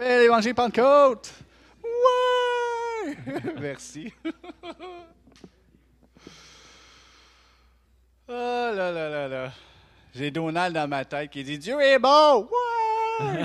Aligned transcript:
Appelle 0.00 0.20
l'Évangile 0.20 0.54
Pentecôte! 0.54 1.34
Ouais! 1.82 3.16
Merci. 3.60 4.12
Oh 8.28 8.28
là 8.28 8.92
là 8.92 9.08
là 9.08 9.26
là. 9.26 9.52
J'ai 10.14 10.30
Donald 10.30 10.72
dans 10.72 10.86
ma 10.86 11.04
tête 11.04 11.30
qui 11.30 11.42
dit 11.42 11.58
Dieu 11.58 11.80
est 11.80 11.98
bon! 11.98 12.48
Ouais! 12.48 13.44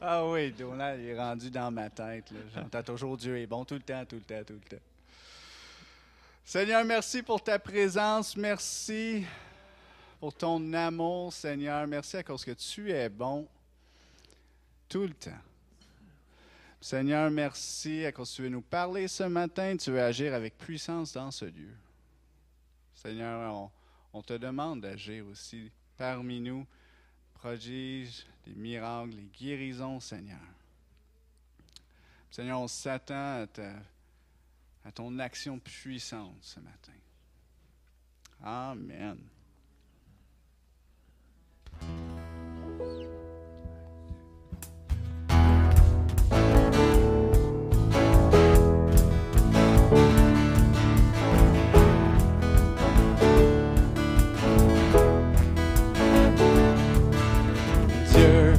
ah 0.00 0.26
oui, 0.26 0.50
Donald 0.50 1.00
est 1.00 1.16
rendu 1.16 1.48
dans 1.48 1.70
ma 1.70 1.88
tête. 1.88 2.32
J'entends 2.52 2.82
toujours 2.82 3.16
Dieu 3.16 3.38
est 3.38 3.46
bon 3.46 3.64
tout 3.64 3.74
le 3.74 3.80
temps, 3.80 4.04
tout 4.04 4.16
le 4.16 4.22
temps, 4.22 4.42
tout 4.44 4.54
le 4.54 4.76
temps. 4.76 4.82
Seigneur, 6.44 6.84
merci 6.84 7.22
pour 7.22 7.40
ta 7.40 7.60
présence. 7.60 8.36
Merci 8.36 9.24
pour 10.20 10.34
ton 10.34 10.72
amour, 10.72 11.32
Seigneur. 11.32 11.86
Merci 11.86 12.16
à 12.16 12.22
cause 12.22 12.44
que 12.44 12.52
tu 12.52 12.90
es 12.90 13.08
bon 13.08 13.46
tout 14.88 15.02
le 15.02 15.14
temps. 15.14 15.30
Seigneur, 16.80 17.30
merci 17.30 18.04
à 18.04 18.12
cause 18.12 18.30
que 18.30 18.36
tu 18.36 18.42
veux 18.42 18.48
nous 18.48 18.62
parler 18.62 19.08
ce 19.08 19.24
matin. 19.24 19.76
Tu 19.76 19.90
veux 19.90 20.02
agir 20.02 20.34
avec 20.34 20.56
puissance 20.56 21.12
dans 21.12 21.30
ce 21.30 21.46
lieu. 21.46 21.74
Seigneur, 22.94 23.70
on, 24.12 24.22
te 24.22 24.34
demande 24.34 24.82
d'agir 24.82 25.26
aussi 25.26 25.70
parmi 25.96 26.40
nous. 26.40 26.66
Prodiges, 27.34 28.26
des 28.46 28.54
miracles, 28.54 29.10
les 29.10 29.28
guérisons, 29.38 30.00
Seigneur. 30.00 30.38
Seigneur, 32.30 32.60
on 32.60 32.68
s'attend 32.68 33.46
à 34.84 34.92
ton 34.92 35.18
action 35.18 35.58
puissante 35.58 36.36
ce 36.40 36.60
matin. 36.60 36.92
Amen. 38.42 39.18
Dieu 58.12 58.54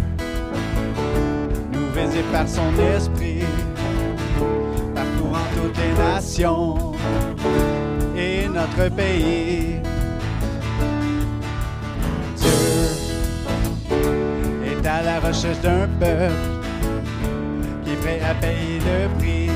nous 1.71 1.89
visite 1.95 2.31
par 2.31 2.47
son 2.47 2.71
esprit, 2.95 3.43
parcourant 4.93 5.45
toutes 5.55 5.77
les 5.77 5.93
nations 5.97 6.93
et 8.15 8.47
notre 8.47 8.93
pays. 8.95 9.79
La 15.07 15.19
recherche 15.21 15.61
d'un 15.61 15.87
peuple 16.01 16.33
qui 17.83 17.91
est 17.91 18.01
prêt 18.03 18.19
à 18.29 18.33
payer 18.43 18.79
le 18.89 18.99
prix 19.17 19.49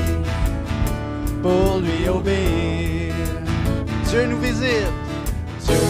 pour 1.42 1.78
lui 1.84 2.08
obéir. 2.08 3.12
Dieu 4.08 4.22
nous 4.30 4.38
visite, 4.38 4.92
Dieu 5.66 5.84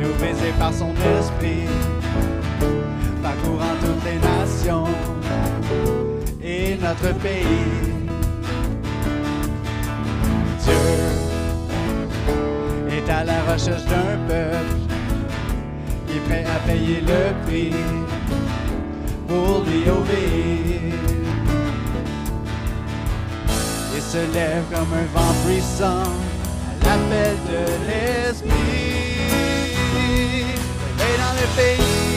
nous 0.00 0.14
visite 0.24 0.58
par 0.58 0.72
son 0.74 0.92
esprit, 1.18 1.68
parcourant 3.22 3.76
toutes 3.80 4.04
les 4.10 4.18
nations 4.32 4.88
et 6.42 6.76
notre 6.86 7.10
pays. 7.26 7.70
Dieu 10.64 10.82
est 12.96 13.08
à 13.08 13.22
la 13.22 13.40
recherche 13.52 13.84
d'un 13.84 14.16
peuple 14.26 14.91
qui 16.12 16.18
est 16.18 16.20
prêt 16.20 16.44
à 16.44 16.58
payer 16.66 17.00
le 17.00 17.46
prix 17.46 17.72
pour 19.26 19.64
lui 19.64 19.88
obéir. 19.88 20.94
Et 23.96 24.00
se 24.00 24.18
lève 24.34 24.64
comme 24.70 24.92
un 24.92 25.06
vent 25.14 25.34
puissant 25.46 26.12
à 26.82 26.84
l'appel 26.84 27.36
de 27.48 27.62
l'esprit. 27.86 28.50
Et 30.98 31.14
dans 31.22 31.34
le 31.40 31.46
pays, 31.56 32.11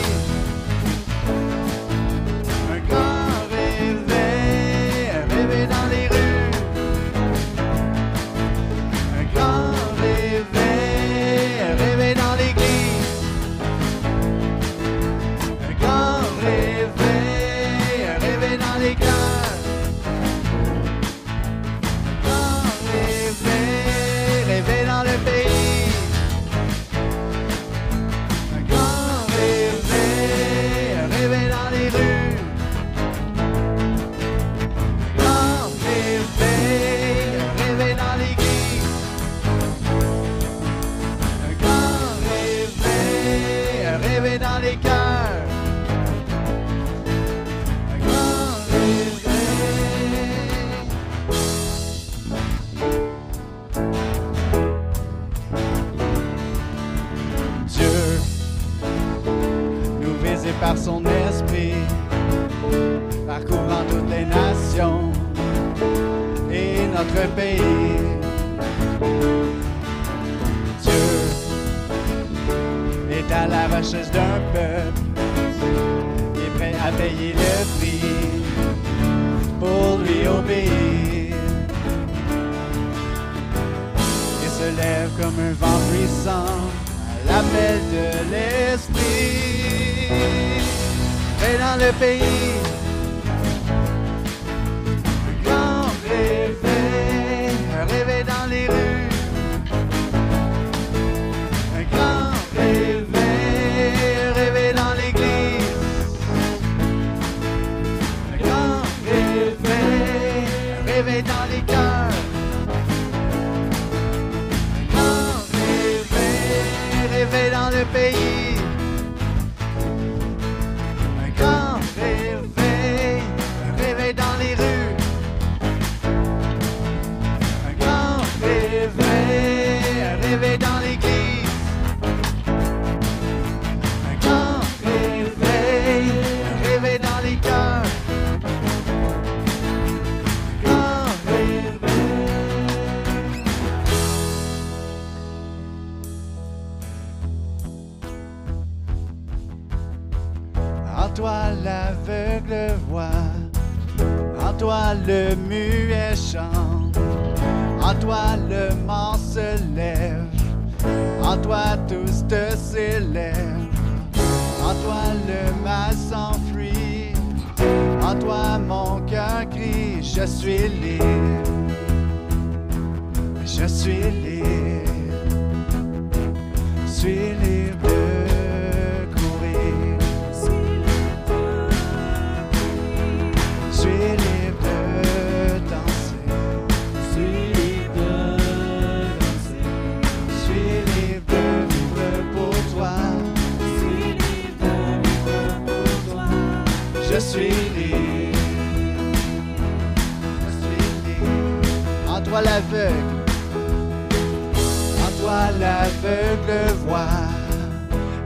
l'aveugle 205.86 206.72
voit. 206.86 207.28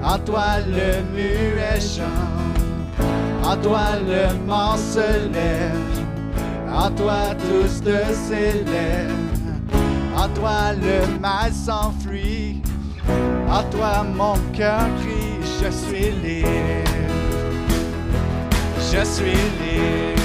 En 0.03 0.19
toi 0.19 0.61
le 0.67 1.03
muet 1.12 1.81
chante. 1.81 2.59
En 3.45 3.57
toi 3.57 3.97
le 4.07 4.35
mort 4.47 4.79
se 4.79 5.29
lève. 5.33 5.75
En 6.73 6.91
toi 6.91 7.35
tous 7.39 7.83
te 7.83 7.99
s'élèvent. 8.15 9.11
En 10.17 10.29
toi 10.29 10.73
le 10.73 11.19
mal 11.19 11.53
s'enfuit. 11.53 12.62
En 13.49 13.63
toi 13.71 14.05
mon 14.15 14.35
cœur 14.53 14.87
crie, 15.01 15.41
je 15.61 15.71
suis 15.71 16.11
libre. 16.23 16.49
Je 18.93 19.05
suis 19.05 19.41
libre. 19.61 20.19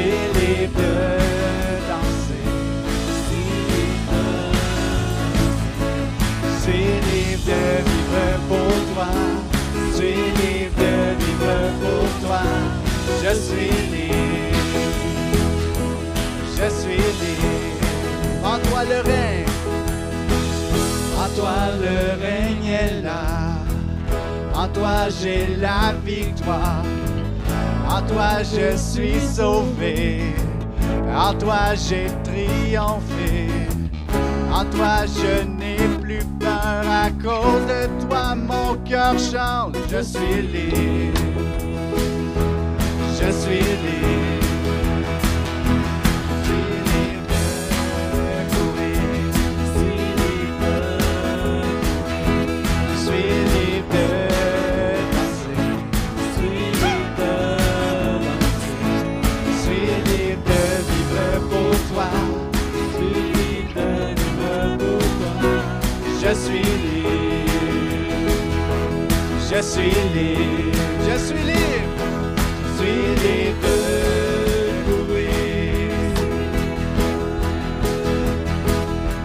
Je 0.00 0.06
suis 0.06 0.12
libre 0.12 0.80
de 0.80 0.92
danser. 1.90 2.44
Je 6.42 6.62
suis 6.62 6.88
libre 7.10 7.44
de 7.46 7.62
vivre 7.88 8.24
pour 8.48 8.72
toi. 8.94 9.10
Je 9.90 9.96
suis 9.96 10.22
libre 10.40 10.78
de 10.78 10.92
vivre 11.22 11.58
pour 11.82 12.06
toi. 12.26 12.44
Je 13.22 13.32
suis 13.34 13.74
libre. 13.92 14.56
Je 16.56 16.68
suis 16.80 17.04
libre. 17.20 18.42
En 18.42 18.58
toi 18.70 18.80
le 18.84 18.98
règne. 19.10 19.52
En 21.18 21.28
toi 21.36 21.56
le 21.78 21.96
règne 22.22 22.68
est 22.68 23.02
là. 23.02 23.24
En 24.54 24.68
toi 24.68 25.10
j'ai 25.20 25.56
la 25.56 25.92
victoire. 26.06 26.84
En 27.90 28.02
toi 28.02 28.42
je 28.42 28.76
suis 28.76 29.20
sauvé. 29.20 30.22
En 31.12 31.34
toi 31.34 31.74
j'ai 31.74 32.06
triomphé. 32.22 33.48
En 34.52 34.64
toi 34.66 35.06
je 35.06 35.44
n'ai 35.44 35.76
plus 36.00 36.24
peur. 36.38 36.84
À 36.88 37.10
cause 37.10 37.66
de 37.66 38.06
toi 38.06 38.36
mon 38.36 38.76
cœur 38.88 39.18
chante. 39.18 39.76
Je 39.90 40.02
suis 40.02 40.42
libre. 40.42 41.20
Je 43.20 43.30
suis 43.32 43.58
libre. 43.58 44.29
Suis 66.40 66.62
libre. 66.84 68.30
Je 69.50 69.60
suis 69.62 69.94
libre. 70.14 70.78
Je 71.06 71.16
suis 71.24 71.44
libre. 71.50 72.06
Je 72.72 72.82
suis 72.82 73.00
libre. 73.24 73.68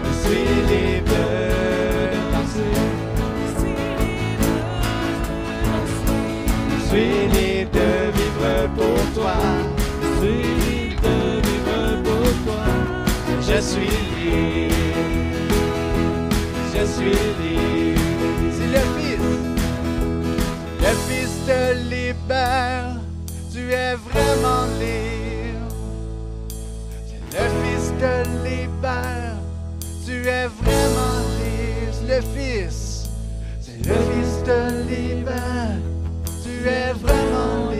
Je 0.04 0.12
suis 0.22 0.48
libre 0.70 1.10
de. 1.10 1.54
Je 6.70 6.82
suis 6.88 7.12
libre 7.36 7.70
de 7.78 7.90
vivre 8.16 8.54
pour 8.76 9.00
toi. 9.14 9.38
Je 10.02 10.08
suis 10.18 10.42
libre 10.62 11.02
de 11.02 11.16
vivre 11.46 11.80
pour 12.04 12.28
toi. 12.44 12.66
Je 13.40 13.58
suis 13.60 13.94
libre. 14.20 14.85
C'est 17.12 18.70
le 18.72 18.84
Fils. 18.96 19.20
Le 20.80 20.92
Fils 21.06 21.32
te 21.46 21.60
libère. 21.90 22.96
Tu 23.52 23.72
es 23.72 23.94
vraiment 23.94 24.66
libre. 24.80 25.74
C'est 27.06 27.22
le 27.38 27.44
Fils 27.62 27.86
te 28.00 28.12
libère. 28.44 29.36
Tu 30.04 30.14
es 30.26 30.46
vraiment 30.46 31.18
libre. 31.38 31.92
C'est 31.92 32.08
le 32.08 32.20
Fils. 32.34 33.08
C'est 33.60 33.78
le 33.86 33.94
Fils 33.94 34.32
te 34.44 34.58
libère. 34.88 35.80
Tu 36.42 36.52
es 36.68 36.92
vraiment 36.92 37.70
libre. 37.70 37.75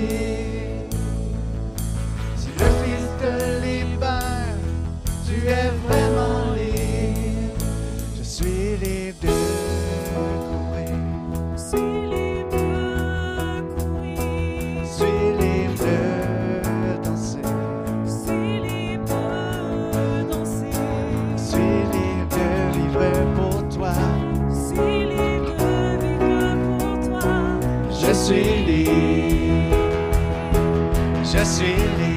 Je 28.27 28.33
suis 28.33 28.65
libre. 28.67 28.91
Je 31.23 32.16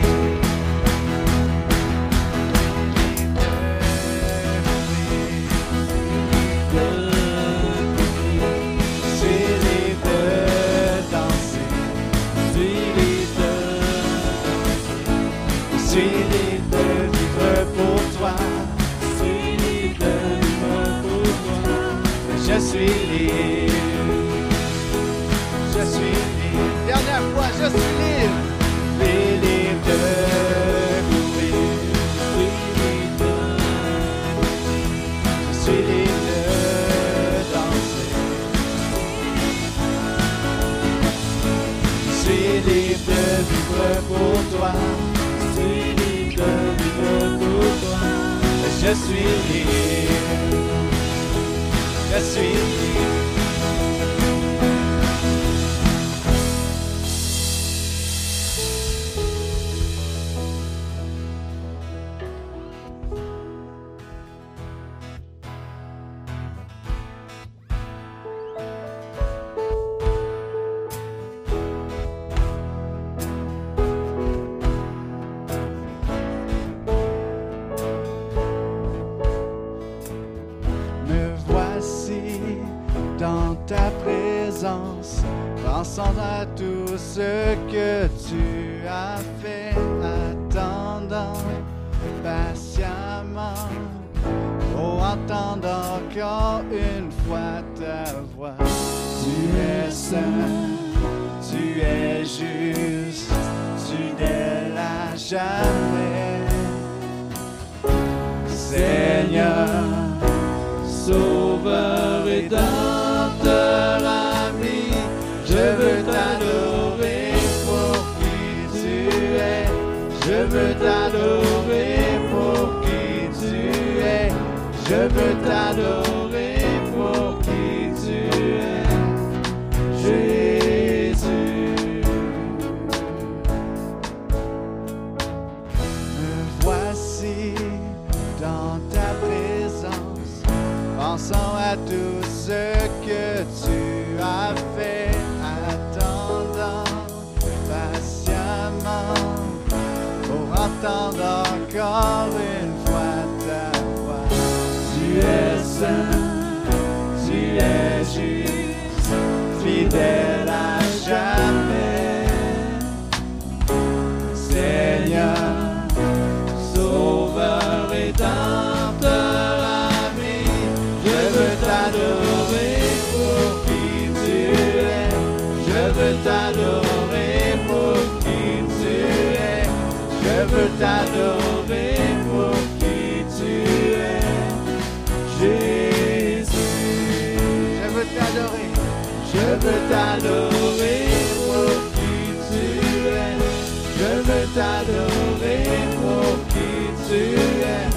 Je 194.00 194.12
veux 194.26 194.48
t'adorer 194.56 195.64
pour 196.02 196.34
qui 196.50 196.72
tu 197.08 197.22
es. 197.38 197.88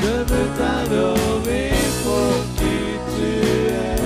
Je 0.00 0.14
veux 0.22 0.48
t'adorer 0.56 1.68
oh, 1.72 2.02
pour 2.02 2.14
oh, 2.14 2.34
qui 2.56 2.76
tu 3.14 3.30
es. 3.68 3.98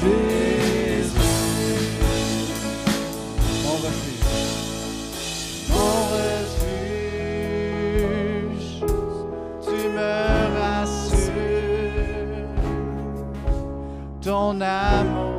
Jésus, 0.00 1.30
mon 3.62 3.76
refuge, 3.84 4.50
mon 5.70 5.94
refuge, 6.16 6.90
tu 9.62 9.78
me 9.88 10.14
rassures. 10.58 11.30
Ton 14.20 14.60
amour. 14.60 15.29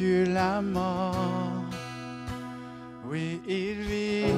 la 0.00 0.60
mort. 0.60 1.62
Oui, 3.08 3.40
il 3.46 3.80
vit, 3.82 4.32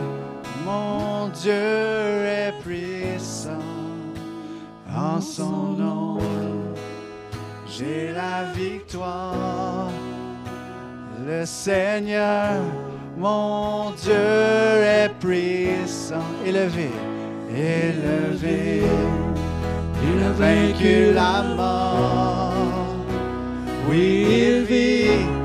mon 0.64 1.28
Dieu 1.28 1.52
est 1.52 2.52
puissant. 2.62 3.50
En 4.94 5.20
son 5.20 5.72
nom, 5.78 6.18
j'ai 7.66 8.12
la 8.12 8.52
victoire. 8.54 9.88
Le 11.26 11.46
Seigneur, 11.46 12.60
mon 13.16 13.92
Dieu 13.92 14.12
est 14.12 15.10
puissant. 15.20 16.28
Élevé, 16.44 16.90
élevé, 17.50 18.82
il 20.02 20.22
a 20.22 20.32
vaincu 20.32 21.12
la 21.14 21.42
mort. 21.56 22.52
Oui, 23.88 24.26
il 24.28 24.64
vit 24.64 25.35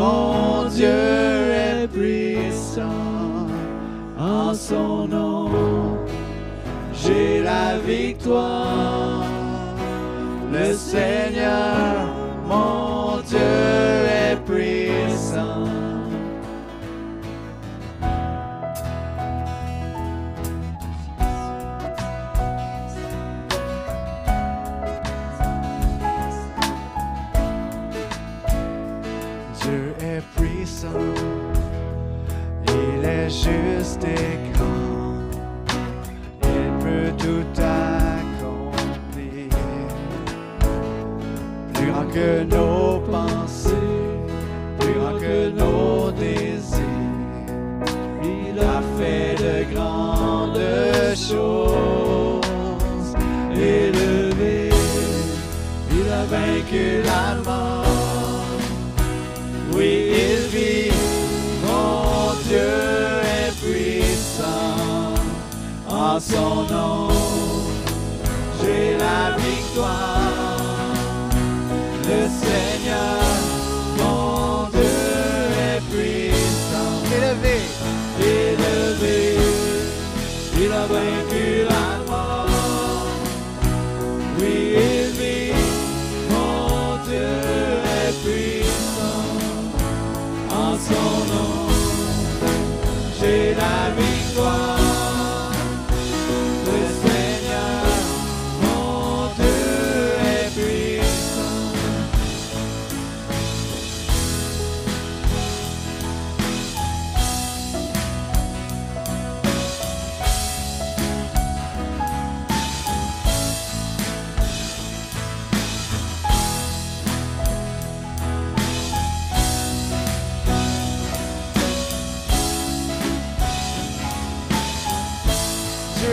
mon 0.00 0.64
Dieu 0.68 1.52
est 1.68 1.88
puissant. 1.88 3.46
En 4.18 4.54
son 4.54 5.06
nom, 5.06 5.50
j'ai 7.00 7.42
la 7.42 7.78
victoire. 7.78 9.24
Le 10.52 10.72
Seigneur, 10.74 11.89
En 66.32 66.68
son 66.68 66.99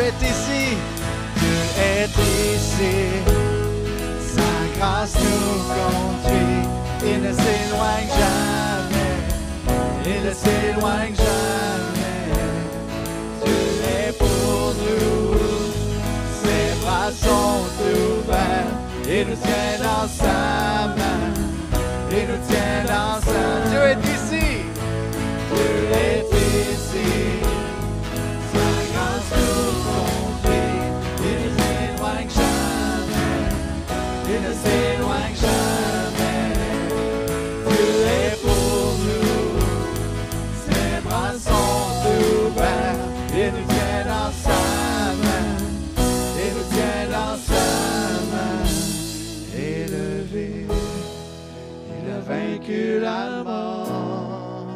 est 0.08 0.22
ici, 0.24 0.78
Dieu 1.36 1.60
est 1.78 2.16
ici. 2.56 2.96
Sa 4.36 4.52
grâce 4.78 5.16
nous 5.16 5.60
conduit, 5.76 6.62
il 7.04 7.22
ne 7.22 7.34
s'éloigne 7.34 8.12
jamais, 8.22 9.14
il 10.06 10.22
ne 10.28 10.34
s'éloigne 10.34 11.16
jamais. 11.16 12.30
Dieu 13.44 13.64
est 14.00 14.14
pour 14.18 14.74
nous, 14.84 15.38
ses 16.42 16.68
bras 16.82 17.12
sont 17.12 17.60
ouverts, 17.92 18.74
il 19.10 19.28
nous 19.30 19.36
tient 19.36 19.78
dans 19.84 20.08
sa 20.08 20.88
main, 20.98 21.22
il 22.12 22.26
nous 22.32 22.42
tient 22.48 22.84
dans 22.86 23.20
sa 23.28 23.40
main. 23.40 23.70
Dieu 23.70 23.84
est 23.94 24.04
ici, 24.16 24.48
Dieu 25.52 25.72
est 25.94 26.26
ici. 26.72 27.27
Vaincu 52.68 53.00
la 53.00 53.44
mort. 53.44 54.68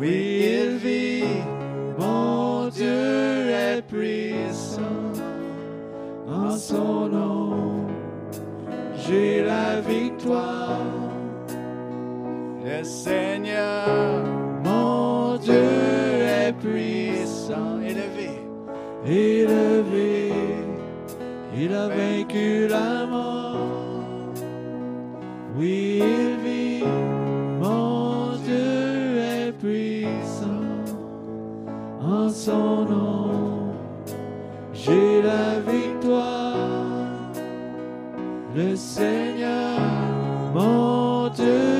Oui, 0.00 0.44
il 0.60 0.76
vit, 0.76 1.24
mon 1.98 2.68
Dieu 2.68 3.50
est 3.50 3.82
puissant. 3.82 4.80
En 6.28 6.50
son 6.56 7.08
nom, 7.08 7.86
j'ai 8.96 9.42
la 9.42 9.80
victoire. 9.80 10.80
Le 12.64 12.82
Seigneur, 12.82 14.24
mon 14.64 15.36
Dieu 15.36 15.54
est 15.54 16.52
puissant. 16.52 17.80
Élevé, 17.80 18.40
élevé, 19.06 20.32
il 21.56 21.72
a 21.72 21.88
vaincu 21.88 22.66
la 22.68 23.06
mort. 23.06 23.44
Oui, 25.56 26.02
il 26.02 26.33
Son 32.30 32.86
nom, 32.86 33.74
j'ai 34.72 35.20
la 35.22 35.60
victoire. 35.60 36.56
Le 38.54 38.74
Seigneur, 38.74 39.78
mon 40.54 41.28
Dieu 41.28 41.73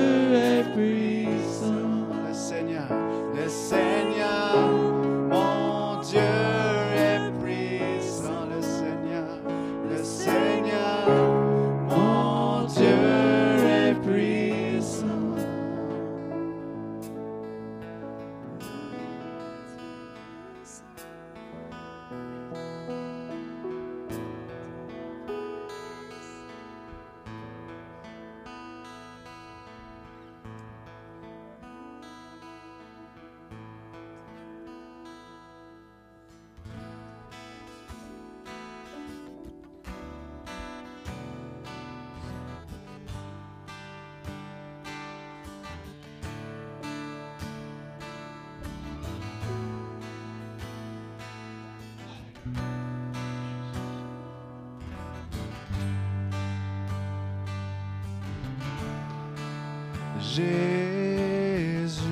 Jésus. 60.34 62.02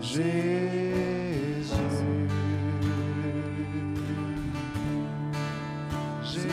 Jésus. 0.00 0.22
Jésus. 6.22 6.48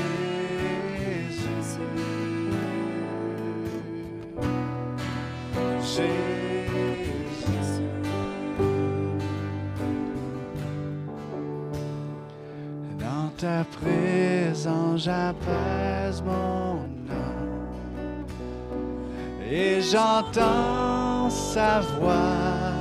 Jésus. 7.37 7.83
Dans 12.97 13.29
ta 13.37 13.63
présence, 13.65 15.03
j'apaise 15.03 16.23
mon 16.25 16.50
j'entends 19.91 21.29
sa 21.29 21.81
voix. 21.81 22.71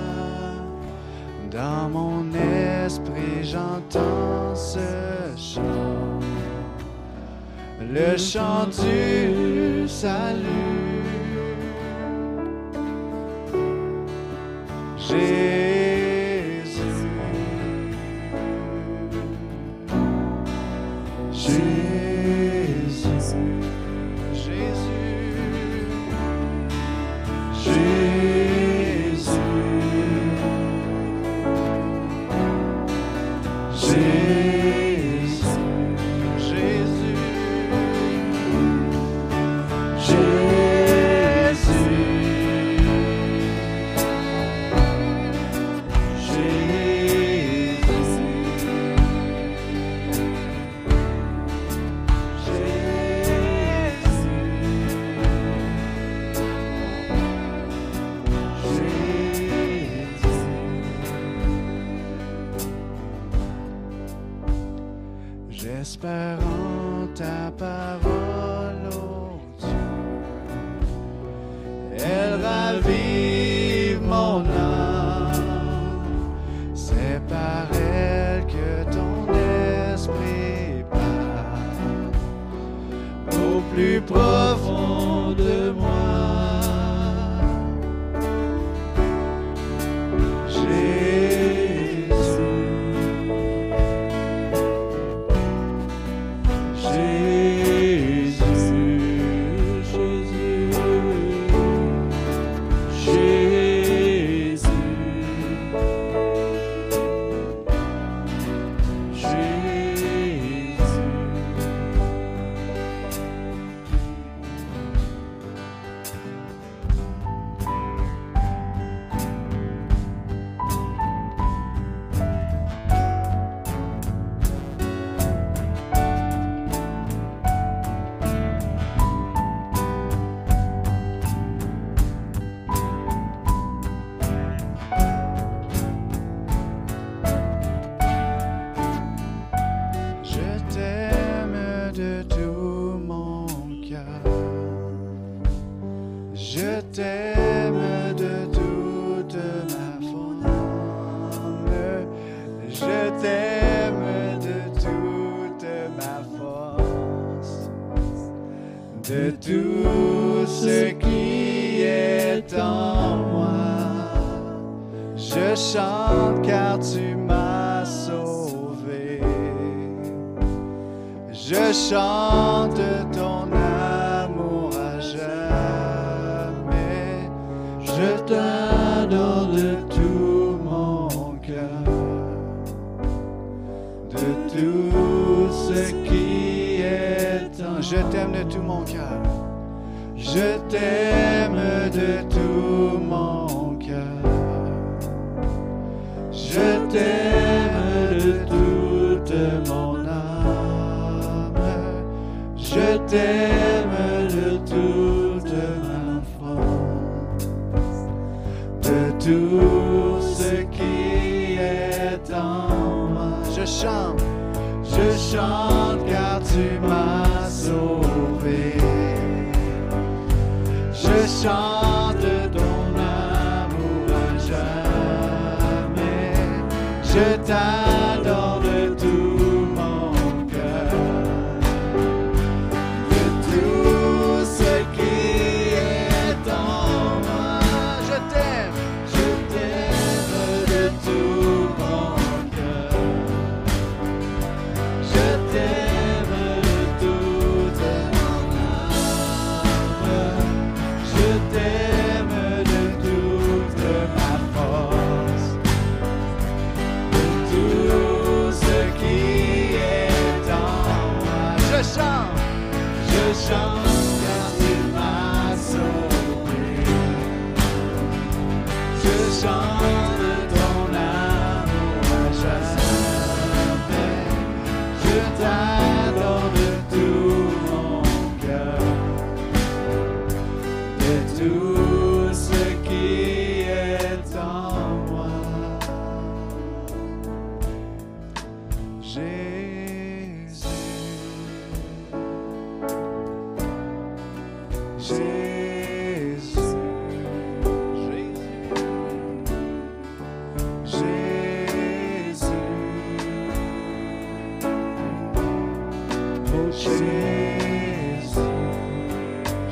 Dans 1.51 1.89
mon 1.89 2.33
esprit, 2.85 3.43
j'entends 3.43 4.55
ce 4.55 4.79
chant, 5.37 6.21
le 7.81 8.17
chant 8.17 8.67
du 8.67 9.89
salut. 9.89 10.80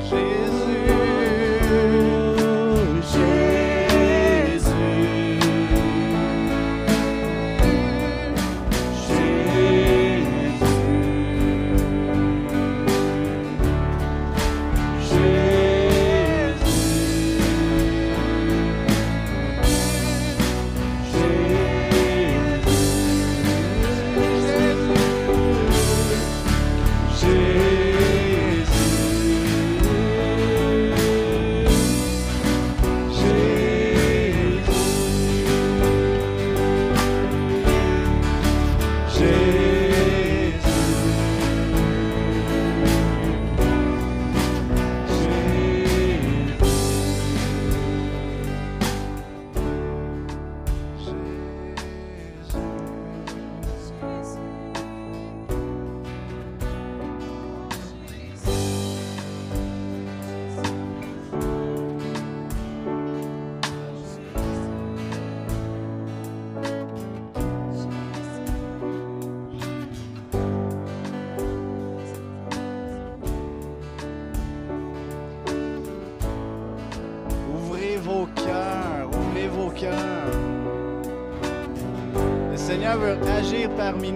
Parmi 0.09 0.38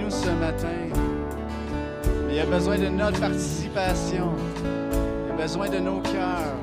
ce 0.10 0.30
matin. 0.30 0.68
il 2.30 2.36
y 2.36 2.40
a 2.40 2.46
besoin 2.46 2.78
de 2.78 2.88
notre 2.88 3.20
participation. 3.20 4.32
Il 5.26 5.32
a 5.32 5.36
besoin 5.42 5.70
de 5.70 5.80
nos 5.80 6.00
cœurs. 6.02 6.56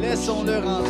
Laissons-le 0.00 0.58
rentrer 0.58 0.89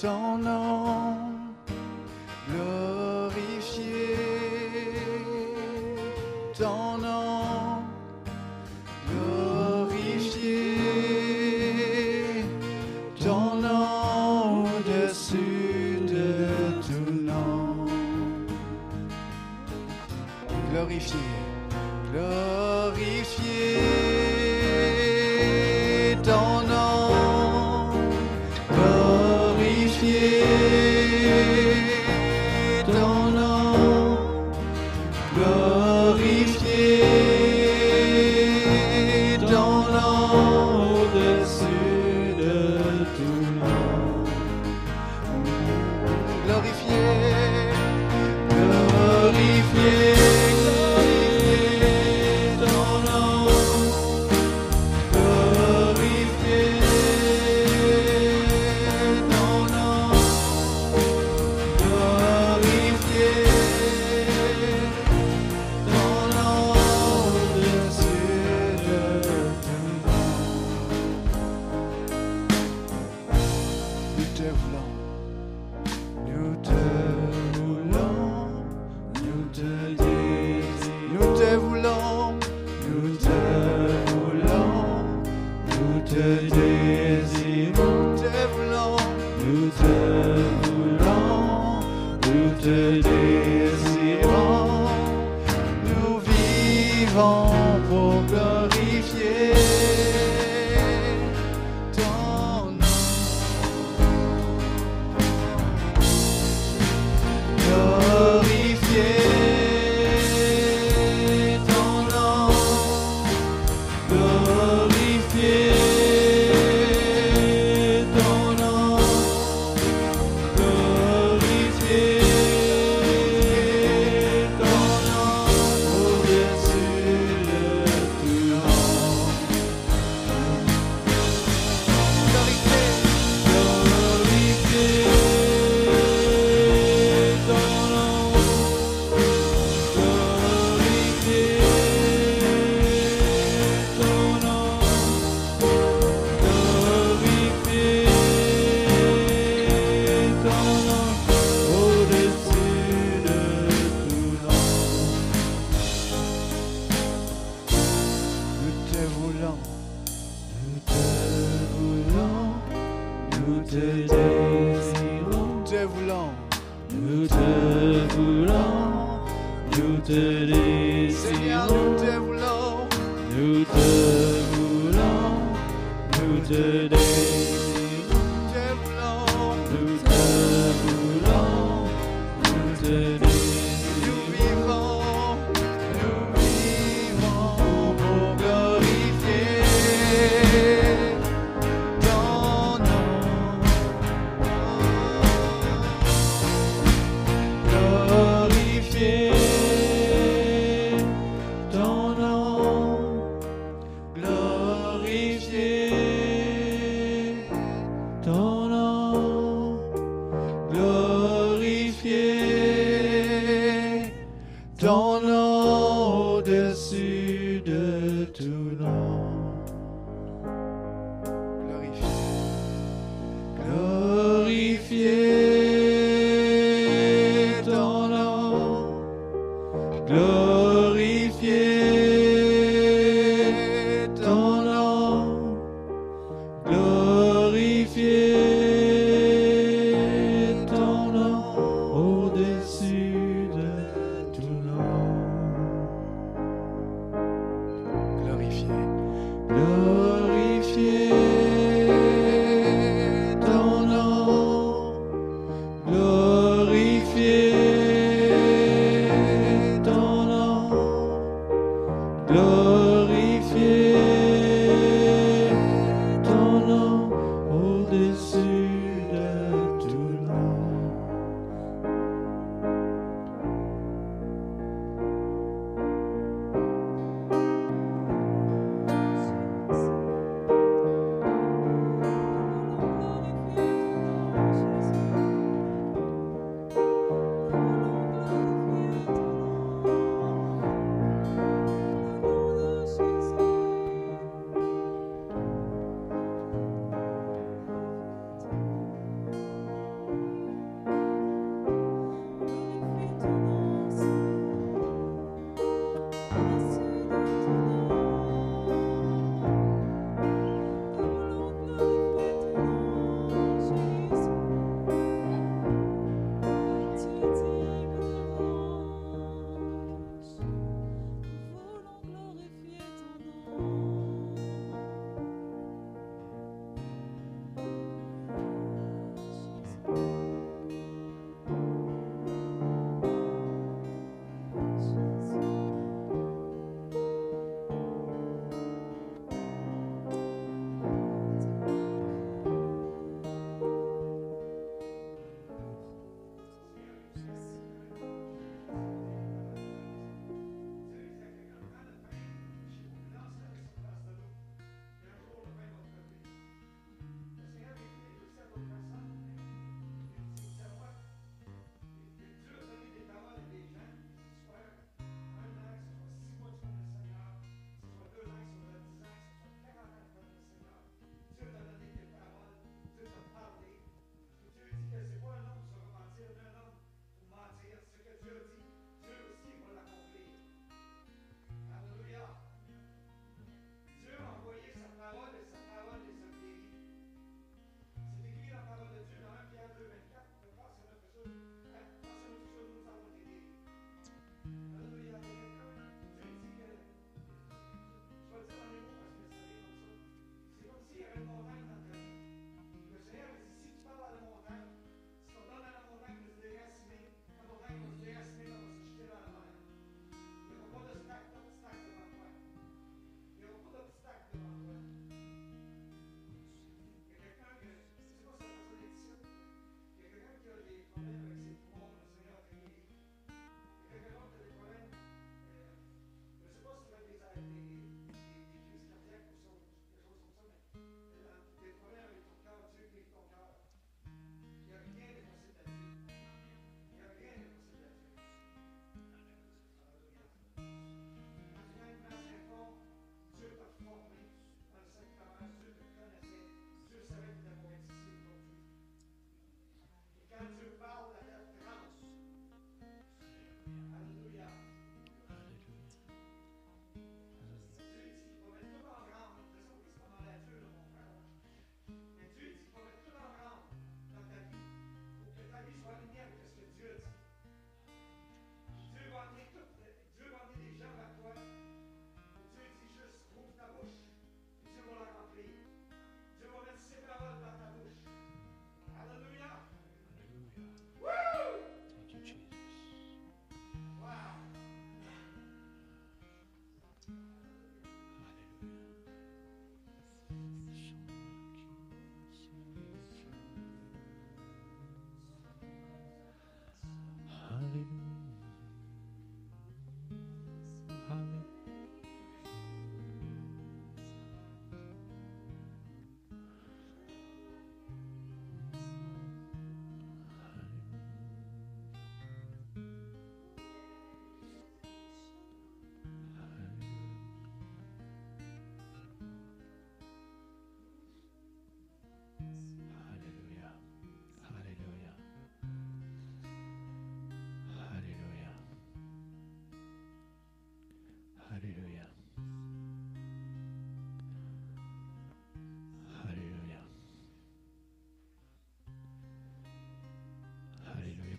ton 0.00 0.38
nom 0.38 1.29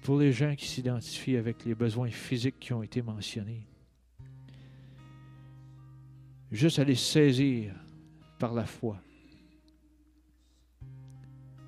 Pour 0.02 0.20
les 0.20 0.32
gens 0.32 0.56
qui 0.56 0.68
s'identifient 0.68 1.38
avec 1.38 1.64
les 1.66 1.76
besoins 1.76 2.10
physiques 2.10 2.60
qui 2.60 2.74
ont 2.74 2.84
été 2.84 3.02
mentionnés, 3.02 3.66
juste 6.52 6.80
aller 6.80 6.95
saisir 6.95 7.74
par 8.39 8.54
la 8.54 8.66
foi 8.66 8.99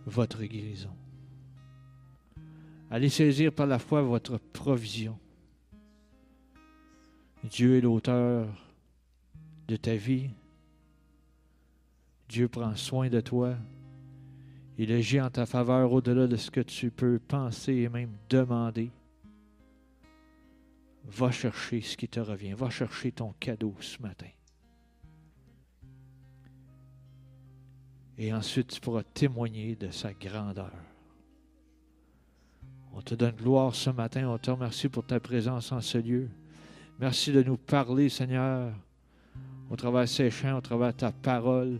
votre 0.05 0.43
guérison. 0.43 0.93
Allez 2.89 3.09
saisir 3.09 3.51
par 3.51 3.65
la 3.65 3.79
foi 3.79 4.01
votre 4.01 4.38
provision. 4.38 5.17
Dieu 7.43 7.77
est 7.77 7.81
l'auteur 7.81 8.47
de 9.67 9.75
ta 9.75 9.95
vie. 9.95 10.29
Dieu 12.29 12.47
prend 12.47 12.75
soin 12.75 13.09
de 13.09 13.19
toi. 13.19 13.55
Il 14.78 14.91
agit 14.91 15.21
en 15.21 15.30
ta 15.30 15.45
faveur 15.45 15.91
au-delà 15.91 16.28
de 16.28 16.36
ce 16.36 16.49
que 16.49 16.61
tu 16.61 16.89
peux 16.89 17.19
penser 17.19 17.74
et 17.74 17.89
même 17.89 18.11
demander. 18.30 18.91
Va 21.05 21.32
chercher 21.32 21.82
ce 21.82 21.95
qui 21.95 22.07
te 22.07 22.19
revient. 22.19 22.53
Va 22.53 22.69
chercher 22.69 23.11
ton 23.11 23.34
cadeau 23.39 23.76
ce 23.80 24.01
matin. 24.01 24.30
Et 28.17 28.34
ensuite, 28.34 28.67
tu 28.67 28.82
pourras 28.82 29.03
témoigner 29.03 29.76
de 29.76 29.91
sa 29.91 30.13
grandeur. 30.13 30.71
On 32.93 33.01
te 33.01 33.15
donne 33.15 33.36
gloire 33.36 33.76
ce 33.76 33.89
matin. 33.89 34.28
On 34.30 34.38
te 34.38 34.51
remercie 34.51 34.89
pour 34.89 35.05
ta 35.05 35.19
présence 35.19 35.71
en 35.71 35.82
ce 35.82 35.97
lieu. 35.97 36.30
Merci 36.99 37.32
de 37.32 37.43
nous 37.43 37.57
parler, 37.57 38.09
Seigneur, 38.09 38.71
au 39.69 39.76
travers 39.76 40.01
de 40.01 40.07
ces 40.07 40.30
chants, 40.30 40.57
au 40.57 40.61
travers 40.61 40.93
de 40.93 40.97
ta 40.97 41.11
parole. 41.11 41.80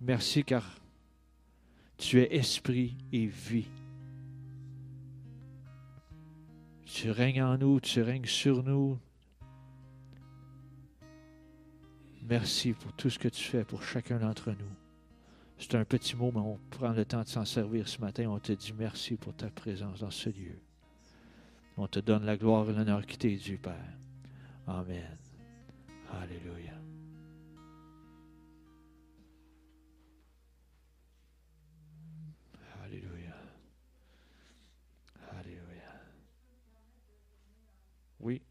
Merci 0.00 0.44
car 0.44 0.79
tu 2.00 2.18
es 2.18 2.34
esprit 2.34 2.96
et 3.12 3.26
vie. 3.26 3.68
Tu 6.86 7.10
règnes 7.10 7.42
en 7.42 7.58
nous, 7.58 7.78
tu 7.78 8.02
règnes 8.02 8.24
sur 8.24 8.64
nous. 8.64 8.98
Merci 12.22 12.72
pour 12.72 12.92
tout 12.94 13.10
ce 13.10 13.18
que 13.18 13.28
tu 13.28 13.44
fais 13.44 13.64
pour 13.64 13.82
chacun 13.82 14.18
d'entre 14.18 14.50
nous. 14.50 14.74
C'est 15.58 15.74
un 15.74 15.84
petit 15.84 16.16
mot, 16.16 16.32
mais 16.34 16.40
on 16.40 16.58
prend 16.70 16.92
le 16.92 17.04
temps 17.04 17.22
de 17.22 17.28
s'en 17.28 17.44
servir 17.44 17.86
ce 17.86 18.00
matin. 18.00 18.28
On 18.28 18.38
te 18.38 18.52
dit 18.52 18.72
merci 18.76 19.16
pour 19.16 19.34
ta 19.34 19.50
présence 19.50 20.00
dans 20.00 20.10
ce 20.10 20.30
lieu. 20.30 20.58
On 21.76 21.86
te 21.86 22.00
donne 22.00 22.24
la 22.24 22.36
gloire 22.36 22.68
et 22.70 22.72
l'honneur 22.72 23.04
qui 23.04 23.18
t'est 23.18 23.36
dû, 23.36 23.58
Père. 23.58 23.74
Amen. 24.66 25.18
Alléluia. 26.10 26.50
Alléluia. 26.52 26.79
Oui. 38.20 38.42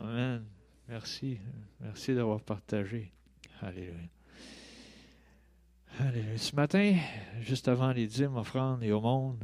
Amen. 0.00 0.46
Merci. 1.00 1.38
Merci 1.80 2.14
d'avoir 2.14 2.42
partagé. 2.42 3.10
Alléluia. 3.62 3.94
Alléluia. 5.98 6.36
Ce 6.36 6.54
matin, 6.54 6.94
juste 7.40 7.68
avant 7.68 7.90
les 7.90 8.06
dîmes, 8.06 8.36
offrandes 8.36 8.82
et 8.82 8.92
au 8.92 9.00
monde, 9.00 9.42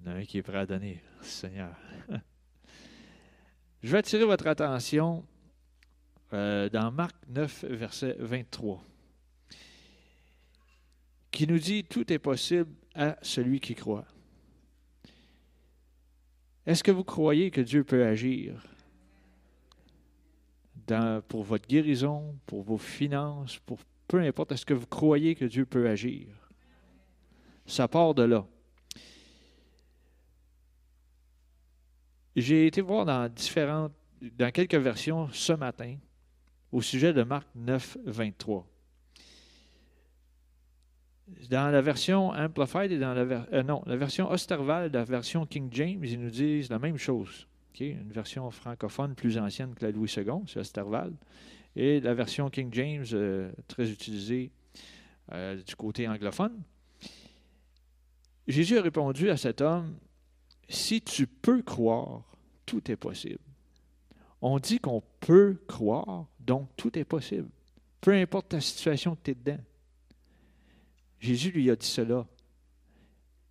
il 0.00 0.06
y 0.06 0.08
en 0.08 0.12
a 0.12 0.14
un 0.16 0.24
qui 0.24 0.38
est 0.38 0.42
prêt 0.42 0.58
à 0.58 0.66
donner. 0.66 1.00
Seigneur. 1.22 1.72
Je 3.84 3.92
vais 3.92 3.98
attirer 3.98 4.24
votre 4.24 4.48
attention 4.48 5.24
euh, 6.32 6.68
dans 6.68 6.90
Marc 6.90 7.14
9, 7.28 7.64
verset 7.66 8.16
23, 8.18 8.82
qui 11.30 11.46
nous 11.46 11.60
dit 11.60 11.84
Tout 11.84 12.12
est 12.12 12.18
possible 12.18 12.74
à 12.92 13.16
celui 13.22 13.60
qui 13.60 13.76
croit. 13.76 14.04
Est-ce 16.70 16.84
que 16.84 16.92
vous 16.92 17.02
croyez 17.02 17.50
que 17.50 17.60
Dieu 17.60 17.82
peut 17.82 18.06
agir 18.06 18.64
pour 21.26 21.42
votre 21.42 21.66
guérison, 21.66 22.38
pour 22.46 22.62
vos 22.62 22.78
finances, 22.78 23.58
pour 23.66 23.80
peu 24.06 24.20
importe, 24.20 24.52
est-ce 24.52 24.64
que 24.64 24.74
vous 24.74 24.86
croyez 24.86 25.34
que 25.34 25.46
Dieu 25.46 25.66
peut 25.66 25.88
agir? 25.88 26.28
Ça 27.66 27.88
part 27.88 28.14
de 28.14 28.22
là. 28.22 28.46
J'ai 32.36 32.68
été 32.68 32.80
voir 32.82 33.04
dans 33.04 33.28
différentes, 33.28 33.92
dans 34.22 34.52
quelques 34.52 34.76
versions 34.76 35.28
ce 35.32 35.54
matin 35.54 35.96
au 36.70 36.80
sujet 36.82 37.12
de 37.12 37.24
Marc 37.24 37.48
9, 37.56 37.98
23 38.04 38.69
dans 41.50 41.70
la 41.70 41.80
version 41.80 42.30
Amplified 42.30 42.92
et 42.92 42.98
dans 42.98 43.14
la, 43.14 43.46
euh, 43.52 43.62
non, 43.62 43.82
la 43.86 43.96
version 43.96 44.30
Osterwald, 44.30 44.94
la 44.94 45.04
version 45.04 45.46
King 45.46 45.68
James, 45.72 46.04
ils 46.04 46.20
nous 46.20 46.30
disent 46.30 46.70
la 46.70 46.78
même 46.78 46.96
chose. 46.96 47.46
Une 47.78 48.12
version 48.12 48.50
francophone 48.50 49.14
plus 49.14 49.38
ancienne 49.38 49.74
que 49.74 49.86
la 49.86 49.90
Louis 49.90 50.12
II, 50.14 50.42
c'est 50.46 50.60
Osterwald. 50.60 51.16
Et 51.76 52.00
la 52.00 52.12
version 52.12 52.50
King 52.50 52.68
James, 52.72 53.06
euh, 53.12 53.50
très 53.68 53.90
utilisée 53.90 54.50
euh, 55.32 55.56
du 55.62 55.76
côté 55.76 56.06
anglophone. 56.06 56.62
Jésus 58.46 58.76
a 58.76 58.82
répondu 58.82 59.30
à 59.30 59.36
cet 59.36 59.60
homme, 59.60 59.96
si 60.68 61.00
tu 61.00 61.26
peux 61.26 61.62
croire, 61.62 62.22
tout 62.66 62.90
est 62.90 62.96
possible. 62.96 63.38
On 64.42 64.58
dit 64.58 64.78
qu'on 64.78 65.02
peut 65.20 65.56
croire, 65.66 66.26
donc 66.38 66.68
tout 66.76 66.98
est 66.98 67.04
possible. 67.04 67.48
Peu 68.00 68.12
importe 68.12 68.50
ta 68.50 68.60
situation 68.60 69.14
que 69.14 69.20
tu 69.24 69.30
es 69.30 69.34
dedans. 69.34 69.62
Jésus 71.20 71.50
lui 71.50 71.70
a 71.70 71.76
dit 71.76 71.86
cela. 71.86 72.26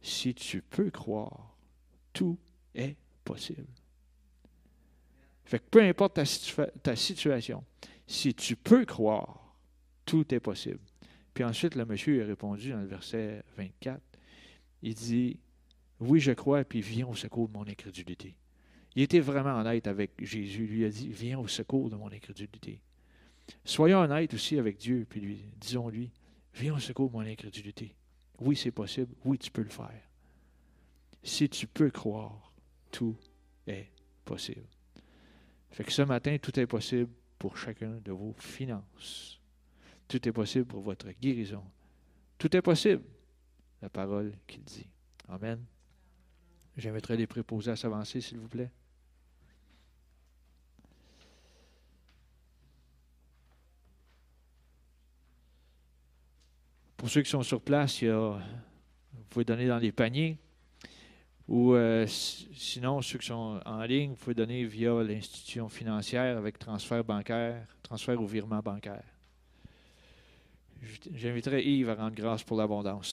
Si 0.02 0.34
tu 0.34 0.62
peux 0.62 0.90
croire, 0.90 1.56
tout 2.14 2.38
est 2.74 2.96
possible. 3.24 3.68
Fait 5.46 5.60
que 5.60 5.66
peu 5.70 5.82
importe 5.82 6.20
ta, 6.84 6.96
situation, 6.96 7.64
si 8.06 8.34
tu 8.34 8.56
peux 8.56 8.86
croire, 8.86 9.56
tout 10.06 10.34
est 10.34 10.40
possible. 10.40 10.80
Puis 11.34 11.44
ensuite, 11.44 11.76
le 11.76 11.86
monsieur 11.86 12.24
a 12.24 12.26
répondu 12.26 12.72
dans 12.72 12.82
le 12.82 12.88
verset 12.88 13.44
24. 13.58 14.02
Il 14.84 14.94
dit 14.94 15.40
Oui, 16.00 16.20
je 16.20 16.32
crois, 16.32 16.64
puis 16.64 16.82
viens 16.82 17.08
au 17.08 17.16
secours 17.16 17.48
de 17.48 17.54
mon 17.54 17.68
incrédulité. 17.68 18.36
Il 18.96 19.04
était 19.04 19.20
vraiment 19.20 19.56
honnête 19.60 19.88
avec 19.88 20.12
Jésus. 20.24 20.66
Il 20.66 20.76
lui 20.76 20.86
a 20.86 20.90
dit 20.90 21.10
Viens 21.10 21.40
au 21.40 21.48
secours 21.48 21.90
de 21.90 21.96
mon 21.96 22.12
incrédulité. 22.12 22.80
Soyons 23.64 24.00
honnêtes 24.00 24.34
aussi 24.34 24.58
avec 24.58 24.78
Dieu, 24.78 25.06
puis 25.10 25.20
lui, 25.20 25.46
disons-lui, 25.60 26.12
viens 26.60 26.76
au 26.76 26.80
secours 26.80 27.12
mon 27.12 27.22
incrédulité. 27.22 27.96
Oui, 28.40 28.56
c'est 28.56 28.72
possible. 28.72 29.14
Oui, 29.26 29.38
tu 29.38 29.52
peux 29.52 29.64
le 29.64 29.70
faire. 29.70 30.02
Si 31.24 31.50
tu 31.50 31.68
peux 31.68 31.90
croire, 31.90 32.54
tout 32.92 33.18
est 33.68 33.90
possible. 34.26 34.68
Fait 35.72 35.84
que 35.84 35.92
ce 35.92 36.02
matin, 36.02 36.38
tout 36.38 36.58
est 36.60 36.68
possible 36.68 37.10
pour 37.38 37.58
chacun 37.58 38.00
de 38.04 38.12
vos 38.12 38.34
finances. 38.38 39.40
Tout 40.08 40.28
est 40.28 40.32
possible 40.32 40.66
pour 40.66 40.82
votre 40.82 41.12
guérison. 41.12 41.64
Tout 42.38 42.56
est 42.56 42.62
possible. 42.62 43.04
La 43.82 43.90
parole 43.90 44.34
qu'il 44.48 44.64
dit. 44.64 44.88
Amen. 45.28 45.64
J'inviterai 46.76 47.18
les 47.18 47.28
préposés 47.28 47.72
à 47.72 47.76
s'avancer, 47.76 48.22
s'il 48.22 48.40
vous 48.40 48.48
plaît. 48.48 48.72
Pour 57.00 57.10
ceux 57.10 57.22
qui 57.22 57.30
sont 57.30 57.44
sur 57.44 57.62
place, 57.62 58.04
vous 58.04 59.24
pouvez 59.30 59.46
donner 59.46 59.68
dans 59.68 59.78
les 59.78 59.94
paniers. 59.94 60.38
Ou 61.48 61.74
euh, 61.74 62.06
sinon, 62.06 63.02
ceux 63.02 63.18
qui 63.18 63.28
sont 63.28 63.62
en 63.66 63.84
ligne, 63.84 64.10
vous 64.10 64.18
pouvez 64.18 64.34
donner 64.34 64.66
via 64.66 65.02
l'institution 65.02 65.70
financière 65.70 66.38
avec 66.38 66.60
transfert 66.60 67.06
bancaire, 67.06 67.66
transfert 67.82 68.22
ou 68.22 68.28
virement 68.28 68.60
bancaire. 68.60 69.06
J'inviterai 71.14 71.64
Yves 71.64 71.90
à 71.90 71.96
rendre 71.96 72.16
grâce 72.16 72.44
pour 72.44 72.58
l'abondance. 72.58 73.12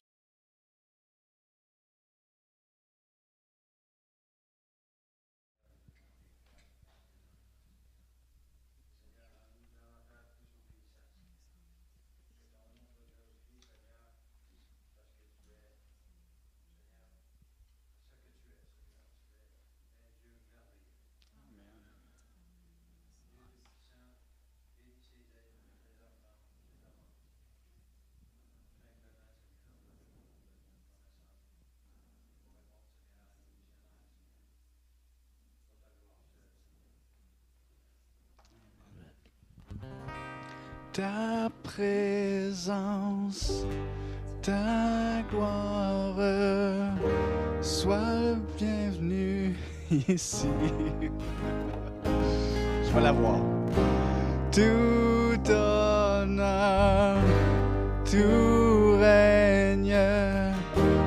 Ta 40.96 41.50
présence, 41.62 43.52
ta 44.40 45.20
gloire, 45.30 46.16
sois 47.60 48.38
bienvenue 48.56 49.54
ici. 50.08 50.48
Je 52.82 52.90
vais 52.94 53.02
la 53.02 53.12
voir. 53.12 53.40
Tout 54.50 55.50
honneur, 55.50 57.18
tout 58.10 58.96
règne, 58.98 59.98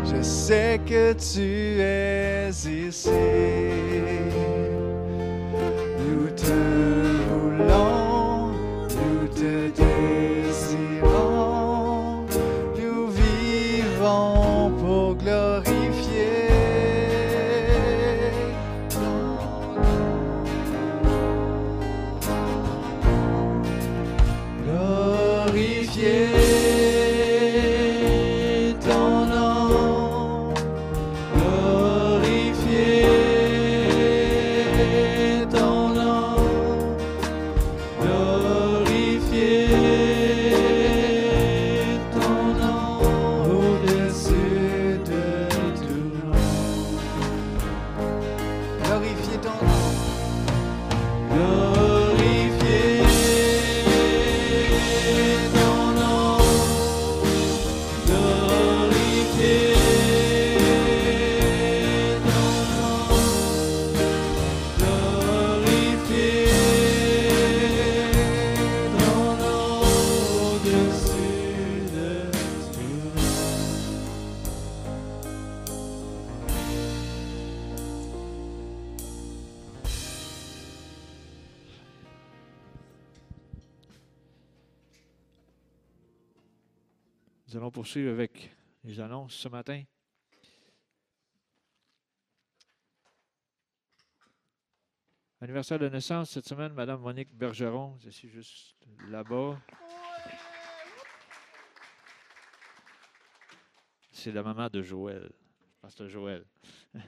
je 0.05 0.21
sais 0.21 0.79
que 0.85 1.13
tu 1.13 1.81
es 1.81 2.51
ici. 2.51 3.88
Poursuivre 87.80 88.11
avec 88.11 88.51
les 88.84 88.99
annonces 88.99 89.36
ce 89.36 89.47
matin. 89.47 89.82
Anniversaire 95.39 95.80
de 95.80 95.88
naissance 95.88 96.32
cette 96.32 96.45
semaine, 96.45 96.73
Madame 96.73 96.99
Monique 96.99 97.34
Bergeron. 97.34 97.97
Je 98.01 98.09
suis 98.09 98.27
juste 98.27 98.75
là-bas. 99.07 99.57
C'est 104.11 104.34
la 104.34 104.43
maman 104.43 104.67
de 104.67 104.82
Joël, 104.82 105.32
Pasteur 105.80 106.09
Joël. 106.09 106.43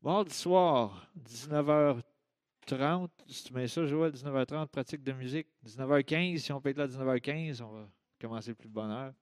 Mardi 0.00 0.32
soir, 0.32 1.12
19h30. 1.28 3.10
Si 3.28 3.44
tu 3.44 3.52
mets 3.52 3.68
ça, 3.68 3.84
Joël, 3.84 4.12
19h30, 4.12 4.68
pratique 4.68 5.02
de 5.02 5.12
musique. 5.12 5.48
19h15, 5.66 6.38
si 6.38 6.52
on 6.54 6.60
peut 6.62 6.70
être 6.70 6.78
là 6.78 6.84
à 6.84 6.88
19h15, 6.88 7.60
on 7.60 7.72
va 7.72 7.86
commencer 8.20 8.54
plus 8.54 8.68
de 8.68 8.74
bonne 8.74 8.90
heure. 8.90 9.14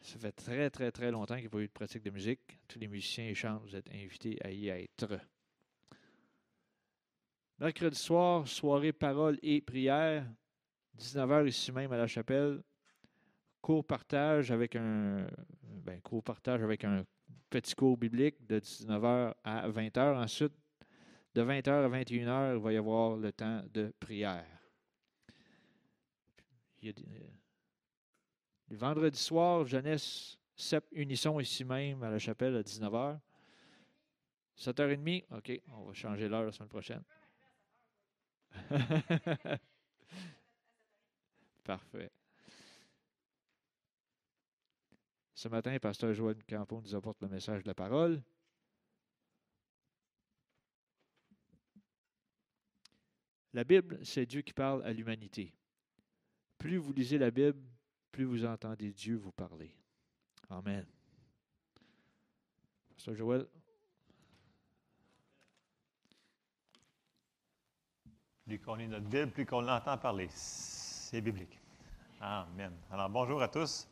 Ça 0.00 0.18
fait 0.18 0.32
très, 0.32 0.70
très, 0.70 0.90
très 0.90 1.10
longtemps 1.10 1.34
qu'il 1.34 1.44
n'y 1.44 1.48
a 1.48 1.50
pas 1.50 1.60
eu 1.60 1.66
de 1.66 1.72
pratique 1.72 2.02
de 2.02 2.10
musique. 2.10 2.40
Tous 2.66 2.78
les 2.78 2.88
musiciens 2.88 3.26
et 3.26 3.34
chantent, 3.34 3.62
vous 3.62 3.76
êtes 3.76 3.90
invités 3.90 4.38
à 4.44 4.50
y 4.50 4.68
être. 4.68 5.18
Mercredi 7.58 7.98
soir, 7.98 8.46
soirée 8.46 8.92
parole 8.92 9.38
et 9.42 9.60
prière. 9.60 10.24
19h 10.96 11.48
ici 11.48 11.72
même 11.72 11.92
à 11.92 11.96
la 11.96 12.06
chapelle. 12.06 12.62
Cours 13.60 13.84
partage 13.84 14.50
avec 14.52 14.76
un 14.76 15.26
ben, 15.62 16.00
partage 16.24 16.62
avec 16.62 16.84
un 16.84 17.04
petit 17.50 17.74
cours 17.74 17.96
biblique 17.96 18.46
de 18.46 18.60
19h 18.60 19.34
à 19.42 19.68
20h. 19.68 20.22
Ensuite, 20.22 20.52
de 21.34 21.42
20h 21.42 21.70
à 21.70 21.88
21h, 21.88 22.54
il 22.54 22.62
va 22.62 22.72
y 22.72 22.76
avoir 22.76 23.16
le 23.16 23.32
temps 23.32 23.62
de 23.72 23.92
prière. 23.98 24.46
Il 26.80 26.86
y 26.86 26.90
a 26.90 26.92
des- 26.92 27.37
vendredi 28.76 29.18
soir, 29.18 29.64
jeunesse, 29.66 30.38
CEP 30.56 30.84
Unisson 30.92 31.40
ici 31.40 31.64
même 31.64 32.02
à 32.02 32.10
la 32.10 32.18
chapelle 32.18 32.56
à 32.56 32.62
19h. 32.62 33.18
7h30, 34.56 35.24
OK, 35.30 35.62
on 35.68 35.84
va 35.84 35.94
changer 35.94 36.28
l'heure 36.28 36.44
la 36.44 36.52
semaine 36.52 36.68
prochaine. 36.68 37.02
Parfait. 41.64 42.10
Ce 45.34 45.46
matin, 45.48 45.78
Pasteur 45.78 46.12
Joël 46.12 46.36
Campon 46.44 46.80
nous 46.80 46.96
apporte 46.96 47.22
le 47.22 47.28
message 47.28 47.62
de 47.62 47.68
la 47.68 47.74
parole. 47.74 48.20
La 53.52 53.62
Bible, 53.62 54.00
c'est 54.04 54.26
Dieu 54.26 54.42
qui 54.42 54.52
parle 54.52 54.84
à 54.84 54.92
l'humanité. 54.92 55.54
Plus 56.58 56.76
vous 56.76 56.92
lisez 56.92 57.18
la 57.18 57.30
Bible, 57.30 57.62
plus 58.10 58.24
vous 58.24 58.44
entendez 58.44 58.92
Dieu 58.92 59.16
vous 59.16 59.32
parler. 59.32 59.74
Amen. 60.50 60.86
Pasteur 62.94 63.14
Joël, 63.14 63.46
Plus 68.48 68.58
qu'on 68.60 68.78
est 68.78 68.86
notre 68.86 69.04
Bible, 69.04 69.30
plus 69.30 69.44
qu'on 69.44 69.60
l'entend 69.60 69.98
parler. 69.98 70.26
C'est 70.32 71.20
biblique. 71.20 71.60
Amen. 72.18 72.72
Alors, 72.90 73.10
bonjour 73.10 73.42
à 73.42 73.48
tous. 73.48 73.86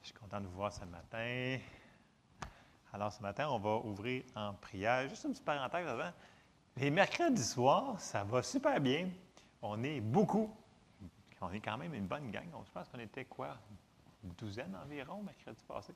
Je 0.00 0.06
suis 0.06 0.14
content 0.14 0.40
de 0.40 0.46
vous 0.46 0.54
voir 0.54 0.72
ce 0.72 0.86
matin. 0.86 1.58
Alors, 2.94 3.12
ce 3.12 3.20
matin, 3.20 3.50
on 3.50 3.58
va 3.58 3.76
ouvrir 3.76 4.24
en 4.34 4.54
prière. 4.54 5.06
Juste 5.06 5.24
une 5.24 5.32
petite 5.32 5.44
parenthèse 5.44 5.86
avant. 5.86 6.10
Les 6.78 6.90
mercredis 6.90 7.44
soirs, 7.44 8.00
ça 8.00 8.24
va 8.24 8.42
super 8.42 8.80
bien. 8.80 9.10
On 9.60 9.82
est 9.84 10.00
beaucoup. 10.00 10.50
On 11.40 11.50
est 11.52 11.60
quand 11.60 11.78
même 11.78 11.94
une 11.94 12.06
bonne 12.06 12.30
gang. 12.30 12.44
Je 12.66 12.72
pense 12.72 12.88
qu'on 12.88 12.98
était 12.98 13.24
quoi? 13.24 13.56
Une 14.22 14.32
douzaine 14.32 14.76
environ 14.84 15.22
mercredi 15.22 15.64
passé. 15.66 15.94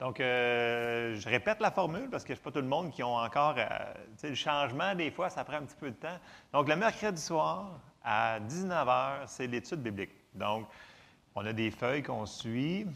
Donc, 0.00 0.18
euh, 0.18 1.14
je 1.14 1.28
répète 1.28 1.60
la 1.60 1.70
formule 1.70 2.08
parce 2.10 2.24
que 2.24 2.34
je 2.34 2.40
ne 2.40 2.44
pas 2.44 2.50
tout 2.50 2.60
le 2.60 2.66
monde 2.66 2.90
qui 2.90 3.02
ont 3.02 3.16
encore. 3.16 3.54
Euh, 3.58 3.68
le 4.22 4.34
changement, 4.34 4.94
des 4.94 5.10
fois, 5.10 5.30
ça 5.30 5.44
prend 5.44 5.56
un 5.56 5.64
petit 5.64 5.76
peu 5.76 5.90
de 5.90 5.96
temps. 5.96 6.18
Donc, 6.52 6.68
le 6.68 6.74
mercredi 6.74 7.20
soir, 7.20 7.78
à 8.02 8.40
19h, 8.40 9.26
c'est 9.26 9.46
l'étude 9.46 9.82
biblique. 9.82 10.12
Donc, 10.34 10.66
on 11.34 11.44
a 11.46 11.52
des 11.52 11.70
feuilles 11.70 12.02
qu'on 12.02 12.26
suit, 12.26 12.86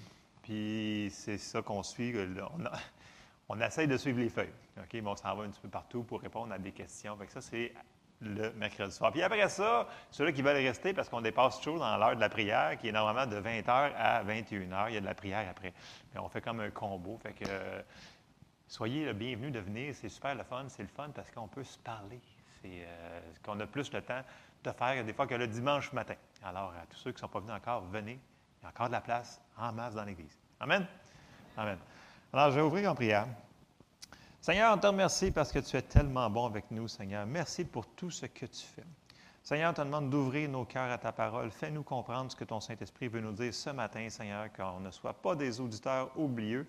puis 0.42 1.08
c'est 1.12 1.38
ça 1.38 1.62
qu'on 1.62 1.82
suit. 1.82 2.14
On, 2.40 2.64
on 3.50 3.60
essaye 3.60 3.86
de 3.86 3.96
suivre 3.96 4.18
les 4.18 4.30
feuilles. 4.30 4.52
OK? 4.78 4.94
Mais 4.94 5.06
on 5.06 5.16
s'en 5.16 5.36
va 5.36 5.44
un 5.44 5.50
petit 5.50 5.60
peu 5.60 5.68
partout 5.68 6.02
pour 6.02 6.20
répondre 6.20 6.52
à 6.52 6.58
des 6.58 6.72
questions. 6.72 7.16
Fait 7.16 7.30
ça, 7.30 7.40
c'est 7.40 7.72
le 8.24 8.52
mercredi 8.52 8.92
soir. 8.92 9.12
Puis 9.12 9.22
après 9.22 9.48
ça, 9.48 9.86
ceux-là 10.10 10.32
qui 10.32 10.42
veulent 10.42 10.56
rester, 10.56 10.92
parce 10.92 11.08
qu'on 11.08 11.20
dépasse 11.20 11.60
toujours 11.60 11.78
dans 11.78 11.96
l'heure 11.96 12.16
de 12.16 12.20
la 12.20 12.28
prière, 12.28 12.76
qui 12.78 12.88
est 12.88 12.92
normalement 12.92 13.26
de 13.26 13.40
20h 13.40 13.92
à 13.96 14.24
21h, 14.24 14.86
il 14.88 14.94
y 14.94 14.96
a 14.96 15.00
de 15.00 15.06
la 15.06 15.14
prière 15.14 15.46
après. 15.48 15.72
Mais 16.12 16.20
on 16.20 16.28
fait 16.28 16.40
comme 16.40 16.60
un 16.60 16.70
combo. 16.70 17.18
Fait 17.22 17.32
que 17.32 17.46
soyez 18.66 19.04
le 19.04 19.12
bienvenu 19.12 19.50
de 19.50 19.60
venir. 19.60 19.94
C'est 19.94 20.08
super 20.08 20.34
le 20.34 20.44
fun. 20.44 20.64
C'est 20.68 20.82
le 20.82 20.88
fun 20.88 21.10
parce 21.14 21.30
qu'on 21.30 21.48
peut 21.48 21.64
se 21.64 21.78
parler. 21.78 22.20
C'est 22.60 22.84
euh, 22.86 23.20
qu'on 23.42 23.60
a 23.60 23.66
plus 23.66 23.92
le 23.92 24.02
temps 24.02 24.22
de 24.64 24.70
faire 24.70 25.04
des 25.04 25.12
fois 25.12 25.26
que 25.26 25.34
le 25.34 25.46
dimanche 25.46 25.92
matin. 25.92 26.14
Alors, 26.42 26.72
à 26.72 26.86
tous 26.86 26.96
ceux 26.96 27.10
qui 27.10 27.16
ne 27.16 27.20
sont 27.20 27.28
pas 27.28 27.40
venus 27.40 27.54
encore, 27.54 27.84
venez. 27.84 28.18
Il 28.60 28.64
y 28.64 28.66
a 28.66 28.70
encore 28.70 28.86
de 28.86 28.92
la 28.92 29.00
place 29.00 29.40
en 29.58 29.72
masse 29.72 29.94
dans 29.94 30.04
l'Église. 30.04 30.38
Amen? 30.60 30.86
Amen. 31.56 31.78
Alors, 32.32 32.50
je 32.50 32.56
vais 32.56 32.62
ouvrir 32.62 32.90
en 32.90 32.94
prière. 32.94 33.26
Seigneur, 34.44 34.74
on 34.74 34.78
te 34.78 34.86
remercie 34.86 35.30
parce 35.30 35.50
que 35.50 35.58
tu 35.58 35.74
es 35.74 35.80
tellement 35.80 36.28
bon 36.28 36.44
avec 36.44 36.70
nous, 36.70 36.86
Seigneur. 36.86 37.24
Merci 37.24 37.64
pour 37.64 37.86
tout 37.86 38.10
ce 38.10 38.26
que 38.26 38.44
tu 38.44 38.66
fais. 38.76 38.84
Seigneur, 39.42 39.70
on 39.70 39.72
te 39.72 39.80
demande 39.80 40.10
d'ouvrir 40.10 40.50
nos 40.50 40.66
cœurs 40.66 40.90
à 40.90 40.98
ta 40.98 41.12
parole. 41.12 41.50
Fais-nous 41.50 41.82
comprendre 41.82 42.30
ce 42.30 42.36
que 42.36 42.44
ton 42.44 42.60
Saint-Esprit 42.60 43.08
veut 43.08 43.22
nous 43.22 43.32
dire 43.32 43.54
ce 43.54 43.70
matin, 43.70 44.06
Seigneur, 44.10 44.52
qu'on 44.52 44.80
ne 44.80 44.90
soit 44.90 45.14
pas 45.14 45.34
des 45.34 45.62
auditeurs 45.62 46.10
oublieux, 46.18 46.66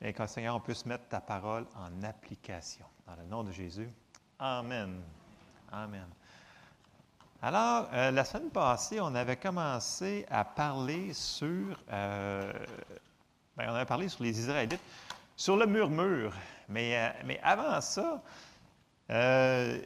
mais 0.00 0.12
qu'un 0.12 0.28
Seigneur, 0.28 0.54
on 0.54 0.60
puisse 0.60 0.86
mettre 0.86 1.08
ta 1.08 1.20
parole 1.20 1.66
en 1.74 2.00
application. 2.04 2.86
Dans 3.08 3.16
le 3.16 3.24
nom 3.24 3.42
de 3.42 3.50
Jésus. 3.50 3.88
Amen. 4.38 5.00
Amen. 5.72 6.06
Alors, 7.42 7.88
euh, 7.92 8.12
la 8.12 8.24
semaine 8.24 8.50
passée, 8.50 9.00
on 9.00 9.12
avait 9.16 9.34
commencé 9.34 10.24
à 10.30 10.44
parler 10.44 11.12
sur. 11.12 11.76
Euh, 11.90 12.52
ben, 13.56 13.66
on 13.68 13.74
avait 13.74 13.84
parlé 13.84 14.08
sur 14.08 14.22
les 14.22 14.38
Israélites, 14.38 14.78
sur 15.34 15.56
le 15.56 15.66
murmure. 15.66 16.32
Mais, 16.68 16.96
euh, 16.96 17.08
mais 17.24 17.40
avant 17.42 17.80
ça, 17.80 18.22
euh, 19.10 19.80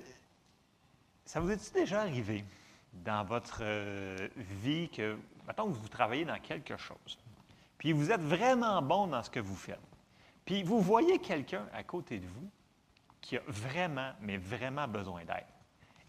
ça 1.25 1.41
vous 1.41 1.51
est-il 1.51 1.73
déjà 1.73 2.01
arrivé 2.01 2.45
dans 2.93 3.25
votre 3.25 3.61
euh, 3.63 4.29
vie 4.37 4.89
que, 4.89 5.19
mettons 5.47 5.67
que 5.71 5.77
vous 5.77 5.89
travaillez 5.89 6.25
dans 6.25 6.39
quelque 6.39 6.77
chose, 6.77 7.19
puis 7.79 7.93
vous 7.93 8.11
êtes 8.11 8.23
vraiment 8.23 8.81
bon 8.83 9.07
dans 9.07 9.23
ce 9.23 9.31
que 9.31 9.41
vous 9.41 9.57
faites, 9.57 9.79
puis 10.45 10.63
vous 10.63 10.81
voyez 10.81 11.19
quelqu'un 11.19 11.67
à 11.73 11.85
côté 11.85 12.19
de 12.19 12.27
vous 12.27 12.51
qui 13.21 13.37
a 13.37 13.43
vraiment, 13.47 14.13
mais 14.21 14.39
vraiment 14.39 14.89
besoin 14.89 15.25
d'aide. 15.25 15.45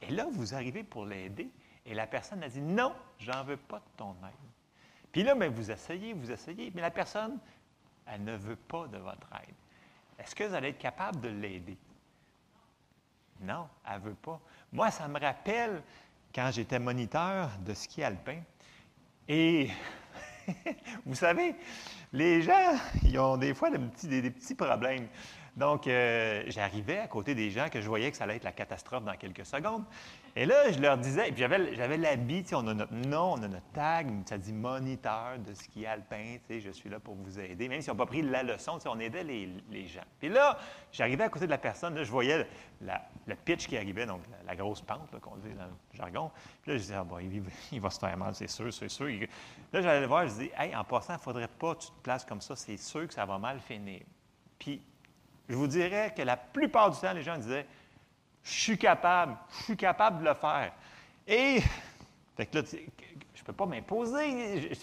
Et 0.02 0.10
là, 0.12 0.28
vous 0.32 0.56
arrivez 0.56 0.84
pour 0.84 1.06
l'aider, 1.06 1.50
et 1.86 1.94
la 1.94 2.08
personne 2.08 2.42
a 2.44 2.50
dit 2.50 2.62
Non, 2.62 2.94
j'en 3.20 3.44
veux 3.44 3.58
pas 3.58 3.80
de 3.80 3.98
ton 3.98 4.12
aide. 4.24 4.52
Puis 5.12 5.24
là, 5.24 5.36
bien, 5.36 5.50
vous 5.50 5.70
essayez, 5.70 6.14
vous 6.14 6.32
essayez, 6.32 6.72
mais 6.74 6.82
la 6.82 6.92
personne, 6.92 7.38
elle 8.06 8.24
ne 8.24 8.36
veut 8.36 8.56
pas 8.56 8.88
de 8.88 8.98
votre 8.98 9.28
aide. 9.34 9.56
Est-ce 10.22 10.36
que 10.36 10.44
vous 10.44 10.54
allez 10.54 10.70
être 10.70 10.78
capable 10.78 11.20
de 11.20 11.30
l'aider? 11.30 11.78
Non, 13.40 13.68
elle 13.88 14.00
ne 14.00 14.10
veut 14.10 14.16
pas. 14.16 14.40
Moi, 14.72 14.92
ça 14.92 15.08
me 15.08 15.20
rappelle 15.20 15.82
quand 16.34 16.52
j'étais 16.52 16.78
moniteur 16.78 17.50
de 17.66 17.74
ski 17.74 18.04
alpin. 18.04 18.40
Et 19.28 19.72
vous 21.06 21.16
savez, 21.16 21.56
les 22.14 22.44
gens, 22.44 22.76
ils 23.04 23.18
ont 23.18 23.36
des 23.38 23.56
fois 23.56 23.72
des 23.72 23.80
petits, 23.80 24.08
des 24.08 24.30
petits 24.30 24.54
problèmes. 24.54 25.08
Donc, 25.58 25.86
euh, 25.88 26.44
j'arrivais 26.48 27.00
à 27.00 27.08
côté 27.08 27.36
des 27.36 27.50
gens 27.52 27.68
que 27.70 27.82
je 27.82 27.88
voyais 27.88 28.10
que 28.10 28.16
ça 28.16 28.24
allait 28.24 28.38
être 28.38 28.46
la 28.46 28.54
catastrophe 28.54 29.04
dans 29.04 29.16
quelques 29.18 29.46
secondes. 29.46 29.84
Et 30.34 30.46
là, 30.46 30.72
je 30.72 30.80
leur 30.80 30.98
disais, 30.98 31.28
et 31.28 31.32
puis 31.34 31.42
j'avais, 31.42 31.98
l'habit, 31.98 32.46
on 32.54 32.66
a 32.68 32.74
notre 32.74 32.94
nom, 32.94 33.34
on 33.34 33.44
a 33.44 33.50
notre 33.50 33.70
tag, 33.74 34.08
ça 34.26 34.38
dit 34.38 34.54
moniteur 34.54 35.38
de 35.46 35.54
ski 35.54 35.86
alpin, 35.86 36.38
je 36.50 36.72
suis 36.72 36.90
là 36.90 37.02
pour 37.02 37.16
vous 37.16 37.38
aider. 37.38 37.68
Même 37.68 37.82
si 37.82 37.90
on 37.90 37.96
n'a 37.96 37.98
pas 37.98 38.06
pris 38.06 38.22
la 38.22 38.44
leçon, 38.44 38.80
on 38.86 39.00
aidait 39.00 39.26
les, 39.26 39.88
gens. 39.88 40.04
Puis 40.20 40.30
là, 40.30 40.58
j'arrivais 40.94 41.26
à 41.26 41.30
côté 41.30 41.48
de 41.48 41.52
la 41.52 41.58
personne, 41.58 41.96
là, 41.96 42.04
je 42.06 42.12
voyais 42.12 42.48
le 42.80 43.36
pitch 43.36 43.68
qui 43.68 43.76
arrivait, 43.76 44.06
donc 44.06 44.22
la, 44.48 44.56
grosse 44.56 44.82
pente 44.82 45.20
qu'on 45.20 45.36
dit 45.36 45.54
dans 45.54 45.66
le 45.66 45.98
jargon. 45.98 46.32
Puis 46.62 46.72
là, 46.72 46.78
je 46.78 46.82
disais, 46.82 46.96
ah, 46.96 47.04
bon, 47.04 47.20
il, 47.20 47.82
va 47.82 47.90
se 47.90 48.00
faire 48.00 48.16
mal, 48.16 48.34
c'est 48.36 48.50
sûr, 48.50 48.72
c'est 48.72 48.88
sûr. 48.88 49.10
Là, 49.74 49.82
j'allais 49.82 50.02
le 50.02 50.08
voir, 50.08 50.26
je 50.28 50.34
dis, 50.34 50.52
hey, 50.58 50.74
en 50.74 50.86
passant, 50.86 51.14
il 51.14 51.18
ne 51.18 51.22
faudrait 51.22 51.50
pas 51.50 51.76
que 51.76 51.82
tu 51.82 51.88
te 51.88 52.02
places 52.02 52.24
comme 52.24 52.42
ça, 52.42 52.56
c'est 52.56 52.78
sûr 52.78 53.06
que 53.06 53.14
ça 53.14 53.26
va 53.26 53.38
mal 53.38 53.60
finir. 53.60 54.00
Puis 54.58 54.82
je 55.52 55.56
vous 55.58 55.68
dirais 55.68 56.14
que 56.16 56.22
la 56.22 56.38
plupart 56.38 56.92
du 56.92 57.00
temps, 57.00 57.12
les 57.12 57.24
gens 57.24 57.38
disaient 57.38 57.66
Je 58.42 58.52
suis 58.52 58.78
capable, 58.78 59.36
je 59.60 59.64
suis 59.66 59.78
capable 59.78 60.24
de 60.24 60.30
le 60.30 60.34
faire. 60.34 60.72
Et, 61.28 61.62
fait 62.38 62.46
que 62.46 62.60
là, 62.60 62.64
je 62.72 62.78
ne 62.78 63.46
peux 63.46 63.54
pas 63.54 63.66
m'imposer, 63.66 64.78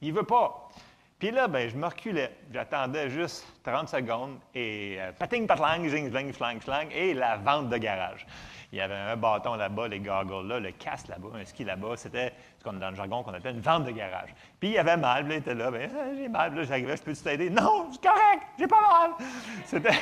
il 0.00 0.12
ne 0.12 0.18
veut 0.18 0.24
pas. 0.24 0.70
Puis 1.18 1.30
là, 1.30 1.48
ben, 1.48 1.68
je 1.68 1.76
me 1.76 1.86
reculais. 1.86 2.34
J'attendais 2.50 3.10
juste 3.10 3.46
30 3.62 3.90
secondes 3.90 4.38
et 4.54 4.96
euh, 4.98 5.12
pating, 5.12 5.46
patlang, 5.46 5.86
jing, 5.86 6.10
jling, 6.10 6.32
flang, 6.32 6.60
flang, 6.60 6.88
et 6.92 7.12
la 7.12 7.36
vente 7.36 7.68
de 7.68 7.76
garage. 7.76 8.26
Il 8.76 8.80
y 8.80 8.82
avait 8.82 8.94
un 8.94 9.16
bâton 9.16 9.54
là-bas, 9.54 9.88
les 9.88 10.00
goggles 10.00 10.46
là, 10.48 10.60
le 10.60 10.70
casque 10.70 11.08
là-bas, 11.08 11.28
un 11.34 11.46
ski 11.46 11.64
là-bas. 11.64 11.96
C'était, 11.96 12.34
comme 12.62 12.78
dans 12.78 12.90
le 12.90 12.94
jargon 12.94 13.22
qu'on 13.22 13.32
appelle 13.32 13.54
une 13.54 13.62
vente 13.62 13.84
de 13.84 13.90
garage. 13.90 14.34
Puis 14.60 14.72
il 14.72 14.78
avait 14.78 14.98
mal, 14.98 15.24
il 15.24 15.32
était 15.32 15.54
là, 15.54 15.70
ben, 15.70 15.90
ah, 15.98 16.14
j'ai 16.14 16.28
mal, 16.28 16.52
j'arrivais, 16.62 16.94
je 16.94 17.02
peux 17.02 17.14
t'aider? 17.14 17.48
Non, 17.48 17.88
c'est 17.90 18.02
correct, 18.02 18.42
j'ai 18.58 18.66
pas 18.66 18.82
mal. 18.82 19.10
C'était. 19.64 19.98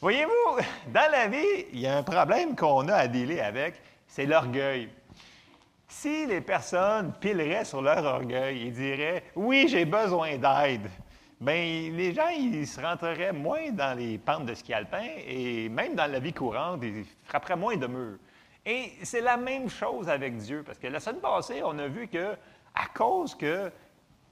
Voyez-vous, 0.00 0.62
dans 0.86 1.12
la 1.12 1.28
vie, 1.28 1.66
il 1.74 1.80
y 1.80 1.86
a 1.86 1.98
un 1.98 2.02
problème 2.02 2.56
qu'on 2.56 2.88
a 2.88 2.94
à 2.94 3.06
dealer 3.06 3.40
avec, 3.40 3.74
c'est 4.06 4.24
l'orgueil. 4.24 4.88
Si 5.86 6.24
les 6.24 6.40
personnes 6.40 7.12
pileraient 7.20 7.66
sur 7.66 7.82
leur 7.82 8.02
orgueil 8.02 8.68
et 8.68 8.70
diraient 8.70 9.24
Oui, 9.36 9.66
j'ai 9.68 9.84
besoin 9.84 10.38
d'aide, 10.38 10.88
bien, 11.40 11.90
les 11.92 12.12
gens, 12.12 12.28
ils 12.28 12.66
se 12.66 12.80
rentreraient 12.80 13.32
moins 13.32 13.70
dans 13.72 13.96
les 13.96 14.18
pentes 14.18 14.46
de 14.46 14.54
ski 14.54 14.72
alpin 14.72 15.06
et 15.26 15.68
même 15.68 15.94
dans 15.94 16.10
la 16.10 16.18
vie 16.18 16.32
courante, 16.32 16.80
ils 16.82 17.04
frapperaient 17.24 17.56
moins 17.56 17.76
de 17.76 17.86
murs. 17.86 18.18
Et 18.66 18.92
c'est 19.02 19.22
la 19.22 19.36
même 19.36 19.68
chose 19.68 20.08
avec 20.08 20.36
Dieu, 20.36 20.62
parce 20.64 20.78
que 20.78 20.86
la 20.86 21.00
semaine 21.00 21.20
passée, 21.20 21.62
on 21.64 21.78
a 21.78 21.88
vu 21.88 22.08
que, 22.08 22.34
à 22.74 22.86
cause 22.94 23.34
que 23.34 23.72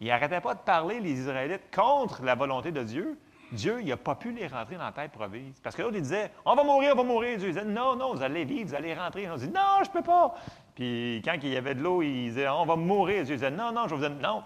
n'arrêtaient 0.01 0.41
pas 0.41 0.55
de 0.55 0.61
parler, 0.61 1.01
les 1.01 1.21
Israélites, 1.21 1.75
contre 1.75 2.23
la 2.23 2.35
volonté 2.35 2.71
de 2.71 2.83
Dieu, 2.83 3.19
Dieu, 3.53 3.79
il 3.81 3.89
n'a 3.89 3.97
pas 3.97 4.15
pu 4.15 4.31
les 4.33 4.47
rentrer 4.47 4.77
dans 4.77 4.85
la 4.85 4.93
tête 4.93 5.13
promise. 5.13 5.59
Parce 5.63 5.75
que 5.75 5.81
l'autre, 5.81 5.97
il 5.97 6.03
disait 6.03 6.31
On 6.45 6.55
va 6.55 6.65
mourir, 6.65 6.93
on 6.93 6.99
va 6.99 7.03
mourir. 7.03 7.39
Dieu 7.39 7.49
disait 7.49 7.65
Non, 7.65 7.97
non, 7.97 8.15
vous 8.15 8.23
allez 8.23 8.45
vivre, 8.45 8.69
vous 8.69 8.75
allez 8.75 8.95
rentrer. 8.95 9.31
On 9.31 9.37
dit 9.37 9.49
Non, 9.49 9.83
je 9.83 9.89
ne 9.89 9.93
peux 9.95 10.03
pas. 10.03 10.35
Puis 10.75 11.23
quand 11.25 11.35
il 11.43 11.49
y 11.49 11.57
avait 11.57 11.75
de 11.75 11.83
l'eau, 11.83 12.03
il 12.03 12.29
disait 12.29 12.47
On 12.49 12.67
va 12.67 12.77
mourir. 12.77 13.25
Dieu 13.25 13.37
disait 13.37 13.51
Non, 13.51 13.73
non, 13.73 13.89
je 13.89 13.95
vous 13.95 14.01
dire 14.01 14.11
non. 14.11 14.45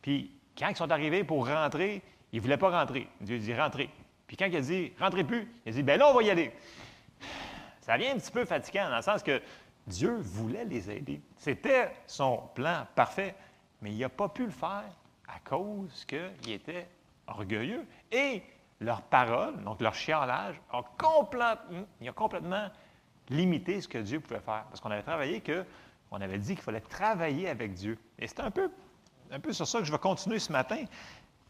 Puis 0.00 0.37
quand 0.58 0.68
ils 0.68 0.76
sont 0.76 0.90
arrivés 0.90 1.24
pour 1.24 1.46
rentrer, 1.46 2.02
ils 2.32 2.36
ne 2.36 2.42
voulaient 2.42 2.58
pas 2.58 2.70
rentrer. 2.70 3.08
Dieu 3.20 3.38
dit 3.38 3.54
Rentrez. 3.54 3.90
Puis 4.26 4.36
quand 4.36 4.46
il 4.46 4.56
a 4.56 4.60
dit 4.60 4.92
Rentrez 4.98 5.24
plus, 5.24 5.48
il 5.64 5.70
a 5.70 5.72
dit 5.72 5.82
Ben 5.82 5.98
là, 5.98 6.10
on 6.10 6.14
va 6.14 6.22
y 6.22 6.30
aller. 6.30 6.52
Ça 7.80 7.96
vient 7.96 8.14
un 8.14 8.18
petit 8.18 8.32
peu 8.32 8.44
fatigant 8.44 8.90
dans 8.90 8.96
le 8.96 9.02
sens 9.02 9.22
que 9.22 9.40
Dieu 9.86 10.16
voulait 10.16 10.64
les 10.64 10.90
aider. 10.90 11.22
C'était 11.36 11.90
son 12.06 12.42
plan 12.54 12.86
parfait, 12.94 13.34
mais 13.80 13.90
il 13.92 13.98
n'a 13.98 14.08
pas 14.08 14.28
pu 14.28 14.44
le 14.44 14.50
faire 14.50 14.84
à 15.26 15.38
cause 15.44 16.04
qu'il 16.04 16.52
était 16.52 16.86
orgueilleux. 17.26 17.86
Et 18.12 18.42
leur 18.80 19.02
parole, 19.02 19.62
donc 19.64 19.80
leur 19.80 19.94
chialage, 19.94 20.60
a 20.70 20.82
complètement, 20.98 21.86
a 22.06 22.12
complètement 22.12 22.68
limité 23.30 23.80
ce 23.80 23.88
que 23.88 23.98
Dieu 23.98 24.20
pouvait 24.20 24.40
faire. 24.40 24.64
Parce 24.68 24.80
qu'on 24.80 24.90
avait 24.90 25.02
travaillé 25.02 25.40
que, 25.40 25.64
on 26.10 26.20
avait 26.20 26.38
dit 26.38 26.54
qu'il 26.54 26.62
fallait 26.62 26.80
travailler 26.80 27.48
avec 27.48 27.72
Dieu. 27.74 27.98
Et 28.18 28.26
c'est 28.26 28.40
un 28.40 28.50
peu, 28.50 28.70
un 29.30 29.40
peu 29.40 29.52
sur 29.52 29.66
ça 29.66 29.78
que 29.78 29.84
je 29.84 29.92
vais 29.92 29.98
continuer 29.98 30.38
ce 30.38 30.52
matin. 30.52 30.84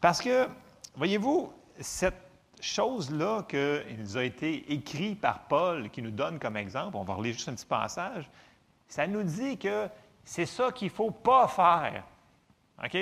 Parce 0.01 0.21
que, 0.21 0.47
voyez-vous, 0.95 1.51
cette 1.79 2.21
chose-là 2.61 3.43
qu'il 3.47 3.97
nous 3.99 4.17
a 4.17 4.23
été 4.23 4.71
écrit 4.71 5.15
par 5.15 5.47
Paul, 5.47 5.89
qui 5.89 6.01
nous 6.01 6.11
donne 6.11 6.39
comme 6.39 6.57
exemple, 6.57 6.97
on 6.97 7.03
va 7.03 7.13
relire 7.13 7.33
juste 7.33 7.49
un 7.49 7.53
petit 7.53 7.65
passage, 7.65 8.29
ça 8.87 9.07
nous 9.07 9.23
dit 9.23 9.57
que 9.57 9.87
c'est 10.23 10.45
ça 10.45 10.71
qu'il 10.71 10.87
ne 10.87 10.93
faut 10.93 11.11
pas 11.11 11.47
faire. 11.47 12.03
OK? 12.83 12.97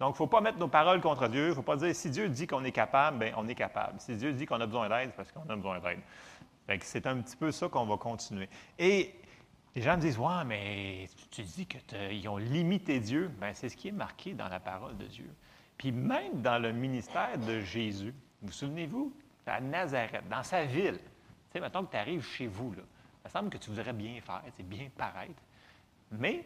Donc, 0.00 0.10
il 0.10 0.12
ne 0.12 0.16
faut 0.16 0.26
pas 0.26 0.40
mettre 0.40 0.58
nos 0.58 0.68
paroles 0.68 1.00
contre 1.00 1.28
Dieu. 1.28 1.46
Il 1.46 1.50
ne 1.50 1.54
faut 1.54 1.62
pas 1.62 1.76
dire 1.76 1.94
si 1.94 2.10
Dieu 2.10 2.28
dit 2.28 2.46
qu'on 2.46 2.64
est 2.64 2.72
capable, 2.72 3.18
bien, 3.18 3.32
on 3.36 3.48
est 3.48 3.54
capable. 3.54 3.98
Si 4.00 4.14
Dieu 4.16 4.32
dit 4.32 4.46
qu'on 4.46 4.60
a 4.60 4.66
besoin 4.66 4.88
d'aide, 4.88 5.10
c'est 5.10 5.16
parce 5.16 5.32
qu'on 5.32 5.48
a 5.50 5.56
besoin 5.56 5.80
d'aide. 5.80 6.00
C'est 6.82 7.06
un 7.06 7.16
petit 7.16 7.36
peu 7.36 7.50
ça 7.50 7.68
qu'on 7.68 7.86
va 7.86 7.96
continuer. 7.96 8.48
Et 8.78 9.14
les 9.78 9.84
gens 9.84 9.96
me 9.96 10.00
disent 10.00 10.18
Ouais, 10.18 10.44
mais 10.44 11.08
tu 11.30 11.42
dis 11.42 11.66
qu'ils 11.66 12.28
ont 12.28 12.36
limité 12.36 12.98
Dieu. 12.98 13.30
Bien, 13.40 13.52
c'est 13.54 13.68
ce 13.68 13.76
qui 13.76 13.88
est 13.88 13.92
marqué 13.92 14.34
dans 14.34 14.48
la 14.48 14.58
parole 14.58 14.96
de 14.96 15.06
Dieu. 15.06 15.30
Puis 15.76 15.92
même 15.92 16.42
dans 16.42 16.60
le 16.60 16.72
ministère 16.72 17.38
de 17.38 17.60
Jésus, 17.60 18.12
vous 18.42 18.50
souvenez-vous, 18.50 19.12
à 19.46 19.60
Nazareth, 19.60 20.28
dans 20.28 20.42
sa 20.42 20.64
ville, 20.64 20.98
tu 20.98 21.52
sais, 21.52 21.60
mettons 21.60 21.84
que 21.84 21.92
tu 21.92 21.96
arrives 21.96 22.24
chez 22.24 22.48
vous, 22.48 22.72
là, 22.72 22.82
il 23.24 23.30
semble 23.30 23.48
que 23.50 23.56
tu 23.56 23.70
voudrais 23.70 23.92
bien 23.92 24.20
faire, 24.20 24.42
c'est 24.56 24.68
bien 24.68 24.88
paraître, 24.94 25.40
mais 26.10 26.44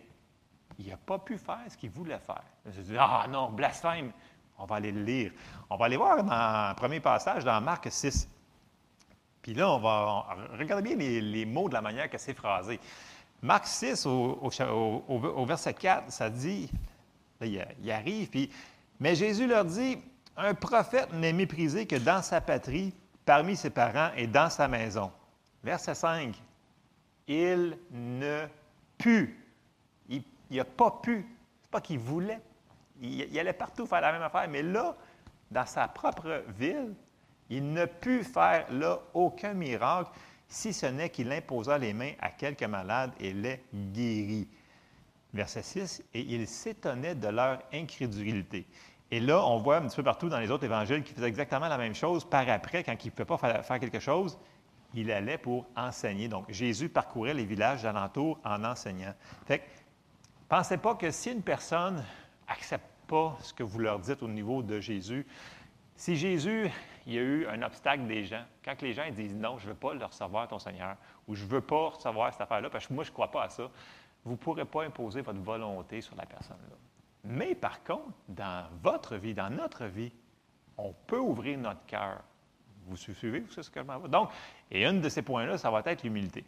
il 0.79 0.89
n'a 0.89 0.97
pas 0.99 1.19
pu 1.19 1.39
faire 1.39 1.65
ce 1.69 1.77
qu'il 1.77 1.91
voulait 1.91 2.19
faire. 2.19 2.45
Je 2.67 2.95
ah 2.99 3.27
non, 3.29 3.51
blasphème. 3.51 4.13
On 4.59 4.67
va 4.67 4.77
aller 4.77 4.93
le 4.93 5.03
lire. 5.03 5.33
On 5.71 5.77
va 5.77 5.87
aller 5.87 5.97
voir 5.97 6.23
dans 6.23 6.69
le 6.69 6.77
premier 6.77 7.01
passage, 7.01 7.45
dans 7.45 7.61
Marc 7.61 7.91
6. 7.91 8.29
Puis 9.41 9.55
là, 9.55 9.71
on 9.71 9.79
va 9.81 10.37
regarder 10.57 10.95
bien 10.95 11.21
les, 11.21 11.45
mots 11.45 11.69
de 11.69 11.75
la 11.75 11.81
manière 11.81 12.09
que 12.09 12.19
c'est 12.19 12.35
phrasé. 12.35 12.79
Marc 13.43 13.67
6, 13.67 14.07
au, 14.07 15.45
verset 15.45 15.75
4, 15.75 16.13
ça 16.13 16.31
dit, 16.31 16.71
il, 17.41 17.91
arrive, 17.91 18.29
puis, 18.31 18.51
mais 19.01 19.17
Jésus 19.17 19.49
leur 19.49 19.65
dit, 19.65 19.99
un 20.37 20.55
prophète 20.55 21.13
n'est 21.13 21.33
méprisé 21.33 21.87
que 21.87 21.97
dans 21.97 22.23
sa 22.23 22.41
patrie, 22.41 22.95
parmi 23.25 23.57
ses 23.57 23.71
parents 23.71 24.11
et 24.17 24.29
dans 24.29 24.49
sa 24.49 24.69
maison. 24.69 25.11
Verset 25.63 25.95
5, 25.95 26.41
il 27.27 27.79
ne 27.91 28.47
put. 28.99 29.39
Il 30.09 30.23
n'a 30.51 30.65
pas 30.65 31.01
pu. 31.03 31.27
Ce 31.63 31.69
pas 31.69 31.81
qu'il 31.81 31.99
voulait. 31.99 32.41
Il, 33.01 33.39
allait 33.39 33.53
partout 33.53 33.87
faire 33.87 34.01
la 34.01 34.13
même 34.13 34.23
affaire, 34.23 34.47
mais 34.49 34.63
là, 34.63 34.97
dans 35.51 35.67
sa 35.67 35.89
propre 35.89 36.45
ville, 36.59 36.95
il 37.51 37.73
ne 37.73 37.87
put 37.87 38.23
faire 38.23 38.67
là 38.73 39.01
aucun 39.15 39.55
miracle, 39.55 40.11
si 40.53 40.75
ce 40.75 40.85
n'est 40.85 41.09
qu'il 41.09 41.33
imposa 41.33 41.79
les 41.79 41.95
mains 41.95 42.13
à 42.21 42.29
quelques 42.29 42.63
malades 42.65 43.13
et 43.19 43.33
les 43.33 43.63
guérit. 43.75 44.47
Verset 45.33 45.63
6, 45.63 46.05
et 46.13 46.21
il 46.21 46.47
s'étonnait 46.47 47.15
de 47.15 47.29
leur 47.29 47.61
incrédulité. 47.73 48.67
Et 49.11 49.19
là, 49.19 49.43
on 49.47 49.61
voit 49.61 49.79
un 49.79 49.87
petit 49.87 49.97
peu 49.97 50.03
partout 50.03 50.29
dans 50.29 50.39
les 50.39 50.51
autres 50.51 50.65
évangiles 50.65 51.03
qu'il 51.03 51.17
faisait 51.17 51.29
exactement 51.29 51.69
la 51.69 51.79
même 51.79 51.95
chose 51.95 52.27
par 52.29 52.47
après, 52.51 52.85
quand 52.85 52.93
il 53.03 53.07
ne 53.07 53.11
pouvait 53.13 53.25
pas 53.25 53.63
faire 53.63 53.81
quelque 53.81 53.99
chose, 53.99 54.39
il 54.93 55.11
allait 55.11 55.39
pour 55.39 55.67
enseigner. 55.75 56.29
Donc, 56.29 56.45
Jésus 56.51 56.91
parcourait 56.91 57.33
les 57.33 57.47
villages 57.47 57.87
alentours 57.87 58.39
en 58.45 58.63
enseignant. 58.63 59.15
Fait 59.47 59.61
que, 59.61 59.65
pensez 60.51 60.77
pas 60.77 60.97
que 60.97 61.11
si 61.11 61.33
une 61.33 61.43
personne 61.43 62.05
n'accepte 62.47 62.85
pas 63.07 63.39
ce 63.41 63.55
que 63.55 63.63
vous 63.63 63.79
leur 63.79 64.01
dites 64.01 64.23
au 64.23 64.29
niveau 64.29 64.63
de 64.63 64.81
Jésus, 64.81 65.27
si 65.97 66.15
Jésus, 66.15 66.71
il 67.07 67.15
y 67.15 67.19
a 67.19 67.23
eu 67.23 67.47
un 67.47 67.63
obstacle 67.63 68.07
des 68.07 68.25
gens, 68.25 68.45
quand 68.65 68.81
les 68.83 68.93
gens 68.93 69.09
disent 69.11 69.35
non, 69.35 69.59
je 69.59 69.67
ne 69.67 69.73
veux 69.73 69.79
pas 69.79 69.95
le 69.95 70.05
recevoir, 70.05 70.49
ton 70.49 70.59
Seigneur, 70.59 70.97
ou 71.27 71.35
je 71.35 71.45
ne 71.45 71.49
veux 71.49 71.61
pas 71.61 71.91
recevoir 71.91 72.33
cette 72.33 72.43
affaire-là, 72.43 72.71
parce 72.71 72.87
que 72.87 72.93
moi, 72.93 73.05
je 73.05 73.11
ne 73.11 73.15
crois 73.15 73.31
pas 73.31 73.45
à 73.45 73.49
ça, 73.49 73.69
vous 74.25 74.33
ne 74.33 74.37
pourrez 74.37 74.65
pas 74.65 74.85
imposer 74.85 75.21
votre 75.21 75.41
volonté 75.41 76.01
sur 76.01 76.15
la 76.17 76.27
personne-là. 76.27 76.77
Mais 77.25 77.55
par 77.55 77.83
contre, 77.85 78.13
dans 78.29 78.67
votre 78.83 79.17
vie, 79.17 79.35
dans 79.35 79.51
notre 79.51 79.87
vie, 79.87 80.13
on 80.77 80.93
peut 81.07 81.19
ouvrir 81.19 81.59
notre 81.59 81.85
cœur. 81.87 82.21
Vous 82.87 82.97
suivez 82.97 83.45
ce 83.49 83.71
que 83.71 83.81
je 83.81 83.87
m'en 83.87 84.01
Donc, 84.09 84.31
et 84.71 84.85
un 84.85 84.95
de 84.95 85.09
ces 85.09 85.23
points-là, 85.23 85.57
ça 85.59 85.71
va 85.71 85.83
être 85.87 86.03
l'humilité. 86.03 86.45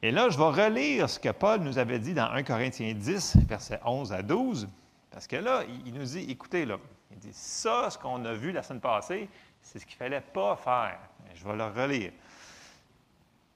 Et 0.00 0.10
là, 0.10 0.28
je 0.30 0.38
vais 0.38 0.44
relire 0.44 1.10
ce 1.10 1.18
que 1.18 1.30
Paul 1.30 1.60
nous 1.60 1.76
avait 1.76 1.98
dit 1.98 2.14
dans 2.14 2.30
1 2.30 2.42
Corinthiens 2.44 2.94
10, 2.94 3.36
versets 3.48 3.80
11 3.84 4.12
à 4.12 4.22
12, 4.22 4.68
parce 5.10 5.26
que 5.26 5.36
là, 5.36 5.64
il 5.84 5.92
nous 5.92 6.04
dit, 6.04 6.30
écoutez, 6.30 6.64
là, 6.64 6.78
il 7.10 7.18
dit, 7.18 7.32
ça, 7.32 7.90
ce 7.90 7.98
qu'on 7.98 8.24
a 8.24 8.32
vu 8.32 8.52
la 8.52 8.62
semaine 8.62 8.80
passée, 8.80 9.28
c'est 9.70 9.78
ce 9.78 9.86
qu'il 9.86 9.96
ne 9.96 9.98
fallait 9.98 10.20
pas 10.20 10.56
faire. 10.56 10.98
Je 11.34 11.44
vais 11.44 11.56
le 11.56 11.66
relire. 11.66 12.12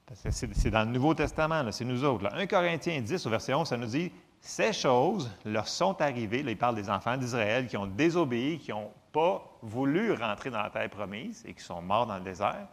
Parce 0.04 0.22
que 0.22 0.30
c'est 0.30 0.70
dans 0.70 0.84
le 0.84 0.90
Nouveau 0.90 1.14
Testament, 1.14 1.64
c'est 1.72 1.86
nous 1.86 2.04
autres. 2.04 2.26
1 2.30 2.46
Corinthiens 2.46 3.00
10, 3.00 3.26
au 3.26 3.30
verset 3.30 3.54
11, 3.54 3.66
ça 3.66 3.78
nous 3.78 3.86
dit, 3.86 4.12
ces 4.38 4.74
choses 4.74 5.30
leur 5.44 5.66
sont 5.66 5.98
arrivées, 6.02 6.42
là, 6.42 6.50
il 6.50 6.58
parle 6.58 6.74
des 6.74 6.90
enfants 6.90 7.16
d'Israël 7.16 7.66
qui 7.66 7.78
ont 7.78 7.86
désobéi, 7.86 8.58
qui 8.58 8.72
n'ont 8.72 8.90
pas 9.12 9.42
voulu 9.62 10.12
rentrer 10.12 10.50
dans 10.50 10.62
la 10.62 10.68
terre 10.68 10.90
promise 10.90 11.44
et 11.46 11.54
qui 11.54 11.62
sont 11.62 11.80
morts 11.80 12.06
dans 12.06 12.18
le 12.18 12.24
désert. 12.24 12.66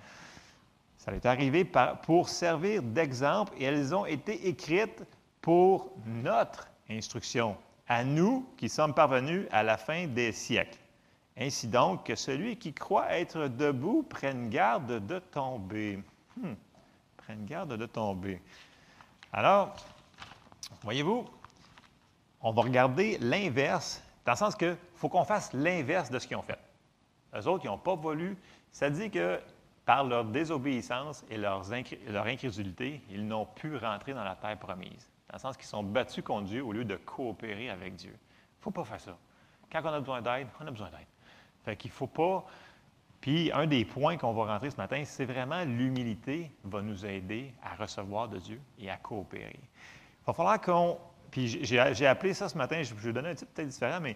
Ça 0.98 1.14
est 1.14 1.26
arrivé 1.26 1.66
pour 2.04 2.28
servir 2.28 2.84
d'exemple 2.84 3.54
et 3.58 3.64
elles 3.66 3.96
ont 3.96 4.06
été 4.06 4.50
écrites 4.50 5.04
pour 5.40 5.94
notre 6.06 6.68
instruction, 6.90 7.56
à 7.88 8.04
nous 8.04 8.50
qui 8.58 8.68
sommes 8.68 8.94
parvenus 8.94 9.48
à 9.52 9.64
la 9.64 9.78
fin 9.78 10.08
des 10.08 10.34
siècles. 10.34 10.78
Ainsi 11.40 11.68
donc, 11.68 12.06
que 12.06 12.16
celui 12.16 12.58
qui 12.58 12.74
croit 12.74 13.12
être 13.14 13.48
debout 13.48 14.04
prenne 14.04 14.50
garde 14.50 15.06
de 15.08 15.20
tomber. 15.20 16.04
Hmm. 16.36 16.54
Prenne 17.16 17.46
garde 17.46 17.78
de 17.78 17.86
tomber. 17.86 18.42
Alors, 19.32 19.74
voyez-vous, 20.84 21.26
on 22.42 22.52
va 22.52 22.62
regarder 22.62 23.18
l'inverse, 23.20 24.04
dans 24.26 24.34
le 24.34 24.38
sens 24.38 24.56
qu'il 24.56 24.76
faut 24.96 25.08
qu'on 25.08 25.24
fasse 25.24 25.54
l'inverse 25.54 26.12
de 26.12 26.20
ce 26.20 26.28
qu'ils 26.28 26.36
ont 26.36 26.42
fait. 26.42 26.60
Les 27.34 27.48
autres, 27.48 27.64
ils 27.64 27.70
n'ont 27.70 27.78
pas 27.78 27.96
voulu. 27.96 28.36
Ça 28.72 28.90
dit 28.90 29.10
que 29.10 29.40
par 29.86 30.04
leur 30.04 30.26
désobéissance 30.26 31.24
et 31.30 31.38
leur 31.38 31.64
incrédulité, 31.72 33.02
ils 33.10 33.26
n'ont 33.26 33.46
pu 33.46 33.78
rentrer 33.78 34.14
dans 34.14 34.24
la 34.24 34.36
terre 34.36 34.58
promise. 34.60 35.10
Dans 35.30 35.36
le 35.36 35.40
sens 35.40 35.58
qu'ils 35.58 35.68
sont 35.68 35.84
battus 35.84 36.24
contre 36.24 36.48
Dieu 36.48 36.64
au 36.64 36.74
lieu 36.74 36.86
de 36.86 36.96
coopérer 36.98 37.70
avec 37.70 37.96
Dieu. 37.96 38.12
Il 38.12 38.60
ne 38.60 38.64
faut 38.64 38.72
pas 38.72 38.84
faire 38.84 39.00
ça. 39.00 39.18
Quand 39.72 39.82
on 39.84 39.94
a 39.94 40.00
besoin 40.00 40.22
d'aide, 40.22 40.48
on 40.60 40.68
a 40.68 40.72
besoin 40.72 40.90
d'aide. 40.90 41.09
Fait 41.70 41.76
qu'il 41.76 41.92
ne 41.92 41.94
faut 41.94 42.08
pas. 42.08 42.46
Puis, 43.22 43.52
un 43.54 43.68
des 43.68 43.86
points 43.86 44.18
qu'on 44.18 44.34
va 44.34 44.52
rentrer 44.52 44.72
ce 44.72 44.78
matin, 44.78 45.04
c'est 45.06 45.26
vraiment 45.26 45.64
l'humilité 45.66 46.52
va 46.64 46.82
nous 46.82 47.06
aider 47.06 47.54
à 47.62 47.76
recevoir 47.76 48.28
de 48.28 48.40
Dieu 48.40 48.60
et 48.80 48.90
à 48.90 48.98
coopérer. 48.98 49.60
Il 49.62 50.26
va 50.26 50.34
falloir 50.34 50.60
qu'on. 50.60 50.98
Puis, 51.30 51.64
j'ai 51.64 52.08
appelé 52.08 52.34
ça 52.34 52.50
ce 52.50 52.58
matin, 52.58 52.82
je 52.82 52.96
vais 52.96 53.14
donner 53.14 53.30
un 53.30 53.36
titre 53.36 53.52
peut-être 53.52 53.68
différent, 53.68 54.00
mais 54.02 54.16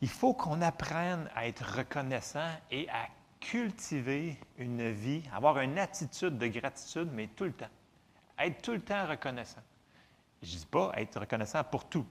il 0.00 0.08
faut 0.08 0.34
qu'on 0.34 0.62
apprenne 0.62 1.28
à 1.34 1.48
être 1.48 1.78
reconnaissant 1.78 2.48
et 2.70 2.88
à 2.90 3.08
cultiver 3.40 4.38
une 4.56 4.88
vie, 4.92 5.24
avoir 5.34 5.58
une 5.58 5.80
attitude 5.80 6.38
de 6.38 6.46
gratitude, 6.46 7.08
mais 7.12 7.26
tout 7.26 7.44
le 7.44 7.52
temps. 7.54 7.66
Être 8.38 8.62
tout 8.62 8.72
le 8.72 8.82
temps 8.82 9.04
reconnaissant. 9.04 9.62
Je 10.42 10.54
ne 10.54 10.58
dis 10.60 10.66
pas 10.66 10.92
être 10.94 11.18
reconnaissant 11.18 11.64
pour 11.64 11.88
tout, 11.88 12.06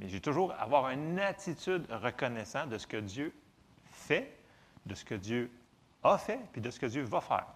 mais 0.00 0.08
j'ai 0.08 0.20
toujours 0.20 0.52
avoir 0.58 0.90
une 0.90 1.20
attitude 1.20 1.86
reconnaissant 1.92 2.66
de 2.66 2.76
ce 2.76 2.88
que 2.88 2.96
Dieu 2.96 3.32
fait, 4.04 4.36
de 4.86 4.94
ce 4.94 5.04
que 5.04 5.14
Dieu 5.14 5.50
a 6.02 6.18
fait, 6.18 6.40
puis 6.52 6.60
de 6.60 6.70
ce 6.70 6.78
que 6.78 6.86
Dieu 6.86 7.02
va 7.02 7.20
faire. 7.20 7.46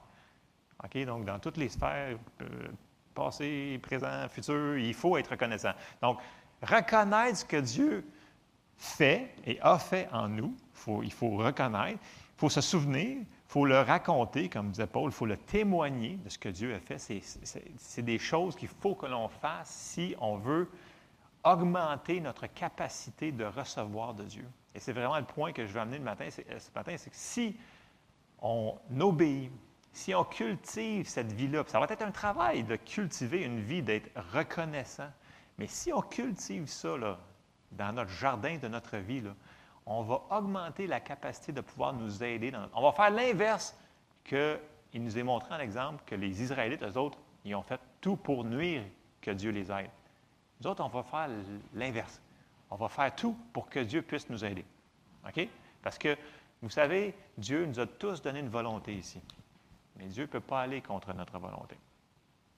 OK? 0.82 1.05
Donc, 1.05 1.24
dans 1.24 1.38
toutes 1.38 1.57
les 1.57 1.68
sphères, 1.68 2.16
euh, 2.40 2.68
passé, 3.14 3.78
présent, 3.82 4.28
futur, 4.28 4.78
il 4.78 4.94
faut 4.94 5.16
être 5.16 5.30
reconnaissant. 5.30 5.72
Donc, 6.01 6.18
reconnaître 6.62 7.38
ce 7.38 7.44
que 7.44 7.57
Dieu 7.57 8.07
fait 8.76 9.34
et 9.44 9.61
a 9.61 9.78
fait 9.78 10.09
en 10.12 10.28
nous, 10.28 10.55
il 11.03 11.12
faut 11.12 11.30
reconnaître, 11.30 11.99
il 12.03 12.38
faut 12.38 12.49
se 12.49 12.61
souvenir, 12.61 13.18
il 13.18 13.53
faut 13.53 13.66
le 13.66 13.80
raconter, 13.80 14.49
comme 14.49 14.70
disait 14.70 14.86
Paul, 14.86 15.11
il 15.11 15.12
faut 15.12 15.26
le 15.26 15.36
témoigner 15.36 16.16
de 16.24 16.28
ce 16.28 16.38
que 16.38 16.49
Dieu 16.49 16.74
a 16.74 16.78
fait. 16.78 16.99
C'est 16.99 18.03
des 18.03 18.18
choses 18.18 18.55
qu'il 18.55 18.68
faut 18.68 18.94
que 18.94 19.07
l'on 19.07 19.28
fasse 19.28 19.70
si 19.70 20.14
on 20.20 20.36
veut 20.36 20.70
augmenter 21.44 22.20
notre 22.20 22.46
capacité 22.46 23.32
de 23.32 23.44
recevoir 23.44 24.14
de 24.14 24.24
Dieu. 24.24 24.46
Et 24.79 24.81
c'est 24.81 24.93
vraiment 24.93 25.18
le 25.18 25.24
point 25.24 25.53
que 25.53 25.66
je 25.66 25.72
veux 25.72 25.81
amener 25.81 25.99
euh, 25.99 26.31
ce 26.61 26.70
matin, 26.72 26.95
c'est 26.97 27.11
que 27.11 27.16
si 27.16 27.57
on 28.41 28.76
obéit, 29.01 29.51
si 29.93 30.14
on 30.14 30.22
cultive 30.22 31.09
cette 31.09 31.33
vie-là, 31.33 31.64
ça 31.66 31.81
va 31.81 31.87
être 31.91 32.03
un 32.03 32.12
travail 32.12 32.62
de 32.62 32.76
cultiver 32.76 33.43
une 33.43 33.59
vie, 33.59 33.83
d'être 33.83 34.09
reconnaissant, 34.33 35.11
mais 35.59 35.66
si 35.66 35.93
on 35.93 36.01
cultive 36.01 36.68
ça 36.68 36.97
là, 36.97 37.18
dans 37.72 37.93
notre 37.93 38.12
jardin 38.12 38.57
de 38.57 38.68
notre 38.68 38.99
vie, 38.99 39.20
là, 39.20 39.35
on 39.85 40.03
va 40.03 40.22
augmenter 40.31 40.87
la 40.87 41.01
capacité 41.01 41.51
de 41.51 41.61
pouvoir 41.61 41.93
nous 41.93 42.22
aider. 42.22 42.53
On 42.72 42.83
va 42.83 42.93
faire 42.93 43.11
l'inverse 43.11 43.76
qu'il 44.22 45.03
nous 45.03 45.18
est 45.18 45.24
montré 45.24 45.57
en 45.57 45.59
exemple 45.59 46.05
que 46.07 46.14
les 46.14 46.41
Israélites, 46.41 46.85
eux 46.85 46.97
autres, 46.97 47.18
ils 47.45 47.57
ont 47.57 47.64
fait 47.64 47.81
tout 48.01 48.14
pour 48.14 48.45
nuire 48.45 48.85
que 49.20 49.33
Dieu 49.33 49.51
les 49.51 49.72
aide. 49.72 49.91
Nous 50.61 50.68
autres, 50.70 50.85
on 50.85 50.89
va 50.89 51.03
faire 51.03 51.29
l'inverse. 51.74 52.20
On 52.70 52.76
va 52.76 52.88
faire 52.88 53.14
tout 53.14 53.36
pour 53.52 53.68
que 53.68 53.80
Dieu 53.80 54.02
puisse 54.02 54.28
nous 54.28 54.44
aider. 54.44 54.64
OK? 55.26 55.48
Parce 55.82 55.98
que, 55.98 56.16
vous 56.62 56.70
savez, 56.70 57.14
Dieu 57.36 57.64
nous 57.66 57.80
a 57.80 57.86
tous 57.86 58.20
donné 58.22 58.40
une 58.40 58.48
volonté 58.48 58.94
ici. 58.94 59.20
Mais 59.96 60.06
Dieu 60.06 60.24
ne 60.24 60.28
peut 60.28 60.40
pas 60.40 60.62
aller 60.62 60.80
contre 60.80 61.12
notre 61.14 61.38
volonté. 61.38 61.76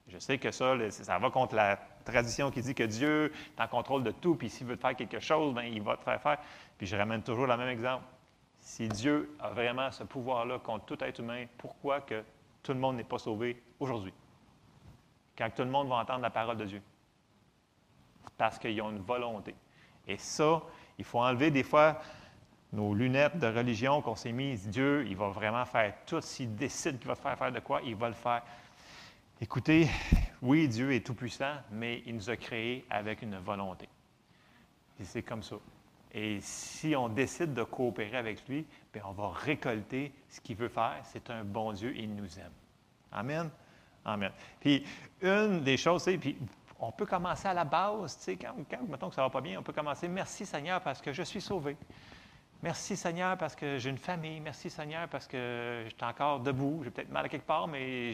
Je 0.08 0.18
sais 0.18 0.38
que 0.38 0.50
ça, 0.50 0.74
ça 0.90 1.18
va 1.18 1.30
contre 1.30 1.54
la 1.54 1.76
tradition 2.04 2.50
qui 2.50 2.62
dit 2.62 2.74
que 2.74 2.82
Dieu 2.82 3.32
est 3.56 3.60
en 3.60 3.68
contrôle 3.68 4.02
de 4.02 4.10
tout, 4.10 4.34
puis 4.34 4.50
s'il 4.50 4.66
veut 4.66 4.76
faire 4.76 4.96
quelque 4.96 5.20
chose, 5.20 5.54
bien, 5.54 5.64
il 5.64 5.82
va 5.82 5.96
te 5.96 6.02
faire 6.02 6.20
faire. 6.20 6.38
Puis 6.76 6.86
je 6.86 6.96
ramène 6.96 7.22
toujours 7.22 7.46
le 7.46 7.56
même 7.56 7.68
exemple. 7.68 8.04
Si 8.58 8.88
Dieu 8.88 9.34
a 9.38 9.50
vraiment 9.50 9.90
ce 9.90 10.04
pouvoir-là 10.04 10.58
contre 10.58 10.84
tout 10.84 11.04
être 11.04 11.20
humain, 11.20 11.46
pourquoi 11.56 12.00
que 12.00 12.24
tout 12.62 12.72
le 12.72 12.78
monde 12.78 12.96
n'est 12.96 13.04
pas 13.04 13.18
sauvé 13.18 13.62
aujourd'hui? 13.78 14.12
Quand 15.38 15.48
tout 15.54 15.62
le 15.62 15.70
monde 15.70 15.88
va 15.88 15.96
entendre 15.96 16.22
la 16.22 16.30
parole 16.30 16.56
de 16.56 16.64
Dieu. 16.64 16.82
Parce 18.36 18.58
qu'ils 18.58 18.80
ont 18.82 18.90
une 18.90 19.02
volonté. 19.02 19.54
Et 20.10 20.16
ça, 20.18 20.60
il 20.98 21.04
faut 21.04 21.20
enlever 21.20 21.52
des 21.52 21.62
fois 21.62 22.00
nos 22.72 22.94
lunettes 22.94 23.38
de 23.38 23.46
religion 23.46 24.02
qu'on 24.02 24.16
s'est 24.16 24.32
mises. 24.32 24.68
Dieu, 24.68 25.06
il 25.06 25.16
va 25.16 25.28
vraiment 25.28 25.64
faire 25.64 25.94
tout. 26.04 26.20
S'il 26.20 26.56
décide 26.56 26.98
qu'il 26.98 27.06
va 27.06 27.14
faire 27.14 27.38
faire 27.38 27.52
de 27.52 27.60
quoi, 27.60 27.80
il 27.84 27.94
va 27.94 28.08
le 28.08 28.14
faire 28.14 28.42
Écoutez, 29.40 29.88
oui, 30.42 30.66
Dieu 30.66 30.92
est 30.92 31.06
tout-puissant, 31.06 31.54
mais 31.70 32.02
il 32.06 32.16
nous 32.16 32.28
a 32.28 32.36
créés 32.36 32.84
avec 32.90 33.22
une 33.22 33.38
volonté. 33.38 33.88
Et 35.00 35.04
c'est 35.04 35.22
comme 35.22 35.44
ça. 35.44 35.56
Et 36.12 36.40
si 36.40 36.96
on 36.96 37.08
décide 37.08 37.54
de 37.54 37.62
coopérer 37.62 38.16
avec 38.16 38.46
lui, 38.48 38.66
bien, 38.92 39.02
on 39.06 39.12
va 39.12 39.30
récolter 39.30 40.12
ce 40.28 40.40
qu'il 40.40 40.56
veut 40.56 40.68
faire. 40.68 41.00
C'est 41.04 41.30
un 41.30 41.44
bon 41.44 41.72
Dieu 41.72 41.94
il 41.96 42.16
nous 42.16 42.38
aime. 42.38 42.52
Amen. 43.12 43.48
Amen. 44.04 44.32
Puis, 44.58 44.84
une 45.22 45.60
des 45.60 45.76
choses, 45.76 46.02
c'est, 46.02 46.18
puis 46.18 46.36
on 46.80 46.92
peut 46.92 47.06
commencer 47.06 47.46
à 47.46 47.54
la 47.54 47.64
base, 47.64 48.16
tu 48.18 48.24
sais, 48.24 48.36
quand, 48.36 48.54
quand 48.70 48.82
mettons 48.88 49.08
que 49.08 49.14
ça 49.14 49.22
ne 49.22 49.26
va 49.26 49.30
pas 49.30 49.40
bien, 49.40 49.58
on 49.58 49.62
peut 49.62 49.72
commencer, 49.72 50.08
merci 50.08 50.46
Seigneur 50.46 50.80
parce 50.80 51.00
que 51.00 51.12
je 51.12 51.22
suis 51.22 51.40
sauvé. 51.40 51.76
Merci 52.62 52.94
Seigneur 52.94 53.38
parce 53.38 53.56
que 53.56 53.78
j'ai 53.78 53.88
une 53.88 53.98
famille. 53.98 54.38
Merci 54.40 54.68
Seigneur 54.68 55.08
parce 55.08 55.26
que 55.26 55.84
je 55.84 55.88
suis 55.88 56.04
encore 56.04 56.40
debout. 56.40 56.82
J'ai 56.84 56.90
peut-être 56.90 57.10
mal 57.10 57.24
à 57.24 57.28
quelque 57.28 57.46
part, 57.46 57.66
mais 57.66 58.12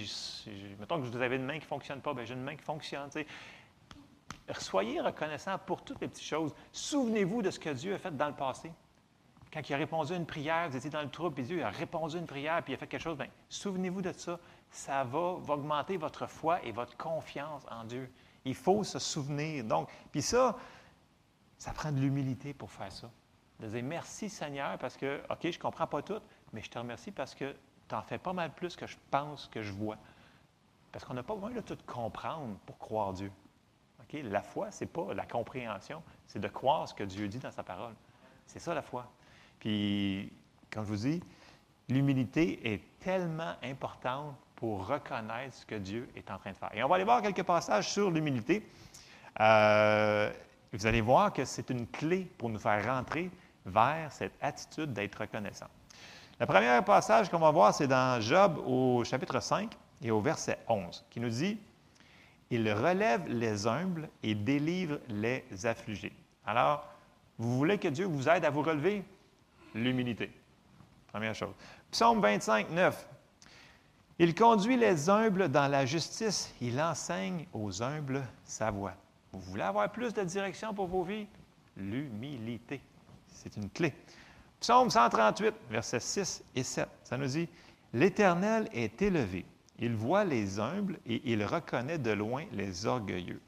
mettons 0.79 1.01
que 1.01 1.07
vous 1.07 1.17
avez 1.21 1.35
une 1.35 1.45
main 1.45 1.55
qui 1.55 1.65
ne 1.65 1.69
fonctionne 1.69 2.01
pas, 2.01 2.15
bien 2.15 2.25
j'ai 2.25 2.35
une 2.35 2.43
main 2.43 2.55
qui 2.55 2.63
fonctionne. 2.63 3.11
Soyez 4.59 5.01
reconnaissant 5.01 5.59
pour 5.59 5.83
toutes 5.83 6.01
les 6.01 6.07
petites 6.07 6.27
choses. 6.27 6.55
Souvenez-vous 6.71 7.43
de 7.43 7.51
ce 7.51 7.59
que 7.59 7.71
Dieu 7.71 7.95
a 7.95 7.99
fait 7.99 8.17
dans 8.17 8.29
le 8.29 8.35
passé. 8.35 8.71
Quand 9.53 9.69
il 9.69 9.75
a 9.75 9.79
répondu 9.79 10.13
à 10.13 10.17
une 10.17 10.27
prière, 10.27 10.69
vous 10.69 10.77
étiez 10.77 10.91
dans 10.91 11.03
le 11.03 11.11
trouble, 11.11 11.41
et 11.41 11.45
Dieu 11.45 11.65
a 11.65 11.71
répondu 11.71 12.17
à 12.17 12.21
une 12.21 12.27
prière, 12.27 12.63
puis 12.63 12.73
il 12.73 12.77
a 12.77 12.79
fait 12.79 12.87
quelque 12.87 13.03
chose, 13.03 13.17
bien, 13.17 13.29
souvenez-vous 13.49 14.03
de 14.03 14.13
ça. 14.13 14.39
Ça 14.71 15.03
va, 15.03 15.37
va 15.41 15.55
augmenter 15.55 15.97
votre 15.97 16.27
foi 16.27 16.63
et 16.63 16.71
votre 16.71 16.97
confiance 16.97 17.65
en 17.71 17.85
Dieu. 17.85 18.09
Il 18.47 18.55
faut 18.55 18.83
se 18.83 18.99
souvenir. 18.99 19.63
Donc, 19.65 19.91
puis 20.11 20.23
ça, 20.23 20.57
ça 21.59 21.73
prend 21.73 21.93
de 21.93 21.99
l'humilité 22.01 22.55
pour 22.55 22.71
faire 22.71 22.91
ça 22.91 23.11
de 23.61 23.69
dire 23.69 23.83
merci 23.83 24.29
Seigneur 24.29 24.79
parce 24.79 24.97
que, 24.97 25.23
OK, 25.31 25.39
je 25.43 25.49
ne 25.49 25.63
comprends 25.63 25.87
pas 25.87 26.03
tout, 26.03 26.21
mais 26.53 26.63
je 26.63 26.71
te 26.71 26.79
remercie 26.79 27.11
parce 27.11 27.35
que 27.35 27.55
tu 27.89 27.95
en 27.95 28.03
fais 28.03 28.19
pas 28.19 28.33
mal 28.33 28.53
plus 28.53 28.77
que 28.77 28.87
je 28.87 28.97
pense, 29.11 29.49
que 29.49 29.63
je 29.63 29.73
vois. 29.73 29.97
Parce 30.93 31.05
qu'on 31.05 31.15
n'a 31.15 31.23
pas 31.23 31.35
besoin 31.35 31.51
de 31.51 31.61
tout 31.61 31.79
comprendre 31.87 32.57
pour 32.67 32.79
croire 32.79 33.13
Dieu. 33.13 33.31
OK? 34.01 34.19
La 34.25 34.43
foi, 34.43 34.71
ce 34.71 34.85
n'est 34.85 34.91
pas 34.91 35.15
la 35.15 35.27
compréhension, 35.27 36.03
c'est 36.27 36.39
de 36.39 36.49
croire 36.49 36.89
ce 36.89 36.95
que 36.95 37.05
Dieu 37.05 37.29
dit 37.29 37.39
dans 37.39 37.51
sa 37.51 37.63
parole. 37.63 37.95
C'est 38.47 38.59
ça 38.59 38.75
la 38.75 38.83
foi. 38.83 39.11
Puis, 39.59 40.33
comme 40.71 40.85
je 40.85 40.89
vous 40.89 40.97
dis, 40.97 41.23
l'humilité 41.89 42.73
est 42.73 42.99
tellement 42.99 43.55
importante 43.63 44.37
pour 44.57 44.87
reconnaître 44.87 45.55
ce 45.55 45.67
que 45.67 45.75
Dieu 45.75 46.09
est 46.17 46.31
en 46.31 46.39
train 46.39 46.53
de 46.53 46.57
faire. 46.57 46.71
Et 46.75 46.83
on 46.83 46.89
va 46.89 46.97
aller 46.97 47.05
voir 47.05 47.23
quelques 47.23 47.43
passages 47.43 47.91
sur 47.91 48.11
l'humilité. 48.11 48.67
Euh, 49.41 50.33
vous 50.73 50.87
allez 50.87 51.03
voir 51.03 51.33
que 51.33 51.45
c'est 51.45 51.71
une 51.71 51.87
clé 51.87 52.27
pour 52.39 52.49
nous 52.49 52.59
faire 52.59 52.85
rentrer 52.85 53.31
vers 53.65 54.11
cette 54.11 54.33
attitude 54.41 54.93
d'être 54.93 55.21
reconnaissant. 55.21 55.67
Le 56.41 56.47
premier 56.47 56.81
passage 56.85 57.31
qu'on 57.31 57.39
va 57.39 57.51
voir, 57.51 57.75
c'est 57.75 57.87
dans 57.87 58.21
Job 58.21 58.59
au 58.67 59.05
chapitre 59.05 59.41
5 59.41 59.73
et 60.03 60.11
au 60.11 60.21
verset 60.21 60.59
11, 60.69 61.05
qui 61.11 61.21
nous 61.21 61.31
dit 61.31 61.59
Il 62.51 62.71
relève 62.73 63.27
les 63.29 63.67
humbles 63.67 64.09
et 64.23 64.35
délivre 64.35 64.99
les 65.09 65.45
affligés. 65.65 66.13
Alors, 66.45 66.87
vous 67.39 67.57
voulez 67.57 67.79
que 67.79 67.89
Dieu 67.89 68.07
vous 68.07 68.29
aide 68.29 68.45
à 68.45 68.51
vous 68.51 68.63
relever? 68.63 69.03
L'humilité. 69.75 70.31
Première 71.09 71.35
chose. 71.35 71.55
Psaume 71.91 72.21
25, 72.21 72.71
9. 72.71 73.07
Il 74.19 74.35
conduit 74.35 74.79
les 74.79 75.11
humbles 75.11 75.51
dans 75.51 75.69
la 75.69 75.85
justice, 75.85 76.55
il 76.63 76.81
enseigne 76.81 77.47
aux 77.53 77.83
humbles 77.83 78.27
sa 78.45 78.71
voie. 78.71 78.95
Vous 79.31 79.41
voulez 79.41 79.63
avoir 79.63 79.93
plus 79.93 80.15
de 80.15 80.25
direction 80.25 80.73
pour 80.73 80.87
vos 80.87 81.03
vies? 81.03 81.27
L'humilité. 81.77 82.81
C'est 83.29 83.55
une 83.59 83.69
clé. 83.69 83.93
Psaume 84.59 84.89
138, 84.89 85.55
versets 85.69 86.01
6 86.01 86.45
et 86.55 86.63
7, 86.63 86.89
ça 87.03 87.19
nous 87.19 87.27
dit 87.27 87.47
L'Éternel 87.93 88.71
est 88.73 89.03
élevé. 89.03 89.45
Il 89.79 89.95
voit 89.95 90.25
les 90.25 90.59
humbles 90.59 90.99
et 91.05 91.21
il 91.31 91.45
reconnaît 91.45 91.99
de 91.99 92.13
loin 92.13 92.45
les 92.53 92.87
orgueilleux. 92.87 93.43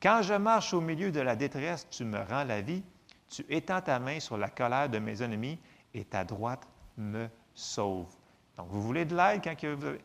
Quand 0.00 0.22
je 0.22 0.34
marche 0.34 0.72
au 0.72 0.80
milieu 0.80 1.10
de 1.10 1.20
la 1.20 1.34
détresse, 1.34 1.88
tu 1.90 2.04
me 2.04 2.20
rends 2.20 2.44
la 2.44 2.60
vie. 2.60 2.84
Tu 3.28 3.44
étends 3.48 3.80
ta 3.80 3.98
main 3.98 4.20
sur 4.20 4.36
la 4.36 4.48
colère 4.48 4.88
de 4.88 5.00
mes 5.00 5.20
ennemis 5.20 5.58
et 5.92 6.04
ta 6.04 6.22
droite 6.22 6.62
me 6.96 7.26
sauve. 7.54 8.06
Donc, 8.56 8.68
vous 8.70 8.82
voulez 8.82 9.04
de 9.04 9.16
l'aide 9.16 9.42
quand 9.42 9.56
vous... 9.64 9.96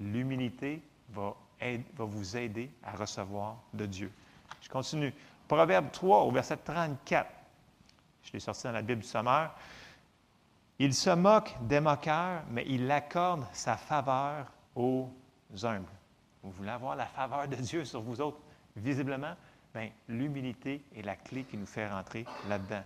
L'humilité 0.00 0.82
va, 1.10 1.34
vous 1.98 2.36
aider 2.36 2.70
à 2.82 2.92
recevoir 2.92 3.56
de 3.74 3.86
Dieu. 3.86 4.10
Je 4.62 4.68
continue. 4.68 5.12
Proverbe 5.46 5.90
3 5.92 6.22
au 6.24 6.30
verset 6.30 6.56
34. 6.56 7.28
Je 8.22 8.32
l'ai 8.32 8.40
sorti 8.40 8.64
dans 8.64 8.72
la 8.72 8.82
Bible 8.82 9.02
du 9.02 9.06
sommaire. 9.06 9.54
Il 10.78 10.94
se 10.94 11.10
moque 11.10 11.54
des 11.62 11.80
moqueurs, 11.80 12.42
mais 12.50 12.64
il 12.66 12.90
accorde 12.90 13.44
sa 13.52 13.76
faveur 13.76 14.46
aux 14.74 15.10
humbles. 15.62 15.84
Vous 16.42 16.52
voulez 16.52 16.70
avoir 16.70 16.96
la 16.96 17.06
faveur 17.06 17.46
de 17.46 17.56
Dieu 17.56 17.84
sur 17.84 18.00
vous 18.00 18.20
autres, 18.20 18.40
visiblement? 18.76 19.34
Bien, 19.74 19.90
l'humilité 20.08 20.82
est 20.96 21.02
la 21.02 21.16
clé 21.16 21.44
qui 21.44 21.58
nous 21.58 21.66
fait 21.66 21.88
rentrer 21.88 22.24
là-dedans. 22.48 22.82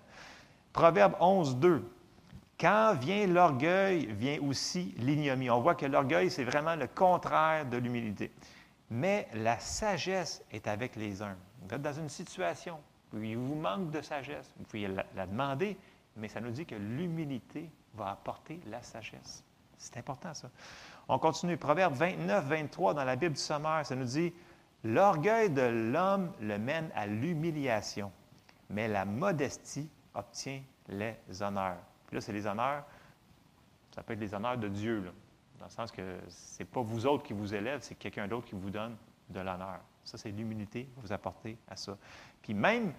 Proverbe 0.72 1.14
11, 1.20 1.56
2. 1.56 1.88
Quand 2.58 2.94
vient 2.94 3.26
l'orgueil, 3.26 4.06
vient 4.06 4.40
aussi 4.40 4.94
l'ignomie. 4.98 5.50
On 5.50 5.60
voit 5.60 5.74
que 5.74 5.86
l'orgueil, 5.86 6.30
c'est 6.30 6.44
vraiment 6.44 6.76
le 6.76 6.86
contraire 6.86 7.66
de 7.66 7.76
l'humilité. 7.78 8.30
Mais 8.90 9.28
la 9.34 9.58
sagesse 9.58 10.42
est 10.52 10.68
avec 10.68 10.94
les 10.96 11.20
humbles. 11.20 11.38
Vous 11.62 11.74
êtes 11.74 11.82
dans 11.82 11.92
une 11.92 12.08
situation 12.08 12.78
où 13.12 13.22
il 13.22 13.36
vous 13.36 13.56
manque 13.56 13.90
de 13.90 14.00
sagesse. 14.00 14.52
Vous 14.56 14.64
pouvez 14.64 14.88
la, 14.88 15.26
demander, 15.26 15.76
mais 16.16 16.28
ça 16.28 16.40
nous 16.40 16.50
dit 16.50 16.64
que 16.64 16.76
l'humilité 16.76 17.68
va 17.94 18.10
apporter 18.10 18.60
la 18.66 18.82
sagesse. 18.82 19.42
C'est 19.76 19.96
important, 19.96 20.32
ça. 20.32 20.48
On 21.08 21.18
continue. 21.18 21.56
Proverbe 21.56 21.94
29, 21.94 22.46
23 22.46 22.94
dans 22.94 23.04
la 23.04 23.16
Bible 23.16 23.34
du 23.34 23.40
sommaire, 23.40 23.84
ça 23.84 23.96
nous 23.96 24.04
dit 24.04 24.32
L'orgueil 24.84 25.50
de 25.50 25.62
l'homme 25.62 26.32
le 26.40 26.58
mène 26.58 26.90
à 26.94 27.06
l'humiliation, 27.06 28.12
mais 28.70 28.86
la 28.86 29.04
modestie 29.04 29.88
obtient 30.14 30.62
les 30.88 31.16
honneurs. 31.40 31.78
Puis 32.06 32.16
là, 32.16 32.20
c'est 32.20 32.32
les 32.32 32.46
honneurs, 32.46 32.84
ça 33.94 34.02
peut 34.02 34.12
être 34.12 34.20
les 34.20 34.34
honneurs 34.34 34.58
de 34.58 34.68
Dieu, 34.68 35.02
dans 35.58 35.66
le 35.66 35.70
sens 35.70 35.90
que 35.90 36.18
ce 36.28 36.62
n'est 36.62 36.66
pas 36.66 36.82
vous 36.82 37.06
autres 37.06 37.22
qui 37.22 37.32
vous 37.32 37.54
élèvent, 37.54 37.80
c'est 37.82 37.94
quelqu'un 37.94 38.26
d'autre 38.28 38.46
qui 38.46 38.54
vous 38.54 38.70
donne 38.70 38.96
de 39.30 39.40
l'honneur. 39.40 39.80
Ça, 40.04 40.18
c'est 40.18 40.30
l'humilité 40.30 40.88
vous 40.96 41.12
apporter 41.12 41.56
à 41.68 41.76
ça. 41.76 41.96
Puis 42.42 42.54
même 42.54 42.92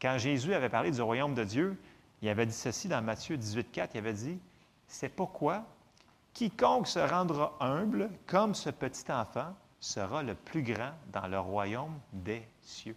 quand 0.00 0.18
Jésus 0.18 0.54
avait 0.54 0.68
parlé 0.68 0.90
du 0.90 1.00
royaume 1.00 1.34
de 1.34 1.44
Dieu, 1.44 1.80
il 2.20 2.28
avait 2.28 2.46
dit 2.46 2.52
ceci 2.52 2.88
dans 2.88 3.02
Matthieu 3.02 3.36
18, 3.36 3.70
4, 3.70 3.94
il 3.94 3.98
avait 3.98 4.12
dit, 4.12 4.40
c'est 4.86 5.08
pourquoi 5.08 5.64
quiconque 6.32 6.88
se 6.88 6.98
rendra 6.98 7.56
humble 7.60 8.10
comme 8.26 8.54
ce 8.54 8.70
petit 8.70 9.10
enfant 9.12 9.54
sera 9.80 10.22
le 10.22 10.34
plus 10.34 10.62
grand 10.62 10.92
dans 11.12 11.26
le 11.28 11.38
royaume 11.38 11.98
des 12.12 12.42
cieux. 12.60 12.96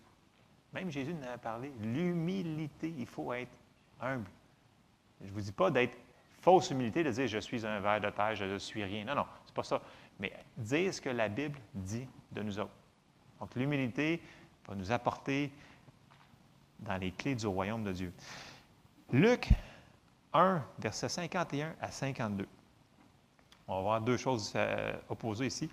Même 0.73 0.89
Jésus 0.89 1.13
en 1.19 1.27
avait 1.27 1.37
parlé. 1.37 1.71
L'humilité, 1.81 2.93
il 2.97 3.05
faut 3.05 3.33
être 3.33 3.51
humble. 3.99 4.29
Je 5.23 5.27
ne 5.27 5.33
vous 5.33 5.41
dis 5.41 5.51
pas 5.51 5.69
d'être 5.71 5.97
fausse 6.41 6.71
humilité, 6.71 7.03
de 7.03 7.11
dire 7.11 7.27
je 7.27 7.39
suis 7.39 7.65
un 7.65 7.79
ver 7.79 8.01
de 8.01 8.09
terre, 8.09 8.35
je 8.35 8.45
ne 8.45 8.57
suis 8.57 8.83
rien. 8.83 9.05
Non, 9.05 9.15
non, 9.15 9.25
c'est 9.45 9.55
pas 9.55 9.63
ça. 9.63 9.81
Mais 10.19 10.33
dire 10.57 10.93
ce 10.93 11.01
que 11.01 11.09
la 11.09 11.29
Bible 11.29 11.59
dit 11.73 12.07
de 12.31 12.41
nous 12.41 12.59
autres. 12.59 12.71
Donc, 13.39 13.55
l'humilité 13.55 14.21
va 14.67 14.75
nous 14.75 14.91
apporter 14.91 15.51
dans 16.79 16.97
les 16.97 17.11
clés 17.11 17.35
du 17.35 17.47
royaume 17.47 17.83
de 17.83 17.91
Dieu. 17.91 18.13
Luc 19.11 19.49
1, 20.33 20.63
versets 20.79 21.09
51 21.09 21.75
à 21.81 21.91
52. 21.91 22.47
On 23.67 23.75
va 23.75 23.81
voir 23.81 24.01
deux 24.01 24.17
choses 24.17 24.53
euh, 24.55 24.93
opposées 25.09 25.47
ici. 25.47 25.69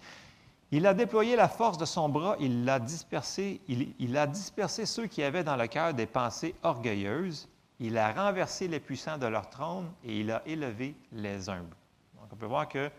Il 0.71 0.87
a 0.87 0.93
déployé 0.93 1.35
la 1.35 1.49
force 1.49 1.79
de 1.79 1.87
son 1.87 2.09
bras, 2.09 2.37
il 2.41 2.69
a 2.69 2.79
dispersé, 2.79 3.61
il, 3.69 4.17
a 4.17 4.27
dispersé 4.27 4.85
ceux 4.85 5.07
qui 5.07 5.23
avaient 5.23 5.43
dans 5.45 5.57
le 5.57 5.67
cœur 5.67 5.95
des 5.95 6.07
pensées 6.07 6.55
orgueilleuses, 6.63 7.49
il 7.81 7.97
a 7.97 8.13
renversé 8.13 8.69
les 8.69 8.81
puissants 8.81 9.19
de 9.19 9.27
leur 9.27 9.49
trône 9.49 9.91
et 10.05 10.21
il 10.21 10.31
a 10.31 10.43
élevé 10.47 10.97
les 11.13 11.49
humbles. 11.49 11.77
Donc, 12.15 12.33
on 12.33 12.37
peut 12.37 12.47
voir 12.47 12.69
que 12.69 12.91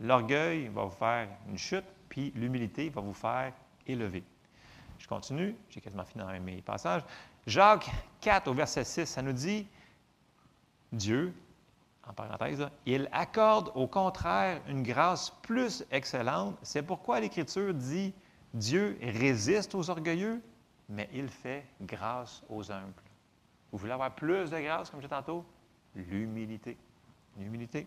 l'orgueil 0.00 0.68
va 0.68 0.84
vous 0.84 0.90
faire 0.90 1.28
une 1.48 1.58
chute, 1.58 1.84
puis 2.08 2.32
l'humilité 2.34 2.88
va 2.88 3.00
vous 3.00 3.14
faire 3.14 3.52
élevé. 3.86 4.24
Je 4.98 5.06
continue, 5.06 5.54
j'ai 5.70 5.80
quasiment 5.80 6.04
fini 6.04 6.24
dans 6.24 6.40
mes 6.40 6.60
passages. 6.62 7.02
Jacques 7.46 7.90
4 8.20 8.48
au 8.48 8.54
verset 8.54 8.84
6, 8.84 9.06
ça 9.06 9.22
nous 9.22 9.32
dit, 9.32 9.66
Dieu, 10.92 11.32
en 12.06 12.12
parenthèse, 12.12 12.66
il 12.86 13.08
accorde 13.12 13.70
au 13.74 13.86
contraire 13.86 14.60
une 14.66 14.82
grâce 14.82 15.30
plus 15.42 15.84
excellente. 15.90 16.56
C'est 16.62 16.82
pourquoi 16.82 17.20
l'Écriture 17.20 17.72
dit, 17.72 18.12
Dieu 18.52 18.98
résiste 19.02 19.74
aux 19.74 19.90
orgueilleux, 19.90 20.42
mais 20.88 21.08
il 21.12 21.28
fait 21.28 21.64
grâce 21.82 22.42
aux 22.48 22.72
humbles. 22.72 22.92
Vous 23.70 23.78
voulez 23.78 23.92
avoir 23.92 24.14
plus 24.14 24.50
de 24.50 24.58
grâce, 24.58 24.90
comme 24.90 25.00
disais 25.00 25.08
tantôt? 25.08 25.44
L'humilité. 25.94 26.76
L'humilité. 27.36 27.86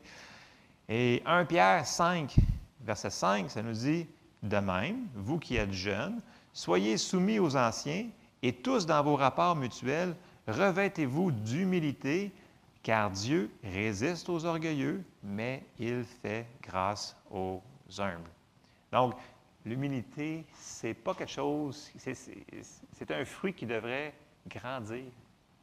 Et 0.87 1.21
1 1.25 1.45
Pierre 1.45 1.85
5, 1.85 2.35
verset 2.81 3.09
5, 3.09 3.49
ça 3.49 3.61
nous 3.61 3.73
dit, 3.73 4.07
de 4.43 4.57
même, 4.57 5.07
vous 5.15 5.39
qui 5.39 5.55
êtes 5.55 5.71
jeunes, 5.71 6.21
soyez 6.53 6.97
soumis 6.97 7.39
aux 7.39 7.55
anciens 7.55 8.09
et 8.41 8.53
tous 8.53 8.85
dans 8.85 9.03
vos 9.03 9.15
rapports 9.15 9.55
mutuels, 9.55 10.15
revêtez-vous 10.47 11.31
d'humilité, 11.31 12.31
car 12.83 13.11
Dieu 13.11 13.51
résiste 13.63 14.27
aux 14.29 14.45
orgueilleux, 14.45 15.03
mais 15.23 15.63
il 15.77 16.03
fait 16.03 16.47
grâce 16.61 17.15
aux 17.29 17.61
humbles. 17.99 18.29
Donc, 18.91 19.13
l'humilité, 19.63 20.43
c'est 20.53 20.95
pas 20.95 21.13
quelque 21.13 21.31
chose, 21.31 21.91
c'est 21.97 23.11
un 23.11 23.25
fruit 23.25 23.53
qui 23.53 23.65
devrait 23.65 24.13
grandir, 24.47 25.05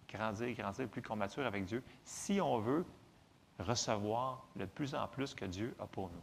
grandir, 0.09 0.55
grandir, 0.55 0.89
plus 0.89 1.03
qu'on 1.03 1.17
mature 1.17 1.47
avec 1.47 1.65
Dieu, 1.65 1.83
si 2.05 2.41
on 2.41 2.59
veut 2.59 2.85
recevoir 3.59 4.47
le 4.57 4.67
plus 4.67 4.95
en 4.95 5.07
plus 5.09 5.35
que 5.35 5.45
Dieu 5.45 5.75
a 5.79 5.87
pour 5.87 6.11
nous. 6.11 6.23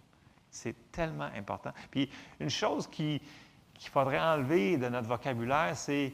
C'est 0.50 0.76
tellement 0.92 1.30
important. 1.36 1.72
Puis 1.92 2.10
une 2.40 2.50
chose 2.50 2.88
qu'il 2.88 3.20
faudrait 3.92 4.20
enlever 4.20 4.78
de 4.78 4.88
notre 4.88 5.08
vocabulaire, 5.08 5.76
c'est 5.76 6.14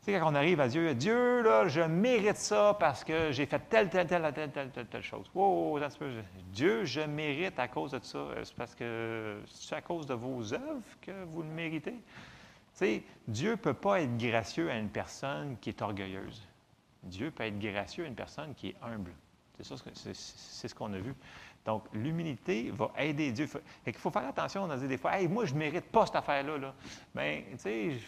tu 0.00 0.12
sais, 0.12 0.18
quand 0.18 0.32
on 0.32 0.34
arrive 0.34 0.60
à 0.60 0.68
Dieu, 0.68 0.94
Dieu, 0.94 1.42
là, 1.42 1.68
je 1.68 1.82
mérite 1.82 2.38
ça 2.38 2.74
parce 2.80 3.04
que 3.04 3.32
j'ai 3.32 3.44
fait 3.44 3.58
telle, 3.68 3.90
telle, 3.90 4.06
telle, 4.06 4.32
telle, 4.32 4.50
telle, 4.50 4.70
telle, 4.70 4.86
telle 4.86 5.02
chose. 5.02 5.30
Wow, 5.34 5.78
Dieu, 6.54 6.86
je 6.86 7.02
mérite 7.02 7.58
à 7.58 7.68
cause 7.68 7.90
de 7.90 8.00
ça. 8.02 8.28
C'est 8.42 8.54
parce 8.54 8.74
que 8.74 9.42
c'est 9.44 9.74
à 9.74 9.82
cause 9.82 10.06
de 10.06 10.14
vos 10.14 10.54
œuvres 10.54 10.80
que 11.02 11.24
vous 11.24 11.42
le 11.42 11.50
méritez. 11.50 11.92
Tu 11.92 11.98
sais, 12.72 13.02
Dieu 13.28 13.50
ne 13.50 13.56
peut 13.56 13.74
pas 13.74 14.00
être 14.00 14.16
gracieux 14.16 14.70
à 14.70 14.78
une 14.78 14.88
personne 14.88 15.58
qui 15.60 15.68
est 15.68 15.82
orgueilleuse. 15.82 16.48
Dieu 17.02 17.30
peut 17.30 17.44
être 17.44 17.58
gracieux 17.58 18.04
à 18.04 18.08
une 18.08 18.14
personne 18.14 18.54
qui 18.54 18.68
est 18.68 18.76
humble. 18.82 19.12
C'est 19.56 19.64
ça, 19.64 19.84
c'est 19.94 20.68
ce 20.68 20.74
qu'on 20.74 20.92
a 20.94 20.98
vu. 20.98 21.14
Donc, 21.64 21.84
l'humilité 21.92 22.70
va 22.70 22.90
aider 22.98 23.32
Dieu. 23.32 23.48
Il 23.86 23.92
faut 23.92 24.10
faire 24.10 24.26
attention, 24.26 24.64
on 24.64 24.70
a 24.70 24.76
dit 24.76 24.88
des 24.88 24.96
fois, 24.96 25.18
hey, 25.18 25.28
moi, 25.28 25.44
je 25.44 25.52
ne 25.52 25.58
mérite 25.58 25.84
pas 25.86 26.06
cette 26.06 26.16
affaire-là. 26.16 26.56
Là. 26.56 26.74
Bien, 27.14 27.42
tu 27.52 27.58
sais, 27.58 27.90
je 27.90 28.06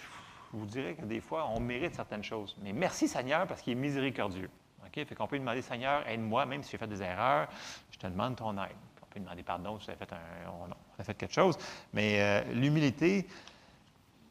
vous 0.53 0.66
dirais 0.66 0.95
que 0.95 1.05
des 1.05 1.20
fois, 1.20 1.47
on 1.49 1.61
mérite 1.61 1.95
certaines 1.95 2.24
choses. 2.24 2.57
Mais 2.62 2.72
merci 2.72 3.09
Seigneur 3.09 3.47
parce 3.47 3.61
qu'il 3.61 3.74
est 3.74 3.80
miséricordieux. 3.80 4.49
OK? 4.84 5.05
Fait 5.07 5.14
qu'on 5.14 5.26
peut 5.26 5.36
lui 5.36 5.40
demander, 5.40 5.62
Seigneur, 5.62 6.07
aide-moi, 6.09 6.47
même 6.47 6.62
si 6.62 6.72
j'ai 6.72 6.78
fait 6.78 6.86
des 6.86 7.03
erreurs, 7.03 7.49
je 7.90 7.99
te 7.99 8.07
demande 8.07 8.36
ton 8.36 8.53
aide. 8.55 8.70
On 9.03 9.07
peut 9.07 9.18
lui 9.18 9.20
demander 9.20 9.43
pardon 9.43 9.78
si 9.78 9.90
on 9.90 9.93
a 9.93 9.97
fait, 9.97 10.12
un, 10.12 11.05
fait 11.05 11.14
quelque 11.14 11.34
chose. 11.34 11.59
Mais 11.93 12.20
euh, 12.20 12.53
l'humilité 12.55 13.26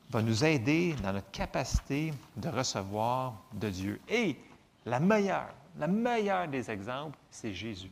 va 0.09 0.21
nous 0.21 0.43
aider 0.43 0.93
dans 1.03 1.13
notre 1.13 1.31
capacité 1.31 2.11
de 2.35 2.49
recevoir 2.49 3.35
de 3.53 3.69
Dieu. 3.69 4.01
Et 4.09 4.35
la 4.85 4.99
meilleure, 4.99 5.53
la 5.77 5.87
meilleure 5.87 6.47
des 6.47 6.69
exemples, 6.69 7.17
c'est 7.29 7.53
Jésus. 7.53 7.91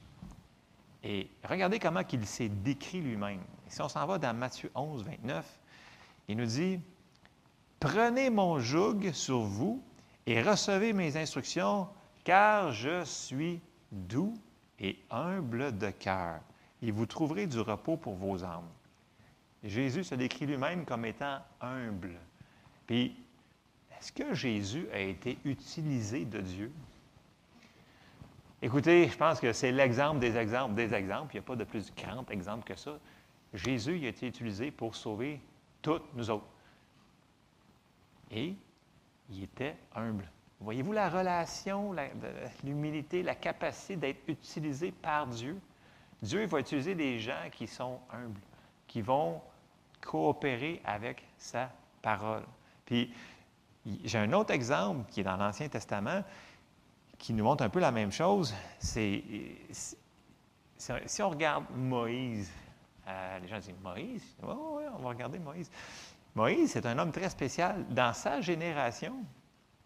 Et 1.03 1.29
regardez 1.43 1.79
comment 1.79 2.01
il 2.11 2.25
s'est 2.25 2.49
décrit 2.49 3.01
lui-même. 3.01 3.41
Si 3.67 3.81
on 3.81 3.89
s'en 3.89 4.05
va 4.05 4.17
dans 4.17 4.33
Matthieu 4.33 4.69
11, 4.75 5.03
29, 5.03 5.59
il 6.27 6.37
nous 6.37 6.45
dit, 6.45 6.79
Prenez 7.79 8.29
mon 8.29 8.59
joug 8.59 9.11
sur 9.13 9.39
vous 9.39 9.81
et 10.25 10.41
recevez 10.41 10.91
mes 10.91 11.15
instructions, 11.15 11.87
car 12.25 12.73
je 12.73 13.05
suis 13.05 13.61
doux 13.91 14.33
et 14.79 14.99
humble 15.09 15.77
de 15.77 15.89
cœur, 15.89 16.41
et 16.81 16.91
vous 16.91 17.05
trouverez 17.05 17.47
du 17.47 17.59
repos 17.59 17.95
pour 17.95 18.15
vos 18.15 18.43
âmes. 18.43 18.69
Jésus 19.63 20.03
se 20.03 20.15
décrit 20.15 20.45
lui-même 20.45 20.85
comme 20.85 21.05
étant 21.05 21.39
humble. 21.61 22.17
Puis, 22.85 23.15
est-ce 23.99 24.11
que 24.11 24.33
Jésus 24.33 24.87
a 24.93 24.99
été 24.99 25.37
utilisé 25.43 26.25
de 26.25 26.39
Dieu? 26.39 26.71
Écoutez, 28.61 29.07
je 29.07 29.17
pense 29.17 29.39
que 29.39 29.53
c'est 29.53 29.71
l'exemple 29.71 30.19
des 30.19 30.35
exemples 30.37 30.75
des 30.75 30.93
exemples. 30.93 31.33
Il 31.33 31.39
n'y 31.39 31.45
a 31.45 31.47
pas 31.47 31.55
de 31.55 31.63
plus 31.63 31.93
grand 31.95 32.29
exemple 32.31 32.65
que 32.65 32.75
ça. 32.75 32.97
Jésus 33.53 34.05
a 34.05 34.09
été 34.09 34.27
utilisé 34.27 34.71
pour 34.71 34.95
sauver 34.95 35.41
toutes 35.81 36.13
nous 36.13 36.29
autres 36.29 36.45
et 38.31 38.55
il 39.29 39.43
était 39.43 39.75
humble. 39.95 40.29
Voyez-vous 40.59 40.91
la 40.91 41.09
relation, 41.09 41.95
l'humilité, 42.63 43.23
la 43.23 43.35
capacité 43.35 43.95
d'être 43.95 44.27
utilisé 44.27 44.91
par 44.91 45.27
Dieu? 45.27 45.57
Dieu 46.21 46.45
va 46.45 46.59
utiliser 46.59 46.95
des 46.95 47.19
gens 47.19 47.49
qui 47.51 47.65
sont 47.65 47.99
humbles, 48.11 48.39
qui 48.87 49.01
vont 49.01 49.41
coopérer 50.01 50.81
avec 50.83 51.23
sa 51.37 51.71
parole. 52.01 52.43
Puis, 52.85 53.13
j'ai 54.03 54.17
un 54.17 54.33
autre 54.33 54.53
exemple 54.53 55.09
qui 55.09 55.21
est 55.21 55.23
dans 55.23 55.37
l'Ancien 55.37 55.67
Testament 55.69 56.23
qui 57.17 57.33
nous 57.33 57.43
montre 57.43 57.63
un 57.63 57.69
peu 57.69 57.79
la 57.79 57.91
même 57.91 58.11
chose. 58.11 58.53
C'est 58.79 59.23
si 61.05 61.21
on 61.21 61.29
regarde 61.29 61.65
Moïse, 61.75 62.49
euh, 63.07 63.39
les 63.39 63.47
gens 63.47 63.59
disent 63.59 63.73
Moïse, 63.83 64.23
oui, 64.41 64.53
oui, 64.53 64.83
on 64.97 65.01
va 65.01 65.09
regarder 65.09 65.39
Moïse. 65.39 65.69
Moïse, 66.35 66.71
c'est 66.71 66.85
un 66.85 66.97
homme 66.97 67.11
très 67.11 67.29
spécial. 67.29 67.85
Dans 67.89 68.13
sa 68.13 68.39
génération, 68.39 69.13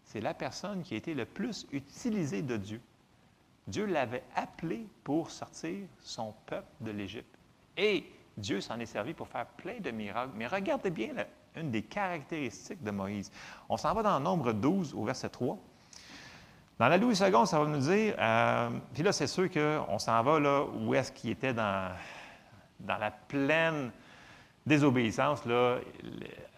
c'est 0.04 0.20
la 0.20 0.34
personne 0.34 0.82
qui 0.82 0.94
a 0.94 0.98
été 0.98 1.14
le 1.14 1.24
plus 1.24 1.66
utilisée 1.72 2.42
de 2.42 2.56
Dieu. 2.56 2.80
Dieu 3.66 3.86
l'avait 3.86 4.24
appelé 4.36 4.86
pour 5.02 5.30
sortir 5.30 5.86
son 6.00 6.34
peuple 6.46 6.68
de 6.80 6.90
l'Égypte. 6.90 7.34
Et 7.76 8.04
Dieu 8.36 8.60
s'en 8.60 8.78
est 8.78 8.86
servi 8.86 9.14
pour 9.14 9.26
faire 9.26 9.46
plein 9.46 9.80
de 9.80 9.90
miracles. 9.90 10.32
Mais 10.36 10.46
regardez 10.46 10.90
bien 10.90 11.14
une 11.56 11.70
des 11.70 11.82
caractéristiques 11.82 12.82
de 12.82 12.90
Moïse. 12.90 13.30
On 13.68 13.76
s'en 13.76 13.94
va 13.94 14.02
dans 14.02 14.20
Nombre 14.20 14.52
12 14.52 14.94
au 14.94 15.04
verset 15.04 15.28
3. 15.28 15.58
Dans 16.78 16.88
la 16.88 16.96
Louis 16.96 17.14
II, 17.14 17.46
ça 17.46 17.60
va 17.60 17.66
nous 17.66 17.78
dire, 17.78 18.16
euh, 18.18 18.70
puis 18.92 19.04
là, 19.04 19.12
c'est 19.12 19.28
sûr 19.28 19.48
qu'on 19.48 19.98
s'en 19.98 20.22
va 20.22 20.40
là 20.40 20.64
où 20.64 20.92
est-ce 20.94 21.12
qu'il 21.12 21.30
était 21.30 21.54
dans, 21.54 21.92
dans 22.80 22.98
la 22.98 23.12
pleine 23.12 23.92
désobéissance, 24.66 25.44
là, 25.44 25.78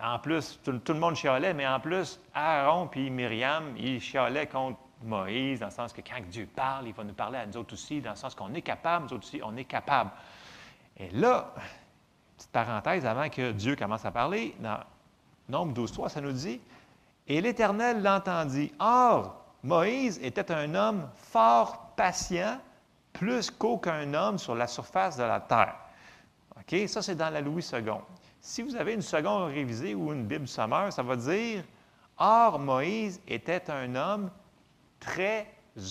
en 0.01 0.19
plus, 0.19 0.61
tout, 0.63 0.93
le 0.93 0.99
monde 0.99 1.17
chialait, 1.17 1.53
mais 1.53 1.67
en 1.67 1.81
plus, 1.81 2.21
Aaron 2.35 2.87
puis 2.87 3.11
Myriam, 3.11 3.75
ils 3.77 4.01
chialaient 4.01 4.47
contre 4.47 4.79
Moïse, 5.03 5.61
dans 5.61 5.67
le 5.67 5.73
sens 5.73 5.93
que 5.93 6.01
quand 6.01 6.21
Dieu 6.31 6.49
parle, 6.55 6.87
il 6.87 6.95
va 6.95 7.05
nous 7.05 7.15
parler 7.15 7.39
à 7.39 7.47
nous 7.47 7.57
autres 7.57 7.75
aussi, 7.75 8.01
dans 8.01 8.11
le 8.11 8.17
sens 8.17 8.35
qu'on 8.35 8.55
est 8.55 8.63
capable, 8.63 9.07
nous 9.07 9.15
autres 9.15 9.27
aussi, 9.27 9.41
on 9.43 9.57
est 9.57 9.65
capable. 9.65 10.11
Et 10.97 11.11
là, 11.11 11.53
petite 12.37 12.51
parenthèse 12.51 13.07
avant 13.07 13.29
que 13.29 13.53
Dieu 13.53 13.77
commence 13.77 14.05
à 14.05 14.11
parler, 14.11 14.55
dans 14.61 14.79
Nombre 15.49 15.87
12.3, 15.87 16.09
ça 16.11 16.21
nous 16.21 16.33
dit 16.33 16.61
Et 17.27 17.41
l'Éternel 17.41 18.03
l'entendit. 18.03 18.73
Or, 18.79 19.45
Moïse 19.63 20.19
était 20.23 20.51
un 20.53 20.75
homme 20.75 21.09
fort 21.15 21.93
patient, 21.97 22.59
plus 23.13 23.51
qu'aucun 23.51 24.13
homme 24.15 24.39
sur 24.39 24.55
la 24.55 24.67
surface 24.67 25.17
de 25.17 25.23
la 25.23 25.41
terre. 25.41 25.77
OK? 26.57 26.89
Ça, 26.89 27.03
c'est 27.03 27.15
dans 27.15 27.31
la 27.31 27.41
Louis 27.41 27.67
II. 27.73 27.93
Si 28.41 28.63
vous 28.63 28.77
avez 28.77 28.95
une 28.95 29.03
seconde 29.03 29.51
révisée 29.51 29.95
ou 29.95 30.13
une 30.13 30.25
Bible 30.25 30.47
sommaire, 30.47 30.93
ça 30.93 31.03
va 31.03 31.17
dire 31.17 31.65
Or, 32.19 32.59
Moïse 32.59 33.21
était 33.27 33.71
un 33.71 33.95
homme 33.95 34.31
très 35.01 35.47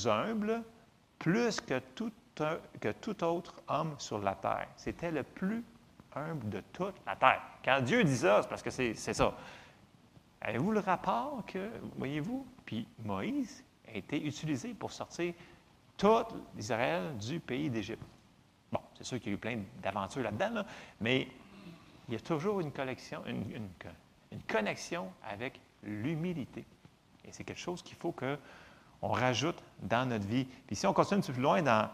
humble, 0.06 0.64
plus 1.20 1.62
que 1.62 1.80
tout, 1.96 2.12
que 2.80 2.92
tout 2.92 3.24
autre 3.24 3.56
homme 3.68 3.96
sur 3.98 4.20
la 4.20 4.34
terre. 4.36 4.68
C'était 4.76 5.12
le 5.12 5.24
plus 5.24 5.64
humble 6.16 6.50
de 6.50 6.62
toute 6.74 6.96
la 7.06 7.16
terre. 7.16 7.42
Quand 7.64 7.82
Dieu 7.82 8.04
dit 8.04 8.18
ça, 8.18 8.42
c'est 8.42 8.50
parce 8.50 8.64
que 8.64 8.70
c'est 8.70 8.96
ça. 8.96 9.34
Avez-vous 10.42 10.72
le 10.72 10.80
rapport 10.80 11.44
que, 11.48 11.72
voyez-vous, 11.98 12.46
puis 12.66 12.88
Moïse 13.04 13.64
a 13.88 13.98
été 13.98 14.24
utilisé 14.24 14.74
pour 14.74 14.92
sortir 14.92 15.34
tout 15.98 16.26
Israël 16.58 17.18
du 17.18 17.40
pays 17.40 17.70
d'Égypte? 17.70 18.04
Bon, 18.72 18.80
c'est 18.98 19.04
sûr 19.04 19.20
qu'il 19.20 19.30
y 19.30 19.32
a 19.32 19.36
eu 19.36 19.40
plein 19.40 19.60
d'aventures 19.82 20.24
là-dedans, 20.24 20.64
mais 21.02 21.28
il 22.08 22.14
y 22.14 22.18
a 22.18 22.20
toujours 22.20 22.60
une, 22.60 22.72
collection, 22.72 23.24
une, 23.26 23.70
connexion 24.48 25.12
avec 25.24 25.60
l'humilité. 25.84 26.66
Et 27.24 27.32
c'est 27.32 27.44
quelque 27.44 27.60
chose 27.60 27.82
qu'il 27.82 27.98
faut 27.98 28.12
qu'on 28.12 29.08
rajoute 29.08 29.64
dans 29.82 30.08
notre 30.08 30.28
vie. 30.28 30.46
Puis 30.68 30.76
si 30.76 30.86
on 30.86 30.94
continue 30.94 31.20
un 31.20 31.22
petit 31.22 31.32
peu 31.32 31.34
plus 31.34 31.44
loin, 31.44 31.62
dans 31.64 31.90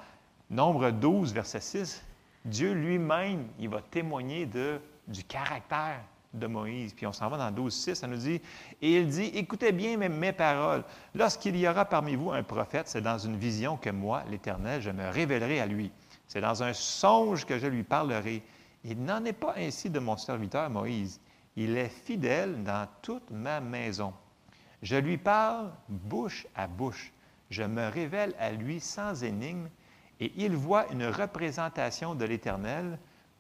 Nombre 0.50 0.92
12, 0.92 1.34
verset 1.34 1.62
6, 1.62 2.04
Dieu 2.46 2.74
lui-même, 2.74 3.48
il 3.60 3.70
va 3.70 3.82
témoigner 3.82 4.46
de, 4.46 4.80
du 5.08 5.24
caractère 5.24 6.02
de 6.34 6.48
Moïse. 6.48 6.94
Puis 6.94 7.06
on 7.06 7.14
s'en 7.14 7.30
va 7.30 7.38
dans 7.38 7.52
12, 7.52 7.74
6, 7.74 7.96
ça 7.96 8.08
nous 8.08 8.18
dit, 8.18 8.42
et 8.82 8.98
il 8.98 9.08
dit, 9.08 9.32
écoutez 9.34 9.72
bien 9.72 9.98
mes, 9.98 10.10
mes 10.10 10.32
paroles. 10.32 10.84
Lorsqu'il 11.14 11.56
y 11.58 11.68
aura 11.68 11.86
parmi 11.86 12.16
vous 12.16 12.32
un 12.32 12.44
prophète, 12.44 12.88
c'est 12.88 13.02
dans 13.02 13.18
une 13.18 13.38
vision 13.38 13.78
que 13.78 13.90
moi, 13.90 14.24
l'Éternel, 14.30 14.82
je 14.82 14.90
me 14.90 15.10
révélerai 15.10 15.60
à 15.60 15.66
lui. 15.66 15.92
C'est 16.28 16.42
dans 16.42 16.64
un 16.64 16.74
songe 16.74 17.46
que 17.46 17.60
je 17.60 17.68
lui 17.68 17.84
parlerai. 17.84 18.42
Il 18.84 19.04
n'en 19.04 19.24
est 19.26 19.34
pas 19.34 19.56
ainsi 19.58 19.90
de 19.90 20.00
mon 20.00 20.18
serviteur 20.18 20.70
Moïse. 20.70 21.20
Il 21.56 21.78
est 21.78 21.90
fidèle 21.90 22.64
dans 22.64 22.88
toute 23.02 23.30
ma 23.30 23.60
maison. 23.60 24.14
Je 24.82 24.96
lui 24.96 25.18
parle 25.18 25.72
bouche 25.90 26.48
à 26.56 26.68
bouche. 26.68 27.12
Je 27.50 27.64
me 27.64 27.88
révèle 27.90 28.34
à 28.40 28.52
lui 28.52 28.80
sans 28.80 29.24
énigme, 29.24 29.68
et 30.22 30.32
il 30.38 30.56
voit 30.56 30.90
une 30.92 31.06
représentation 31.06 32.16
de 32.16 32.24
l'Éternel. 32.24 32.98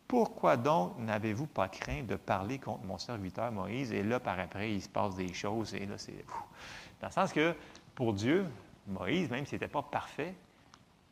Pourquoi 0.08 0.58
donc 0.58 0.98
n'avez-vous 0.98 1.48
pas 1.48 1.70
craint 1.70 2.04
de 2.04 2.16
parler 2.16 2.60
contre 2.60 2.84
mon 2.84 2.98
serviteur 2.98 3.50
Moïse? 3.52 3.94
Et 3.94 4.04
là, 4.04 4.20
par 4.20 4.38
après, 4.38 4.74
il 4.74 4.82
se 4.82 4.90
passe 4.90 5.16
des 5.16 5.34
choses, 5.34 5.74
et 5.74 5.86
là, 5.86 5.98
c'est... 5.98 6.26
Dans 7.00 7.08
le 7.08 7.14
sens 7.14 7.32
que, 7.32 7.56
pour 7.96 8.12
Dieu, 8.12 8.46
Moïse, 8.88 9.30
même 9.30 9.46
s'il 9.46 9.56
n'était 9.56 9.72
pas 9.72 9.84
parfait, 9.84 10.36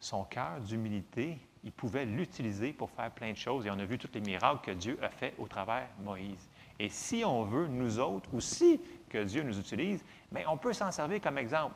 son 0.02 0.26
cœur 0.26 0.60
d'humilité 0.60 1.40
il 1.64 1.72
pouvait 1.72 2.06
l'utiliser 2.06 2.74
pour 2.74 2.90
faire 2.90 3.12
plein 3.12 3.32
de 3.32 3.38
choses. 3.38 3.66
Et 3.66 3.72
on 3.72 3.80
a 3.80 3.86
vu 3.86 3.98
tous 3.98 4.10
les 4.14 4.22
miracles 4.22 4.62
que 4.64 4.72
Dieu 4.72 4.98
a 5.02 5.10
fait 5.10 5.34
au 5.38 5.48
travers 5.48 5.88
Moïse. 6.00 6.50
Et 6.80 6.90
si 6.90 7.24
on 7.26 7.44
veut, 7.44 7.68
nous 7.68 8.00
autres 8.00 8.34
aussi, 8.34 8.80
que 9.10 9.24
Dieu 9.24 9.44
nous 9.44 9.60
utilise, 9.60 10.04
mais 10.32 10.46
on 10.48 10.58
peut 10.58 10.74
s'en 10.74 10.91
servir 10.91 11.20
comme 11.20 11.38
exemple 11.38 11.76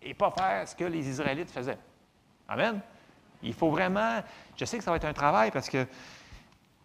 et 0.00 0.14
pas 0.14 0.32
faire 0.32 0.66
ce 0.66 0.74
que 0.74 0.84
les 0.84 1.08
Israélites 1.08 1.50
faisaient. 1.50 1.78
Amen? 2.48 2.80
Il 3.42 3.54
faut 3.54 3.70
vraiment, 3.70 4.22
je 4.56 4.64
sais 4.64 4.78
que 4.78 4.84
ça 4.84 4.90
va 4.90 4.96
être 4.96 5.04
un 5.04 5.12
travail 5.12 5.50
parce 5.50 5.68
que 5.68 5.86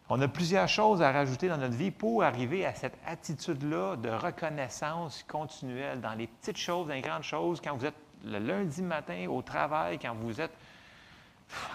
On 0.09 0.21
a 0.21 0.27
plusieurs 0.29 0.69
choses 0.69 1.01
à 1.01 1.11
rajouter 1.11 1.49
dans 1.49 1.57
notre 1.57 1.75
vie 1.75 1.91
pour 1.91 2.23
arriver 2.23 2.65
à 2.65 2.73
cette 2.73 2.97
attitude-là 3.05 3.97
de 3.97 4.09
reconnaissance 4.09 5.25
continuelle 5.27 5.99
dans 5.99 6.13
les 6.13 6.27
petites 6.27 6.57
choses, 6.57 6.87
dans 6.87 6.93
les 6.93 7.01
grandes 7.01 7.23
choses, 7.23 7.59
quand 7.61 7.75
vous 7.75 7.85
êtes 7.85 7.95
le 8.23 8.39
lundi 8.39 8.81
matin 8.81 9.27
au 9.29 9.41
travail, 9.41 9.99
quand 9.99 10.15
vous 10.15 10.39
êtes 10.39 10.55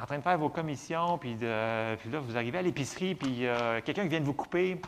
en 0.02 0.06
train 0.06 0.16
de 0.16 0.22
faire 0.22 0.38
vos 0.38 0.48
commissions, 0.48 1.18
puis, 1.18 1.36
là, 1.40 1.94
vous 2.20 2.36
arrivez 2.36 2.58
à 2.58 2.62
l'épicerie, 2.62 3.14
puis 3.14 3.46
euh, 3.46 3.82
quelqu'un 3.84 4.04
qui 4.04 4.08
vient 4.08 4.20
de 4.20 4.24
vous 4.24 4.32
couper, 4.32 4.80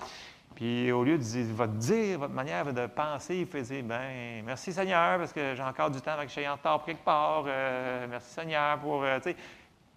puis 0.55 0.91
au 0.91 1.05
lieu 1.05 1.19
de 1.19 1.23
dire, 1.23 1.47
votre 1.55 1.73
dire, 1.75 2.21
votre 2.21 2.33
manière 2.33 2.73
de 2.73 2.87
penser, 2.87 3.41
il 3.41 3.47
faisait, 3.47 3.83
ben 3.83 4.43
merci 4.45 4.73
Seigneur, 4.73 5.19
parce 5.19 5.35
que 5.35 5.55
j'ai 5.55 5.63
encore 5.63 5.91
du 5.91 6.01
temps 6.01 6.13
avec 6.13 6.29
que 6.29 6.35
je 6.35 6.41
suis 6.41 6.49
en 6.49 6.55
retard 6.55 6.83
quelque 6.85 7.05
part. 7.05 7.45
Euh, 7.47 8.07
merci 8.09 8.33
Seigneur 8.33 8.79
pour, 8.79 9.03
euh, 9.05 9.19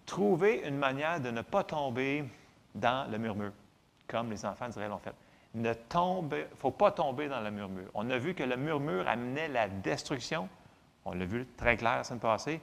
trouver 0.08 0.62
une 0.66 0.78
manière 0.78 1.20
de 1.20 1.30
ne 1.30 1.42
pas 1.42 1.62
tomber 1.62 2.24
dans 2.74 3.08
le 3.10 3.18
murmure, 3.18 3.52
comme 4.08 4.30
les 4.30 4.44
enfants 4.44 4.66
d'Israël 4.66 4.90
l'ont 4.90 4.98
fait. 4.98 5.14
Ne 5.54 5.72
tombe, 5.74 6.34
faut 6.56 6.70
pas 6.70 6.90
tomber 6.90 7.28
dans 7.28 7.40
le 7.40 7.50
murmure. 7.50 7.90
On 7.94 8.08
a 8.10 8.18
vu 8.18 8.34
que 8.34 8.42
le 8.42 8.56
murmure 8.56 9.06
amenait 9.06 9.48
la 9.48 9.68
destruction. 9.68 10.48
On 11.04 11.12
l'a 11.12 11.24
vu 11.24 11.46
très 11.56 11.76
clair 11.76 11.96
la 11.96 12.04
semaine 12.04 12.20
passée. 12.20 12.60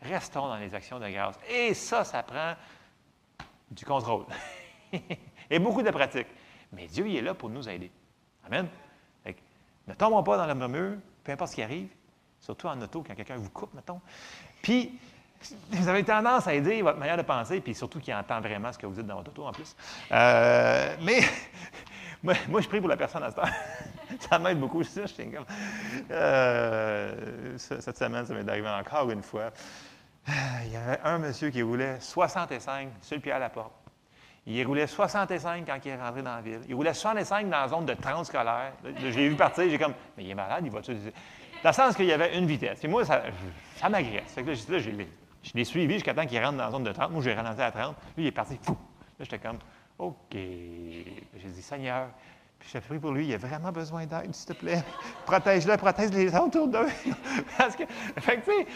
Restons 0.00 0.48
dans 0.48 0.56
les 0.56 0.74
actions 0.74 0.98
de 0.98 1.08
grâce. 1.08 1.38
Et 1.48 1.74
ça, 1.74 2.04
ça 2.04 2.22
prend 2.22 2.54
du 3.70 3.84
contrôle 3.84 4.26
et 5.50 5.58
beaucoup 5.58 5.82
de 5.82 5.90
pratique. 5.90 6.26
Mais 6.72 6.86
Dieu, 6.86 7.06
il 7.06 7.16
est 7.16 7.22
là 7.22 7.34
pour 7.34 7.50
nous 7.50 7.68
aider. 7.68 7.90
Amen. 8.46 8.68
ne 9.86 9.94
tombons 9.94 10.22
pas 10.22 10.36
dans 10.36 10.46
le 10.46 10.54
murmure, 10.54 10.98
peu 11.22 11.32
importe 11.32 11.50
ce 11.50 11.56
qui 11.56 11.62
arrive, 11.62 11.88
surtout 12.40 12.66
en 12.66 12.80
auto, 12.80 13.02
quand 13.06 13.14
quelqu'un 13.14 13.36
vous 13.36 13.50
coupe, 13.50 13.72
mettons. 13.74 14.00
Puis, 14.62 14.98
vous 15.70 15.88
avez 15.88 16.04
tendance 16.04 16.46
à 16.46 16.54
aider 16.54 16.82
votre 16.82 16.98
manière 16.98 17.16
de 17.16 17.22
penser, 17.22 17.60
puis 17.60 17.74
surtout 17.74 18.00
qu'il 18.00 18.14
entend 18.14 18.40
vraiment 18.40 18.72
ce 18.72 18.78
que 18.78 18.86
vous 18.86 18.94
dites 18.94 19.06
dans 19.06 19.16
votre 19.16 19.30
auto 19.30 19.46
en 19.46 19.52
plus. 19.52 19.74
Euh, 20.10 20.96
mais 21.02 21.20
moi, 22.22 22.60
je 22.60 22.68
prie 22.68 22.80
pour 22.80 22.88
la 22.88 22.96
personne 22.96 23.22
à 23.22 23.30
ce 23.30 23.36
temps. 23.36 23.42
ça 24.30 24.38
m'aide 24.38 24.60
beaucoup. 24.60 24.82
Je 24.82 25.22
comme, 25.34 25.44
euh, 26.10 27.56
cette 27.56 27.98
semaine, 27.98 28.26
ça 28.26 28.34
m'est 28.34 28.48
arrivé 28.48 28.68
encore 28.68 29.10
une 29.10 29.22
fois. 29.22 29.50
Il 30.64 30.72
y 30.72 30.76
avait 30.76 31.00
un 31.02 31.18
monsieur 31.18 31.50
qui 31.50 31.62
roulait 31.62 31.98
65 31.98 32.88
sur 33.00 33.16
le 33.16 33.20
pied 33.20 33.32
à 33.32 33.38
la 33.38 33.50
porte. 33.50 33.72
Il 34.46 34.66
roulait 34.66 34.86
65 34.86 35.64
quand 35.66 35.78
il 35.84 35.88
est 35.88 35.96
rentré 35.96 36.22
dans 36.22 36.34
la 36.34 36.40
ville. 36.40 36.60
Il 36.68 36.74
roulait 36.74 36.94
65 36.94 37.48
dans 37.48 37.60
la 37.60 37.68
zone 37.68 37.86
de 37.86 37.94
30 37.94 38.26
scolaire. 38.26 38.72
Je 38.84 39.06
l'ai 39.06 39.28
vu 39.28 39.36
partir, 39.36 39.68
j'ai 39.68 39.78
comme, 39.78 39.94
mais 40.16 40.24
il 40.24 40.30
est 40.30 40.34
malade, 40.34 40.64
il 40.64 40.70
va-tu. 40.70 40.94
Dans 41.62 41.70
le 41.70 41.74
sens 41.74 41.94
qu'il 41.94 42.06
y 42.06 42.12
avait 42.12 42.36
une 42.36 42.46
vitesse. 42.46 42.82
Et 42.82 42.88
moi, 42.88 43.04
ça, 43.04 43.22
m'agresse. 43.88 44.32
Fait 44.34 44.42
que 44.42 44.50
là, 44.50 44.78
je 45.42 45.52
l'ai 45.54 45.64
suivi 45.64 45.94
jusqu'à 45.94 46.14
temps 46.14 46.26
qu'il 46.26 46.38
rentre 46.38 46.58
dans 46.58 46.64
la 46.64 46.70
zone 46.70 46.84
de 46.84 46.92
30. 46.92 47.10
Moi, 47.10 47.22
j'ai 47.22 47.34
ralenti 47.34 47.60
à 47.60 47.70
30. 47.70 47.96
Lui, 48.16 48.24
il 48.24 48.26
est 48.28 48.32
parti 48.32 48.58
fou. 48.62 48.76
Là, 49.18 49.24
j'étais 49.24 49.38
comme, 49.38 49.58
OK. 49.98 50.32
J'ai 50.32 51.48
dit, 51.48 51.62
Seigneur, 51.62 52.08
puis 52.58 52.68
j'ai 52.72 52.80
pris 52.80 52.98
pour 52.98 53.10
lui, 53.10 53.26
il 53.26 53.34
a 53.34 53.38
vraiment 53.38 53.72
besoin 53.72 54.06
d'aide, 54.06 54.32
s'il 54.34 54.54
te 54.54 54.60
plaît. 54.60 54.82
Protège-le, 55.26 55.76
protège 55.76 56.10
les 56.10 56.34
autres 56.34 56.46
autour 56.46 56.68
d'eux. 56.68 56.88
Parce 57.58 57.74
que, 57.74 57.82
tu 57.82 58.22
sais, 58.22 58.66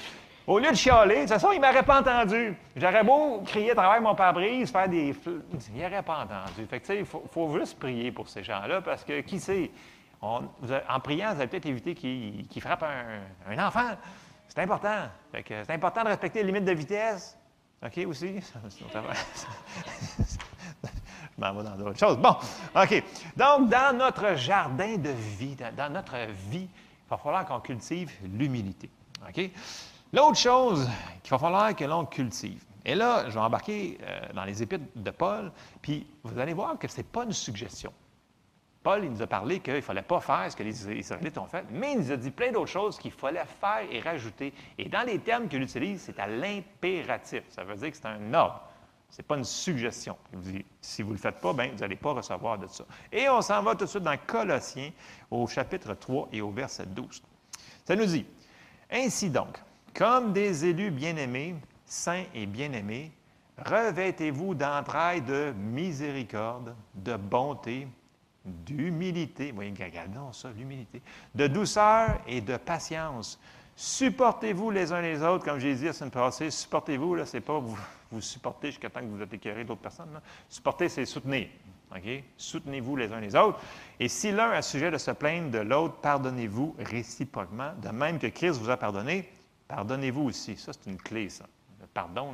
au 0.47 0.59
lieu 0.59 0.71
de 0.71 0.77
chialer, 0.77 1.15
de 1.15 1.21
toute 1.21 1.31
façon, 1.31 1.51
il 1.53 1.61
ne 1.61 1.67
m'aurait 1.67 1.83
pas 1.83 2.01
entendu. 2.01 2.57
J'aurais 2.77 3.03
beau 3.03 3.43
crier 3.45 3.73
à 3.73 3.75
travers 3.75 4.01
mon 4.01 4.15
pare-brise, 4.15 4.71
faire 4.71 4.89
des. 4.89 5.15
Il 5.75 5.83
n'aurait 5.83 6.03
pas 6.03 6.25
entendu. 6.25 6.67
Fait 6.69 6.81
tu 6.81 6.87
sais, 6.87 6.99
il 6.99 7.05
faut, 7.05 7.59
juste 7.59 7.79
prier 7.79 8.13
pour 8.13 8.29
ces 8.29 8.45
gens-là 8.45 8.81
parce 8.81 9.05
que, 9.05 9.21
qui 9.21 9.41
sait, 9.41 9.71
en 10.21 11.01
priant, 11.03 11.35
vous 11.35 11.41
allez 11.41 11.49
peut-être 11.49 11.67
éviter 11.67 11.95
qu'il 11.95 12.63
frappe 12.63 12.85
un, 12.85 13.67
enfant. 13.67 13.97
C'est 14.57 14.63
important. 14.63 15.09
C'est 15.35 15.71
important 15.71 16.03
de 16.03 16.09
respecter 16.09 16.41
les 16.41 16.47
limites 16.47 16.65
de 16.65 16.73
vitesse. 16.73 17.37
OK 17.85 17.99
aussi? 18.07 18.41
Je 20.19 20.25
m'en 21.37 21.53
vais 21.53 21.63
dans 21.63 21.77
d'autres 21.77 21.99
choses. 21.99 22.17
Bon, 22.17 22.35
OK. 22.75 23.05
Donc, 23.37 23.69
dans 23.69 23.95
notre 23.95 24.35
jardin 24.37 24.97
de 24.97 25.11
vie, 25.11 25.57
dans 25.77 25.93
notre 25.93 26.17
vie, 26.49 26.71
il 26.71 27.11
va 27.11 27.19
falloir 27.19 27.45
qu'on 27.45 27.61
cultive 27.61 28.11
l'humilité. 28.23 28.89
OK? 29.29 29.51
L'autre 30.15 30.39
chose 30.39 30.89
qu'il 31.23 31.33
va 31.33 31.39
falloir 31.39 31.77
que 31.77 31.85
l'on 31.85 32.07
cultive, 32.07 32.65
et 32.83 32.95
là, 32.95 33.29
je 33.29 33.35
vais 33.35 33.41
embarquer 33.41 33.99
euh, 34.01 34.21
dans 34.33 34.45
les 34.45 34.63
épîtres 34.63 34.87
de 34.95 35.11
Paul, 35.11 35.53
puis 35.83 36.07
vous 36.25 36.39
allez 36.39 36.55
voir 36.55 36.79
que 36.79 36.89
ce 36.89 36.97
n'est 36.97 37.03
pas 37.03 37.25
une 37.25 37.33
suggestion. 37.33 37.93
Paul, 38.87 39.03
il 39.03 39.11
nous 39.11 39.21
a 39.23 39.27
parlé 39.27 39.59
qu'il 39.59 39.75
ne 39.75 39.81
fallait 39.81 40.01
pas 40.01 40.21
faire 40.21 40.47
ce 40.49 40.55
que 40.55 40.63
les 40.63 40.93
Israélites 40.93 41.37
ont 41.39 41.47
fait, 41.47 41.65
mais 41.73 41.95
il 41.95 41.99
nous 41.99 42.13
a 42.13 42.17
dit 42.17 42.31
plein 42.31 42.53
d'autres 42.53 42.71
choses 42.71 43.01
qu'il 43.01 43.11
fallait 43.11 43.43
faire 43.61 43.83
et 43.91 43.99
rajouter. 43.99 44.55
Et 44.79 44.89
dans 44.89 45.05
les 45.05 45.19
termes 45.19 45.49
qu'il 45.49 45.61
utilise, 45.61 46.03
c'est 46.03 46.21
à 46.21 46.29
l'impératif. 46.29 47.43
Ça 47.49 47.65
veut 47.65 47.75
dire 47.75 47.91
que 47.91 47.97
c'est 47.97 48.07
un 48.07 48.33
ordre. 48.33 48.63
Ce 49.11 49.17
n'est 49.17 49.27
pas 49.27 49.39
une 49.39 49.43
suggestion. 49.43 50.17
Il 50.33 50.39
vous 50.39 50.53
dit, 50.53 50.65
si 50.81 51.03
vous 51.03 51.09
ne 51.09 51.15
le 51.15 51.21
faites 51.21 51.41
pas, 51.41 51.53
bien, 51.53 51.73
vous 51.73 51.79
n'allez 51.79 51.97
pas 51.97 52.13
recevoir 52.13 52.59
de 52.59 52.69
ça. 52.69 52.85
Et 53.11 53.29
on 53.29 53.43
s'en 53.43 53.61
va 53.61 53.75
tout 53.75 53.87
de 53.87 53.91
suite 53.91 54.05
dans 54.05 54.17
Colossiens, 54.25 54.93
au 55.33 55.49
chapitre 55.49 55.93
3 55.95 56.29
et 56.31 56.41
au 56.41 56.53
verset 56.53 56.87
12. 56.87 57.25
Ça 57.85 57.97
nous 57.97 58.07
dit, 58.07 58.25
Ainsi 58.89 59.31
donc, 59.31 59.59
comme 59.95 60.33
des 60.33 60.65
élus 60.65 60.93
bien-aimés, 60.93 61.57
saints 61.87 62.27
et 62.33 62.47
bien-aimés, 62.47 63.11
revêtez-vous 63.59 64.55
d'entrailles 64.55 65.23
de 65.23 65.53
miséricorde, 65.57 66.77
de 66.95 67.17
bonté, 67.17 67.89
d'humilité. 68.47 69.53
Voyez, 69.53 69.73
regardons 69.79 70.33
ça, 70.33 70.51
l'humilité. 70.57 71.03
De 71.35 71.47
douceur 71.47 72.21
et 72.27 72.41
de 72.41 72.57
patience. 72.57 73.39
Supportez-vous 73.75 74.71
les 74.71 74.93
uns 74.93 75.03
les 75.03 75.23
autres, 75.23 75.45
comme 75.45 75.59
j'ai 75.59 75.75
dit 75.75 75.85
la 75.85 75.93
semaine 75.93 76.11
passée. 76.11 76.51
Supportez-vous, 76.51 77.15
là, 77.15 77.27
c'est 77.27 77.43
pas 77.43 77.59
vous, 77.59 77.79
vous 78.11 78.21
supporter 78.23 78.69
jusqu'à 78.69 78.89
temps 78.89 79.01
que 79.01 79.07
vous 79.07 79.21
êtes 79.21 79.35
écœuré 79.35 79.65
d'autres 79.65 79.83
personnes. 79.83 80.21
Supporter, 80.49 80.89
c'est 80.89 81.05
soutenir. 81.05 81.49
OK? 81.95 82.25
Soutenez-vous 82.37 82.97
les 82.97 83.13
uns 83.13 83.21
les 83.21 83.37
autres. 83.37 83.61
Et 84.01 84.09
si 84.09 84.33
l'un 84.33 84.51
a 84.51 84.63
sujet 84.63 84.91
de 84.91 84.99
se 84.99 85.11
plaindre 85.11 85.51
de 85.51 85.59
l'autre, 85.59 85.97
pardonnez-vous 85.97 86.75
réciproquement, 86.79 87.73
de 87.83 87.91
même 87.91 88.19
que 88.19 88.29
Christ 88.29 88.59
vous 88.61 88.71
a 88.71 88.77
pardonné. 88.77 89.31
Pardonnez-vous 89.69 90.23
aussi. 90.23 90.57
Ça, 90.57 90.73
c'est 90.73 90.91
une 90.91 90.97
clé, 90.97 91.29
ça. 91.29 91.45
Le 91.81 91.87
pardon, 91.87 92.33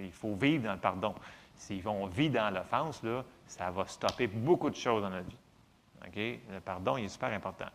il 0.00 0.12
faut 0.12 0.34
vivre 0.34 0.64
dans 0.64 0.74
le 0.74 0.78
pardon. 0.78 1.14
Si 1.56 1.82
on 1.84 2.06
vit 2.06 2.30
dans 2.30 2.52
l'offense, 2.52 3.02
ça 3.46 3.70
va 3.70 3.86
stopper 3.86 4.26
beaucoup 4.26 4.70
de 4.70 4.76
choses 4.76 5.02
dans 5.02 5.10
notre 5.10 5.28
vie. 5.28 5.36
Le 6.14 6.60
pardon, 6.60 6.96
il 6.96 7.04
est 7.04 7.08
super 7.08 7.32
important. 7.32 7.68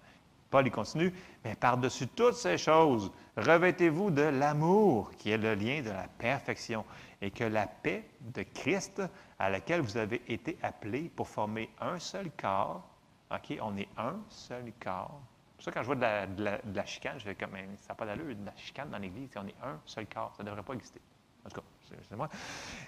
Paul 0.49 0.65
il 0.65 0.71
continue, 0.71 1.13
mais 1.43 1.55
par-dessus 1.55 2.07
toutes 2.07 2.33
ces 2.33 2.57
choses, 2.57 3.11
revêtez-vous 3.37 4.09
de 4.09 4.23
l'amour, 4.23 5.11
qui 5.17 5.29
est 5.29 5.37
le 5.37 5.53
lien 5.53 5.81
de 5.81 5.91
la 5.91 6.07
perfection, 6.07 6.85
et 7.21 7.29
que 7.29 7.43
la 7.43 7.67
paix 7.67 8.09
de 8.21 8.41
Christ, 8.41 9.01
à 9.37 9.49
laquelle 9.49 9.81
vous 9.81 9.97
avez 9.97 10.21
été 10.27 10.57
appelés 10.63 11.11
pour 11.15 11.27
former 11.27 11.69
un 11.79 11.99
seul 11.99 12.31
corps, 12.31 12.83
OK, 13.31 13.57
on 13.61 13.77
est 13.77 13.89
un 13.97 14.15
seul 14.27 14.71
corps, 14.79 15.21
pour 15.59 15.65
ça, 15.65 15.71
quand 15.73 15.81
je 15.81 15.87
vois 15.87 16.25
de 16.25 16.43
la, 16.73 16.85
chicane, 16.85 17.19
je 17.19 17.25
fais 17.25 17.35
comme, 17.35 17.51
ça 17.81 17.89
n'a 17.89 17.95
pas 17.95 18.05
d'allure, 18.05 18.33
de 18.33 18.45
la 18.45 18.55
chicane 18.55 18.89
dans 18.89 18.97
l'Église. 18.97 19.29
On 19.35 19.45
est 19.45 19.55
un 19.61 19.77
seul 19.85 20.05
corps, 20.07 20.33
ça 20.37 20.41
ne 20.41 20.47
devrait 20.47 20.63
pas 20.63 20.71
exister. 20.71 21.01
En 21.45 21.49
tout 21.49 21.59
cas, 21.59 21.67
c'est 22.07 22.15
moi. 22.15 22.29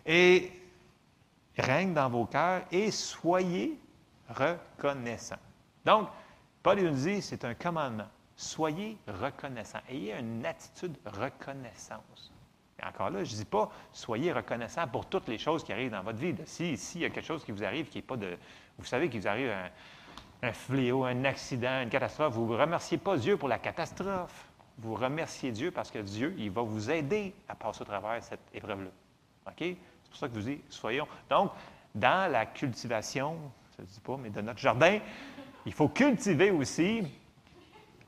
Et 0.06 0.54
règne 1.58 1.94
dans 1.94 2.10
vos 2.10 2.26
cœurs 2.28 2.64
et 2.72 2.90
soyez 2.92 3.78
reconnaissants. 4.36 5.40
Donc, 5.86 6.10
Paul 6.64 6.80
nous 6.80 6.92
dit, 6.92 7.22
c'est 7.22 7.44
un 7.46 7.54
commandement. 7.54 8.08
Soyez 8.36 8.98
reconnaissants. 9.08 9.82
Ayez 9.90 10.16
une 10.18 10.46
attitude 10.46 10.98
reconnaissance. 11.06 12.32
Et 12.80 12.86
encore 12.86 13.10
là, 13.10 13.24
je 13.24 13.32
ne 13.32 13.38
dis 13.38 13.46
pas 13.46 13.70
soyez 13.92 14.32
reconnaissants 14.32 14.88
pour 14.88 15.06
toutes 15.06 15.28
les 15.28 15.38
choses 15.38 15.64
qui 15.64 15.72
arrivent 15.72 15.92
dans 15.92 16.02
votre 16.02 16.18
vie. 16.18 16.36
Si, 16.46 16.74
il 16.96 17.02
y 17.02 17.06
a 17.06 17.10
quelque 17.10 17.26
chose 17.26 17.44
qui 17.44 17.52
vous 17.52 17.64
arrive 17.64 17.88
qui 17.88 18.00
n'est 18.00 18.04
pas 18.04 18.18
de. 18.18 18.38
Vous 18.78 18.86
savez 18.86 19.10
qu'il 19.10 19.22
vous 19.22 19.28
arrive 19.28 19.50
un, 19.50 19.70
un 20.48 20.54
fléau, 20.54 21.04
un 21.04 21.24
accident, 21.26 21.82
une 21.82 21.90
catastrophe, 21.90 22.34
vous 22.34 22.52
ne 22.52 22.58
remerciez 22.58 22.98
pas 22.98 23.18
Dieu 23.18 23.38
pour 23.38 23.48
la 23.48 23.60
catastrophe. 23.60 24.48
Vous 24.78 24.96
remerciez 24.96 25.52
Dieu 25.52 25.72
parce 25.72 25.92
que 25.92 26.00
Dieu, 26.00 26.34
il 26.38 26.50
va 26.50 26.62
vous 26.64 26.90
aider 26.90 27.36
à 27.48 27.56
passer 27.56 27.82
au 27.82 27.86
travers 27.86 28.24
cette 28.24 28.40
épreuve-là. 28.54 28.90
OK? 29.48 29.58
C'est 29.60 29.78
pour 30.10 30.18
ça 30.18 30.28
que 30.28 30.36
je 30.36 30.40
vous 30.40 30.50
dis, 30.50 30.62
soyons. 30.70 31.08
Donc, 31.30 31.52
dans 31.94 32.32
la 32.32 32.48
cultivation, 32.48 33.38
je 33.82 33.86
ne 33.86 33.90
dis 33.90 34.00
pas, 34.00 34.18
mais 34.18 34.30
de 34.30 34.42
notre 34.42 34.60
jardin, 34.60 35.00
il 35.66 35.74
faut 35.74 35.90
cultiver 35.90 36.52
aussi 36.52 37.02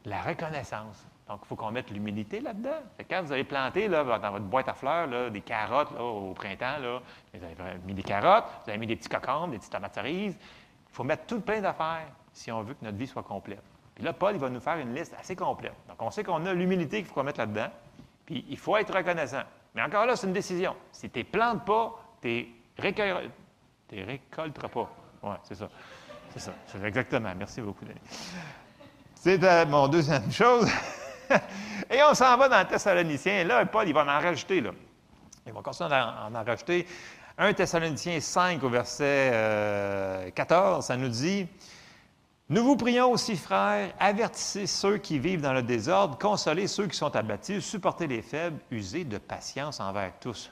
la 0.06 0.22
reconnaissance. 0.22 1.08
Donc, 1.28 1.40
il 1.44 1.48
faut 1.48 1.56
qu'on 1.56 1.72
mette 1.72 1.90
l'humilité 1.90 2.42
là-dedans. 2.42 2.82
Quand 3.10 3.24
vous 3.24 3.32
avez 3.32 3.44
planté 3.44 3.88
là, 3.88 4.04
dans 4.04 4.32
votre 4.32 4.46
boîte 4.46 4.68
à 4.68 4.74
fleurs 4.74 5.32
des 5.32 5.42
carottes 5.42 5.92
au 6.00 6.34
printemps, 6.34 6.78
là, 6.80 7.02
vous 7.34 7.44
avez 7.44 7.80
mis 7.86 7.94
des 7.94 8.04
carottes, 8.04 8.46
vous 8.64 8.70
avez 8.70 8.78
mis 8.78 8.88
des 8.88 8.96
petits 8.96 9.10
cocombes, 9.10 9.52
des 9.52 9.58
petites 9.58 9.72
tomates 9.72 9.96
cerises. 9.96 10.38
Il 10.38 10.96
faut 10.96 11.04
mettre 11.04 11.26
tout 11.26 11.42
plein 11.42 11.62
d'affaires 11.62 12.08
si 12.34 12.52
on 12.52 12.62
veut 12.62 12.74
que 12.74 12.84
notre 12.84 12.98
vie 12.98 13.08
soit 13.08 13.24
complète. 13.24 13.64
Puis 13.96 14.04
là, 14.04 14.14
Paul, 14.14 14.36
il 14.36 14.40
va 14.40 14.50
nous 14.50 14.60
faire 14.60 14.78
une 14.78 14.94
liste 14.94 15.16
assez 15.20 15.36
complète. 15.36 15.76
Donc, 15.88 16.02
on 16.02 16.12
sait 16.12 16.24
qu'on 16.24 16.46
a 16.46 16.54
l'humilité 16.54 16.98
qu'il 16.98 17.08
faut 17.08 17.16
qu'on 17.16 17.24
mette 17.24 17.38
là-dedans. 17.38 17.70
Puis, 18.26 18.46
il 18.50 18.58
faut 18.58 18.78
être 18.78 18.94
reconnaissant. 18.94 19.44
Mais 19.74 19.82
encore 19.82 20.06
là, 20.06 20.16
c'est 20.16 20.28
une 20.28 20.34
décision. 20.34 20.76
Si 20.92 21.10
tu 21.10 21.20
ne 21.20 21.24
plantes 21.24 21.66
pas, 21.66 22.00
tu 22.22 22.48
ne 22.78 24.06
récolteras 24.06 24.68
pas. 24.68 24.90
Oui, 25.24 25.36
c'est 25.44 25.56
ça. 25.56 25.70
C'est 26.34 26.40
ça. 26.40 26.54
Exactement. 26.86 27.32
Merci 27.38 27.62
beaucoup, 27.62 27.86
Denis. 27.86 28.00
C'est 29.16 29.42
euh, 29.44 29.66
mon 29.66 29.88
deuxième 29.88 30.32
chose. 30.32 30.70
Et 31.90 32.04
on 32.04 32.14
s'en 32.14 32.38
va 32.38 32.50
dans 32.50 32.60
le 32.60 32.66
Thessalonicien. 32.66 33.44
Là, 33.46 33.66
Paul, 33.66 33.88
il 33.88 33.94
va 33.94 34.04
en 34.04 34.20
rajouter. 34.20 34.62
Là. 34.62 34.72
Il 35.46 35.54
va 35.54 35.62
continuer 35.62 35.94
à 35.94 36.28
en, 36.28 36.36
en 36.36 36.44
rajouter 36.44 36.86
1 37.38 37.54
Thessaloniciens 37.54 38.20
5 38.20 38.64
au 38.64 38.70
verset 38.70 40.32
14, 40.36 40.78
euh, 40.78 40.82
ça 40.82 40.96
nous 40.98 41.10
dit, 41.10 41.48
Nous 42.50 42.64
vous 42.64 42.76
prions 42.76 43.12
aussi, 43.12 43.36
frères, 43.36 43.92
avertissez 44.00 44.68
ceux 44.68 44.98
qui 44.98 45.18
vivent 45.18 45.42
dans 45.42 45.54
le 45.54 45.64
désordre, 45.64 46.18
consolez 46.18 46.68
ceux 46.68 46.86
qui 46.86 46.96
sont 46.96 47.16
abattus, 47.16 47.66
supportez 47.66 48.06
les 48.06 48.22
faibles, 48.22 48.60
usez 48.70 49.04
de 49.04 49.18
patience 49.18 49.80
envers 49.80 50.12
tous. 50.20 50.52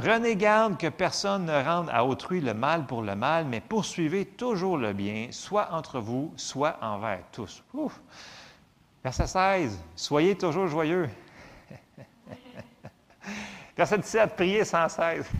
Prenez 0.00 0.34
garde 0.34 0.78
que 0.78 0.86
personne 0.86 1.44
ne 1.44 1.62
rende 1.62 1.90
à 1.92 2.04
autrui 2.04 2.40
le 2.40 2.54
mal 2.54 2.86
pour 2.86 3.02
le 3.02 3.14
mal, 3.14 3.44
mais 3.44 3.60
poursuivez 3.60 4.24
toujours 4.24 4.78
le 4.78 4.94
bien, 4.94 5.28
soit 5.30 5.68
entre 5.72 6.00
vous, 6.00 6.32
soit 6.36 6.78
envers 6.80 7.20
tous. 7.32 7.62
Verset 9.04 9.26
16, 9.26 9.78
soyez 9.94 10.38
toujours 10.38 10.68
joyeux. 10.68 11.10
Verset 13.76 13.98
17, 13.98 14.36
priez 14.36 14.64
sans 14.64 14.88
cesse. 14.88 15.30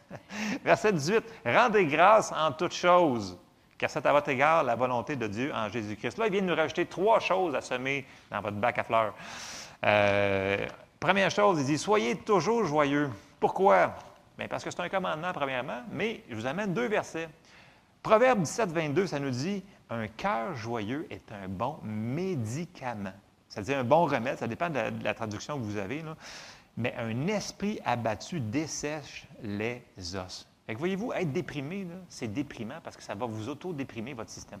Verset 0.64 0.92
18, 0.92 1.24
rendez 1.44 1.86
grâce 1.86 2.30
en 2.30 2.52
toutes 2.52 2.74
choses, 2.74 3.36
car 3.76 3.90
c'est 3.90 4.06
à 4.06 4.12
votre 4.12 4.28
égard 4.28 4.62
la 4.62 4.76
volonté 4.76 5.16
de 5.16 5.26
Dieu 5.26 5.52
en 5.52 5.68
Jésus-Christ. 5.68 6.18
Là, 6.18 6.26
il 6.26 6.32
vient 6.32 6.42
de 6.42 6.46
nous 6.46 6.54
rajouter 6.54 6.86
trois 6.86 7.18
choses 7.18 7.54
à 7.56 7.60
semer 7.60 8.06
dans 8.30 8.40
votre 8.40 8.56
bac 8.58 8.78
à 8.78 8.84
fleurs. 8.84 9.14
Euh, 9.84 10.66
première 11.00 11.32
chose, 11.32 11.58
il 11.60 11.66
dit, 11.66 11.78
soyez 11.78 12.16
toujours 12.16 12.64
joyeux. 12.64 13.10
Pourquoi? 13.44 13.94
Bien, 14.38 14.48
parce 14.48 14.64
que 14.64 14.70
c'est 14.70 14.80
un 14.80 14.88
commandement, 14.88 15.30
premièrement, 15.34 15.82
mais 15.92 16.24
je 16.30 16.34
vous 16.34 16.46
amène 16.46 16.72
deux 16.72 16.86
versets. 16.86 17.28
Proverbe 18.02 18.40
17, 18.40 18.70
22, 18.70 19.06
ça 19.06 19.20
nous 19.20 19.28
dit 19.28 19.62
Un 19.90 20.08
cœur 20.08 20.54
joyeux 20.54 21.06
est 21.10 21.30
un 21.30 21.46
bon 21.46 21.76
médicament. 21.82 23.12
Ça 23.50 23.60
veut 23.60 23.66
dire 23.66 23.76
un 23.80 23.84
bon 23.84 24.06
remède, 24.06 24.38
ça 24.38 24.48
dépend 24.48 24.70
de 24.70 24.80
la, 25.02 25.12
traduction 25.12 25.58
que 25.58 25.62
vous 25.62 25.76
avez. 25.76 26.02
Mais 26.78 26.94
un 26.96 27.26
esprit 27.26 27.80
abattu 27.84 28.40
dessèche 28.40 29.28
les 29.42 29.82
os. 30.16 30.48
voyez-vous, 30.66 31.12
être 31.12 31.30
déprimé, 31.30 31.86
c'est 32.08 32.28
déprimant 32.28 32.80
parce 32.82 32.96
que 32.96 33.02
ça 33.02 33.14
va 33.14 33.26
vous 33.26 33.50
auto-déprimer 33.50 34.14
votre 34.14 34.30
système. 34.30 34.60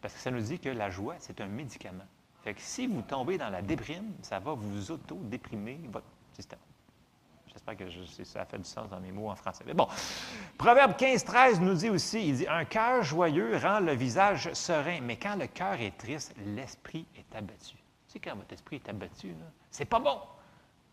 Parce 0.00 0.14
que 0.14 0.20
ça 0.20 0.30
nous 0.30 0.40
dit 0.40 0.60
que 0.60 0.68
la 0.68 0.88
joie, 0.88 1.16
c'est 1.18 1.40
un 1.40 1.48
médicament. 1.48 2.06
Fait 2.44 2.54
que 2.54 2.60
si 2.60 2.86
vous 2.86 3.02
tombez 3.02 3.38
dans 3.38 3.50
la 3.50 3.60
déprime, 3.60 4.12
ça 4.22 4.38
va 4.38 4.52
vous 4.54 4.92
auto-déprimer 4.92 5.80
votre 5.90 6.06
système. 6.32 6.60
J'espère 7.52 7.76
que 7.76 7.84
ça 8.24 8.40
a 8.40 8.44
fait 8.44 8.58
du 8.58 8.64
sens 8.64 8.88
dans 8.88 9.00
mes 9.00 9.12
mots 9.12 9.30
en 9.30 9.36
français. 9.36 9.64
Mais 9.66 9.74
bon, 9.74 9.86
Proverbe 10.56 10.96
15, 10.96 11.24
13 11.24 11.60
nous 11.60 11.74
dit 11.74 11.90
aussi, 11.90 12.28
il 12.28 12.36
dit, 12.36 12.48
un 12.48 12.64
cœur 12.64 13.02
joyeux 13.02 13.56
rend 13.58 13.80
le 13.80 13.92
visage 13.92 14.52
serein, 14.54 15.00
mais 15.02 15.16
quand 15.16 15.36
le 15.36 15.46
cœur 15.46 15.74
est 15.74 15.96
triste, 15.96 16.34
l'esprit 16.38 17.06
est 17.16 17.36
abattu. 17.36 17.76
Tu 18.08 18.12
sais, 18.14 18.20
quand 18.20 18.36
votre 18.36 18.52
esprit 18.52 18.76
est 18.76 18.88
abattu, 18.88 19.34
c'est 19.70 19.84
pas 19.84 19.98
bon. 19.98 20.18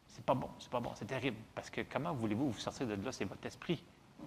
C'est 0.07 0.25
pas 0.25 0.33
bon, 0.33 0.49
c'est 0.59 0.69
pas 0.69 0.79
bon, 0.79 0.91
c'est 0.95 1.05
terrible. 1.05 1.37
Parce 1.55 1.69
que 1.69 1.81
comment 1.81 2.13
voulez-vous 2.13 2.51
vous 2.51 2.59
sortir 2.59 2.87
de 2.87 2.95
là? 2.95 3.11
C'est 3.11 3.25
votre 3.25 3.45
esprit 3.45 3.81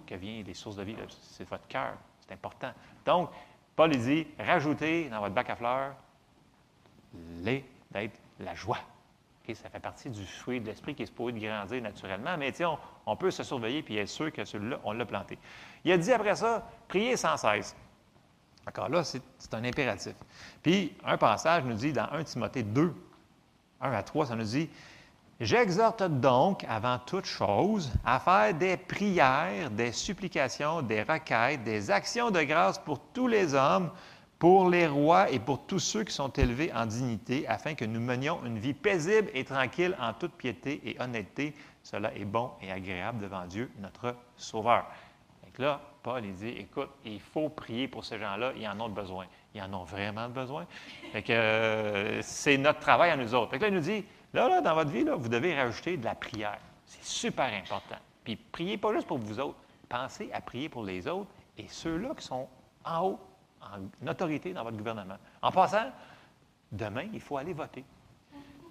que 0.07 0.15
vient 0.15 0.41
les 0.41 0.53
sources 0.53 0.77
de 0.77 0.83
vie, 0.83 0.95
c'est 1.21 1.47
votre 1.47 1.67
cœur. 1.67 1.93
C'est 2.21 2.33
important. 2.33 2.71
Donc, 3.05 3.29
Paul 3.75 3.91
dit, 3.91 4.25
rajoutez 4.39 5.09
dans 5.09 5.19
votre 5.19 5.35
bac 5.35 5.49
à 5.49 5.55
fleurs 5.55 5.93
les 7.41 7.63
d'être 7.91 8.19
la 8.39 8.55
joie 8.55 8.79
ça 9.53 9.69
fait 9.69 9.79
partie 9.79 10.09
du 10.09 10.25
fruit 10.25 10.61
de 10.61 10.67
l'esprit 10.67 10.95
qui 10.95 11.03
est 11.03 11.07
supposé 11.07 11.37
grandir 11.37 11.81
naturellement, 11.81 12.37
mais 12.37 12.53
on, 12.63 12.77
on 13.05 13.17
peut 13.17 13.31
se 13.31 13.43
surveiller 13.43 13.83
et 13.89 13.97
être 13.97 14.07
sûr 14.07 14.31
que 14.31 14.45
celui-là, 14.45 14.79
on 14.85 14.93
l'a 14.93 15.05
planté. 15.05 15.37
Il 15.83 15.91
a 15.91 15.97
dit 15.97 16.13
après 16.13 16.35
ça, 16.35 16.65
priez 16.87 17.17
sans 17.17 17.35
cesse. 17.35 17.75
Encore 18.65 18.87
là, 18.87 19.03
c'est 19.03 19.53
un 19.53 19.63
impératif. 19.65 20.15
Puis, 20.61 20.95
un 21.03 21.17
passage 21.17 21.65
nous 21.65 21.73
dit 21.73 21.91
dans 21.91 22.09
1 22.11 22.23
Timothée 22.23 22.63
2, 22.63 22.93
1 23.81 23.91
à 23.91 24.03
3, 24.03 24.27
ça 24.27 24.35
nous 24.35 24.45
dit 24.45 24.69
J'exhorte 25.41 26.03
donc, 26.03 26.63
avant 26.69 26.99
toute 26.99 27.25
chose, 27.25 27.91
à 28.05 28.19
faire 28.19 28.53
des 28.53 28.77
prières, 28.77 29.69
des 29.71 29.91
supplications, 29.91 30.81
des 30.81 31.03
requêtes, 31.03 31.63
des 31.63 31.91
actions 31.91 32.31
de 32.31 32.41
grâce 32.43 32.77
pour 32.77 32.99
tous 33.13 33.27
les 33.27 33.53
hommes, 33.53 33.91
pour 34.43 34.69
les 34.69 34.87
rois 34.87 35.31
et 35.31 35.39
pour 35.39 35.65
tous 35.65 35.79
ceux 35.79 36.03
qui 36.03 36.13
sont 36.13 36.27
élevés 36.27 36.69
en 36.73 36.85
dignité, 36.85 37.47
afin 37.47 37.75
que 37.75 37.85
nous 37.85 38.01
menions 38.01 38.43
une 38.45 38.59
vie 38.59 38.73
paisible 38.73 39.29
et 39.33 39.45
tranquille 39.45 39.95
en 40.01 40.11
toute 40.11 40.33
piété 40.33 40.81
et 40.83 41.01
honnêteté. 41.01 41.55
Cela 41.81 42.13
est 42.13 42.25
bon 42.25 42.51
et 42.61 42.69
agréable 42.69 43.21
devant 43.21 43.45
Dieu, 43.45 43.71
notre 43.79 44.17
Sauveur. 44.35 44.85
Donc 45.45 45.57
là, 45.59 45.79
Paul 46.03 46.25
il 46.25 46.33
dit, 46.33 46.49
écoute, 46.49 46.89
il 47.05 47.21
faut 47.21 47.47
prier 47.47 47.87
pour 47.87 48.03
ces 48.03 48.19
gens-là, 48.19 48.51
ils 48.57 48.67
en 48.67 48.77
ont 48.81 48.89
besoin. 48.89 49.27
Ils 49.55 49.61
en 49.61 49.73
ont 49.73 49.85
vraiment 49.85 50.27
besoin. 50.27 50.65
que 51.13 51.31
euh, 51.31 52.21
c'est 52.21 52.57
notre 52.57 52.81
travail 52.81 53.11
à 53.11 53.15
nous 53.15 53.33
autres. 53.33 53.51
Fait 53.51 53.59
là, 53.59 53.69
il 53.69 53.73
nous 53.73 53.79
dit, 53.79 54.03
là, 54.33 54.49
là, 54.49 54.59
dans 54.59 54.73
votre 54.73 54.91
vie, 54.91 55.05
là, 55.05 55.15
vous 55.15 55.29
devez 55.29 55.57
rajouter 55.57 55.95
de 55.95 56.03
la 56.03 56.15
prière. 56.15 56.59
C'est 56.85 57.05
super 57.05 57.45
important. 57.45 57.95
Puis 58.25 58.35
priez 58.35 58.77
pas 58.77 58.93
juste 58.93 59.07
pour 59.07 59.19
vous 59.19 59.39
autres. 59.39 59.59
Pensez 59.87 60.29
à 60.33 60.41
prier 60.41 60.67
pour 60.67 60.83
les 60.83 61.07
autres 61.07 61.31
et 61.57 61.67
ceux-là 61.69 62.09
qui 62.17 62.25
sont 62.25 62.49
en 62.83 63.05
haut 63.05 63.19
en 63.71 64.07
autorité 64.07 64.53
dans 64.53 64.63
votre 64.63 64.77
gouvernement. 64.77 65.17
En 65.41 65.51
passant, 65.51 65.91
demain, 66.71 67.07
il 67.13 67.21
faut 67.21 67.37
aller 67.37 67.53
voter. 67.53 67.83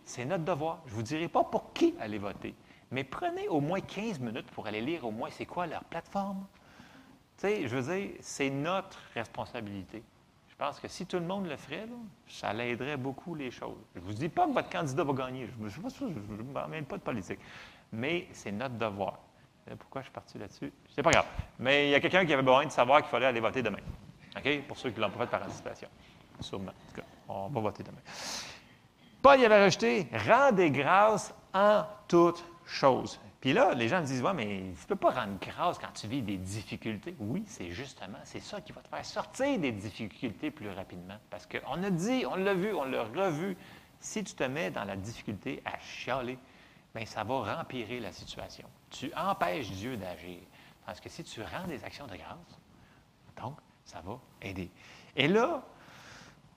C'est 0.05 0.25
notre 0.25 0.45
devoir. 0.45 0.81
Je 0.87 0.93
ne 0.93 0.97
vous 0.97 1.03
dirai 1.03 1.29
pas 1.29 1.45
pour 1.45 1.73
qui 1.73 1.95
aller 2.01 2.19
voter, 2.19 2.55
mais 2.91 3.05
prenez 3.05 3.49
au 3.49 3.61
moins 3.61 3.81
15 3.81 4.19
minutes 4.21 4.51
pour 4.51 4.67
aller 4.67 4.81
lire 4.81 5.05
au 5.05 5.11
moins 5.11 5.31
c'est 5.31 5.47
quoi 5.47 5.67
leur 5.67 5.85
plateforme. 5.85 6.45
Tu 7.39 7.47
sais, 7.47 7.69
je 7.69 7.77
veux 7.77 7.95
dire, 7.95 8.11
c'est 8.21 8.51
notre 8.51 8.99
responsabilité. 9.15 10.03
Je 10.49 10.55
pense 10.57 10.79
que 10.79 10.87
si 10.87 11.07
tout 11.07 11.17
le 11.17 11.25
monde 11.25 11.47
le 11.49 11.57
ferait, 11.57 11.89
ça 12.29 12.53
l'aiderait 12.53 12.97
beaucoup 12.97 13.35
les 13.35 13.51
choses. 13.51 13.79
Je 13.95 14.01
ne 14.01 14.05
vous 14.05 14.13
dis 14.13 14.29
pas 14.29 14.47
que 14.47 14.53
votre 14.53 14.69
candidat 14.69 15.03
va 15.03 15.13
gagner. 15.13 15.49
Je 15.49 15.81
ne 15.81 16.43
m'emmène 16.53 16.85
pas 16.85 16.99
de 16.99 17.03
politique. 17.03 17.41
Mais 17.93 18.29
c'est 18.33 18.53
notre 18.53 18.77
devoir. 18.77 19.19
Pourquoi 19.79 20.03
je 20.03 20.07
suis 20.07 20.13
parti 20.13 20.39
là-dessus? 20.39 20.73
C'est 20.95 21.03
pas 21.03 21.11
grave. 21.11 21.27
Mais 21.59 21.89
il 21.89 21.91
y 21.91 21.95
a 21.95 22.01
quelqu'un 22.01 22.25
qui 22.25 22.33
avait 22.33 22.43
besoin 22.43 22.67
de 22.67 22.71
savoir 22.71 23.01
qu'il 23.01 23.09
fallait 23.11 23.27
aller 23.27 23.41
voter 23.41 23.63
demain. 23.63 23.79
OK? 24.37 24.67
Pour 24.67 24.79
ceux 24.79 24.91
qui 24.91 25.01
l'ont 25.01 25.11
pas 25.11 25.25
fait 25.25 25.31
par 25.31 25.43
anticipation. 25.43 25.89
Sûrement. 26.41 26.71
En 26.71 26.91
tout 26.91 27.01
cas, 27.01 27.07
on 27.29 27.49
va 27.49 27.61
voter 27.61 27.83
demain. 27.83 28.01
Paul 29.21 29.41
y 29.41 29.45
avait 29.45 29.61
rajouté 29.61 30.09
Rendez 30.13 30.71
grâce 30.71 31.33
en 31.55 31.85
toutes 32.09 32.45
choses. 32.65 33.21
Puis 33.41 33.53
là, 33.53 33.75
les 33.75 33.89
gens 33.89 34.01
me 34.01 34.07
disent 34.07 34.23
Ouais, 34.23 34.35
mais 34.35 34.73
tu 34.75 34.83
ne 34.83 34.87
peux 34.87 34.97
pas 34.97 35.11
rendre 35.11 35.39
grâce 35.41 35.79
quand 35.79 35.93
tu 35.95 36.07
vis 36.07 36.23
des 36.23 36.37
difficultés. 36.37 37.15
Oui, 37.19 37.45
c'est 37.47 37.71
justement, 37.71 38.19
c'est 38.25 38.41
ça 38.41 38.61
qui 38.61 38.73
va 38.73 38.81
te 38.81 38.89
faire 38.89 39.05
sortir 39.05 39.59
des 39.59 39.73
difficultés 39.73 40.51
plus 40.51 40.71
rapidement. 40.71 41.17
Parce 41.29 41.47
qu'on 41.47 41.83
a 41.83 41.91
dit, 41.91 42.25
on 42.31 42.37
l'a 42.37 42.55
vu, 42.55 42.73
on 42.73 42.85
l'a 42.85 43.03
revu. 43.05 43.57
Si 44.01 44.23
tu 44.25 44.35
te 44.35 44.45
mets 44.45 44.71
dans 44.71 44.85
la 44.85 44.97
difficulté 44.97 45.63
à 45.65 45.79
chialer, 45.79 46.39
bien, 46.95 47.05
ça 47.05 47.25
va 47.25 47.57
rempirer 47.57 48.01
la 48.01 48.13
situation. 48.13 48.69
Tu 48.91 49.13
empêches 49.17 49.71
Dieu 49.71 49.97
d'agir. 49.97 50.39
Parce 50.87 51.01
que 51.01 51.09
si 51.09 51.23
tu 51.23 51.41
rends 51.43 51.67
des 51.67 51.83
actions 51.85 52.07
de 52.07 52.17
grâce, 52.17 52.61
donc, 53.41 53.57
ça 53.93 54.01
va 54.01 54.19
aider. 54.41 54.71
Et 55.17 55.29
là, 55.29 55.63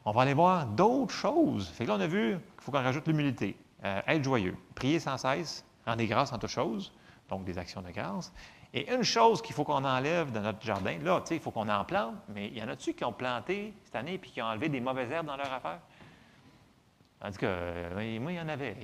on 0.06 0.12
va 0.12 0.22
aller 0.22 0.34
voir 0.34 0.66
d'autres 0.66 1.14
choses. 1.14 1.68
Fait 1.70 1.84
que 1.84 1.90
là, 1.90 1.98
on 1.98 2.02
a 2.02 2.08
vu 2.08 2.32
qu'il 2.32 2.64
faut 2.64 2.72
qu'on 2.72 2.84
rajoute 2.84 3.08
l'humilité, 3.08 3.58
euh, 3.84 4.02
être 4.08 4.24
joyeux, 4.24 4.56
prier 4.74 5.00
sans 5.00 5.18
cesse, 5.18 5.66
rendre 5.86 5.98
des 5.98 6.08
grâces 6.08 6.32
en 6.32 6.38
toutes 6.38 6.50
choses, 6.50 6.94
donc 7.28 7.44
des 7.44 7.58
actions 7.58 7.82
de 7.82 7.92
grâce. 7.92 8.32
Et 8.74 8.94
une 8.94 9.04
chose 9.04 9.42
qu'il 9.42 9.56
faut 9.56 9.64
qu'on 9.64 9.84
enlève 9.84 10.32
de 10.32 10.40
notre 10.40 10.62
jardin, 10.62 10.98
là, 11.00 11.22
tu 11.22 11.28
sais, 11.28 11.36
il 11.36 11.42
faut 11.42 11.52
qu'on 11.52 11.70
en 11.70 11.86
plante, 11.86 12.16
mais 12.30 12.48
il 12.48 12.58
y 12.58 12.64
en 12.64 12.68
a-tu 12.68 12.94
qui 12.94 13.04
ont 13.04 13.14
planté 13.14 13.74
cette 13.84 13.96
année 13.96 14.18
puis 14.18 14.32
qui 14.32 14.42
ont 14.42 14.46
enlevé 14.46 14.70
des 14.70 14.82
mauvaises 14.82 15.12
herbes 15.12 15.28
dans 15.28 15.38
leur 15.38 15.52
affaire? 15.52 15.80
Tandis 17.20 17.38
que, 17.38 17.46
euh, 17.48 18.20
moi, 18.20 18.32
il 18.32 18.38
y 18.38 18.42
en 18.42 18.50
avait. 18.50 18.76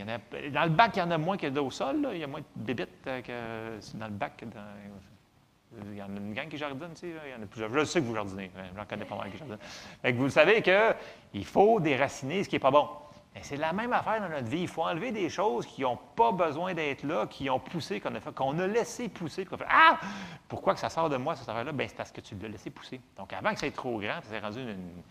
En 0.00 0.50
dans 0.52 0.64
le 0.64 0.70
bac, 0.70 0.92
il 0.96 1.00
y 1.00 1.02
en 1.02 1.10
a 1.10 1.18
moins 1.18 1.36
que 1.36 1.58
au 1.58 1.70
sol. 1.70 2.08
Il 2.12 2.18
y 2.18 2.24
a 2.24 2.26
moins 2.26 2.40
de 2.40 2.46
bébites 2.54 3.06
euh, 3.06 3.20
que 3.20 3.96
dans 3.98 4.06
le 4.06 4.12
bac. 4.12 4.44
Dans, 4.44 5.13
il 5.90 5.96
y 5.96 6.02
en 6.02 6.06
a 6.06 6.18
une 6.18 6.34
gang 6.34 6.48
qui 6.48 6.56
jardine, 6.56 6.88
tu 6.94 7.00
sais, 7.00 7.14
il 7.26 7.30
y 7.30 7.34
en 7.34 7.42
a 7.42 7.46
plusieurs. 7.46 7.72
Je 7.72 7.84
sais 7.84 8.00
que 8.00 8.06
vous 8.06 8.14
jardinez, 8.14 8.50
hein, 8.56 8.64
j'en 8.76 8.84
connais 8.84 9.04
pas 9.04 9.16
mal 9.16 9.30
qui 9.30 9.38
jardinent. 9.38 9.58
Fait 10.02 10.12
que 10.12 10.18
vous 10.18 10.30
savez 10.30 10.62
qu'il 10.62 11.44
faut 11.44 11.80
déraciner 11.80 12.44
ce 12.44 12.48
qui 12.48 12.56
n'est 12.56 12.60
pas 12.60 12.70
bon. 12.70 12.88
c'est 13.42 13.56
la 13.56 13.72
même 13.72 13.92
affaire 13.92 14.20
dans 14.20 14.28
notre 14.28 14.48
vie. 14.48 14.62
Il 14.62 14.68
faut 14.68 14.82
enlever 14.82 15.12
des 15.12 15.28
choses 15.28 15.66
qui 15.66 15.82
n'ont 15.82 15.98
pas 16.16 16.32
besoin 16.32 16.74
d'être 16.74 17.02
là, 17.04 17.26
qui 17.26 17.48
ont 17.50 17.60
poussé, 17.60 18.00
qu'on 18.00 18.14
a, 18.14 18.20
fait, 18.20 18.34
qu'on 18.34 18.58
a 18.58 18.66
laissé 18.66 19.08
pousser. 19.08 19.46
Ah! 19.68 19.98
Pourquoi 20.48 20.74
que 20.74 20.80
ça 20.80 20.90
sort 20.90 21.08
de 21.08 21.16
moi, 21.16 21.34
cette 21.36 21.48
affaire-là? 21.48 21.72
Bien, 21.72 21.88
c'est 21.88 21.96
parce 21.96 22.12
que 22.12 22.20
tu 22.20 22.34
l'as 22.40 22.48
laissé 22.48 22.70
pousser. 22.70 23.00
Donc, 23.16 23.32
avant 23.32 23.50
que 23.50 23.56
ça 23.60 23.66
soit 23.66 23.74
trop 23.74 23.98
grand, 23.98 24.20
rendu 24.42 24.60
une, 24.60 25.02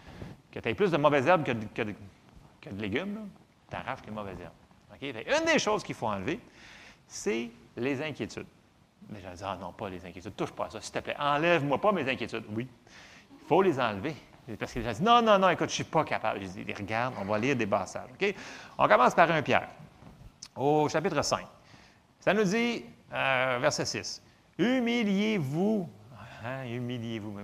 que 0.52 0.60
tu 0.60 0.69
aies 0.69 0.76
plus 0.76 0.91
de 0.91 0.98
mauvaises 0.98 1.27
herbes 1.27 1.44
que 1.44 1.52
de, 1.52 1.65
que 1.73 2.69
de, 2.69 2.81
légumes, 2.81 3.27
tu 3.69 3.76
arraches 3.76 4.06
les 4.06 4.11
mauvaises 4.11 4.40
herbes. 4.40 5.15
une 5.27 5.45
des 5.45 5.60
choses 5.60 5.84
qu'il 5.84 5.95
faut 5.95 6.07
enlever, 6.07 6.40
c'est 7.07 7.49
les 7.76 8.02
inquiétudes. 8.02 8.45
Mais 9.09 9.19
je 9.21 9.35
dit, 9.35 9.43
ah 9.45 9.57
non, 9.59 9.71
pas 9.71 9.89
les 9.89 10.05
inquiétudes, 10.05 10.35
touche 10.35 10.51
pas 10.51 10.65
à 10.65 10.69
ça, 10.69 10.81
s'il 10.81 10.93
te 10.93 10.99
plaît, 10.99 11.15
enlève-moi 11.19 11.80
pas 11.80 11.91
mes 11.91 12.09
inquiétudes. 12.09 12.45
Oui, 12.55 12.67
il 13.31 13.47
faut 13.47 13.61
les 13.61 13.80
enlever. 13.80 14.15
Parce 14.59 14.73
que 14.73 14.80
les 14.80 14.85
gens 14.85 14.91
disent, 14.91 15.01
non, 15.01 15.21
non, 15.21 15.39
non, 15.39 15.49
écoute, 15.49 15.69
je 15.69 15.73
ne 15.73 15.75
suis 15.75 15.84
pas 15.85 16.03
capable. 16.03 16.41
Je 16.41 16.47
dis, 16.47 16.73
regarde, 16.73 17.13
on 17.19 17.25
va 17.25 17.39
lire 17.39 17.55
des 17.55 17.67
passages. 17.67 18.09
OK? 18.13 18.35
On 18.77 18.88
commence 18.88 19.15
par 19.15 19.31
un 19.31 19.41
Pierre, 19.41 19.69
au 20.55 20.89
chapitre 20.89 21.21
5. 21.21 21.45
Ça 22.19 22.34
nous 22.34 22.43
dit, 22.43 22.84
euh, 23.13 23.57
verset 23.61 23.85
6, 23.85 24.21
Humiliez-vous 24.57 25.89
Hein, 26.45 26.65
humiliez-vous. 26.65 27.31
Mais 27.31 27.43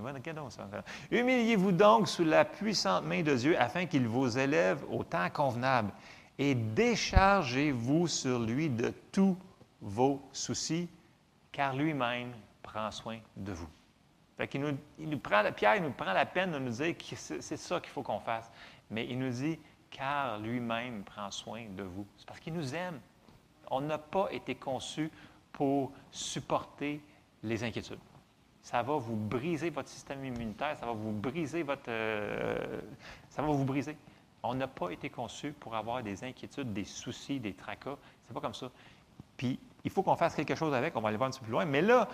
ça? 0.50 0.68
Humiliez-vous 1.10 1.72
donc 1.72 2.06
sous 2.06 2.24
la 2.24 2.44
puissante 2.44 3.04
main 3.04 3.22
de 3.22 3.34
Dieu 3.34 3.58
afin 3.58 3.86
qu'il 3.86 4.06
vous 4.06 4.38
élève 4.38 4.84
au 4.90 5.04
temps 5.04 5.30
convenable 5.30 5.90
et 6.38 6.54
déchargez-vous 6.54 8.06
sur 8.06 8.38
lui 8.38 8.68
de 8.68 8.92
tous 9.10 9.36
vos 9.80 10.20
soucis 10.32 10.88
car 11.52 11.74
lui-même 11.74 12.32
prend 12.62 12.90
soin 12.90 13.18
de 13.36 13.52
vous. 13.52 13.68
Qu'il 14.48 14.62
nous, 14.62 14.78
il 14.98 15.10
nous 15.10 15.18
prend, 15.18 15.42
Pierre 15.52 15.76
il 15.76 15.82
nous 15.82 15.90
prend 15.90 16.12
la 16.14 16.24
peine 16.24 16.52
de 16.52 16.58
nous 16.58 16.70
dire 16.70 16.96
que 16.96 17.14
c'est 17.14 17.42
c'est 17.42 17.58
ça 17.58 17.78
qu'il 17.78 17.90
faut 17.90 18.02
qu'on 18.02 18.20
fasse. 18.20 18.50
Mais 18.90 19.06
il 19.06 19.18
nous 19.18 19.30
dit, 19.30 19.58
car 19.90 20.38
lui-même 20.38 21.04
prend 21.04 21.30
soin 21.30 21.66
de 21.68 21.82
vous. 21.82 22.06
C'est 22.16 22.26
parce 22.26 22.40
qu'il 22.40 22.54
nous 22.54 22.74
aime. 22.74 23.00
On 23.70 23.82
n'a 23.82 23.98
pas 23.98 24.28
été 24.32 24.54
conçu 24.54 25.10
pour 25.52 25.92
supporter 26.10 27.02
les 27.42 27.62
inquiétudes. 27.62 27.98
Ça 28.62 28.82
va 28.82 28.96
vous 28.96 29.16
briser 29.16 29.70
votre 29.70 29.88
système 29.88 30.24
immunitaire, 30.24 30.76
ça 30.78 30.86
va 30.86 30.92
vous 30.92 31.12
briser 31.12 31.62
votre... 31.62 31.88
euh, 31.88 32.80
ça 33.28 33.42
va 33.42 33.48
vous 33.48 33.64
briser. 33.64 33.96
On 34.42 34.54
n'a 34.54 34.68
pas 34.68 34.90
été 34.90 35.10
conçu 35.10 35.52
pour 35.52 35.74
avoir 35.74 36.02
des 36.02 36.24
inquiétudes, 36.24 36.72
des 36.72 36.84
soucis, 36.84 37.40
des 37.40 37.54
tracas. 37.54 37.96
C'est 38.26 38.32
pas 38.34 38.40
comme 38.40 38.54
ça. 38.54 38.70
Puis, 39.36 39.58
il 39.84 39.90
faut 39.90 40.02
qu'on 40.02 40.16
fasse 40.16 40.34
quelque 40.34 40.54
chose 40.54 40.74
avec. 40.74 40.96
On 40.96 41.00
va 41.00 41.08
aller 41.08 41.16
voir 41.16 41.28
un 41.28 41.32
peu 41.32 41.44
plus 41.44 41.52
loin. 41.52 41.64
Mais 41.64 41.82
là, 41.82 42.08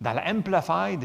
dans 0.00 0.12
la 0.12 0.28
Amplified, 0.30 1.04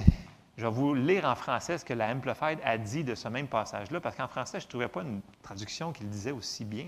je 0.57 0.65
vais 0.65 0.71
vous 0.71 0.93
lire 0.93 1.25
en 1.25 1.35
français 1.35 1.77
ce 1.77 1.85
que 1.85 1.93
la 1.93 2.11
Amplified 2.11 2.59
a 2.63 2.77
dit 2.77 3.03
de 3.03 3.15
ce 3.15 3.27
même 3.27 3.47
passage-là, 3.47 3.99
parce 3.99 4.15
qu'en 4.15 4.27
français, 4.27 4.59
je 4.59 4.65
ne 4.65 4.69
trouvais 4.69 4.87
pas 4.87 5.01
une 5.01 5.21
traduction 5.41 5.91
qui 5.91 6.03
le 6.03 6.09
disait 6.09 6.31
aussi 6.31 6.65
bien. 6.65 6.85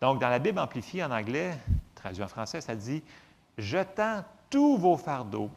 Donc, 0.00 0.20
dans 0.20 0.28
la 0.28 0.38
Bible 0.38 0.58
amplifiée 0.58 1.04
en 1.04 1.10
anglais, 1.10 1.56
traduit 1.94 2.22
en 2.22 2.28
français, 2.28 2.60
ça 2.60 2.74
dit 2.74 3.02
Jetant 3.56 4.24
tous 4.50 4.76
vos 4.76 4.96
fardeaux, 4.96 5.50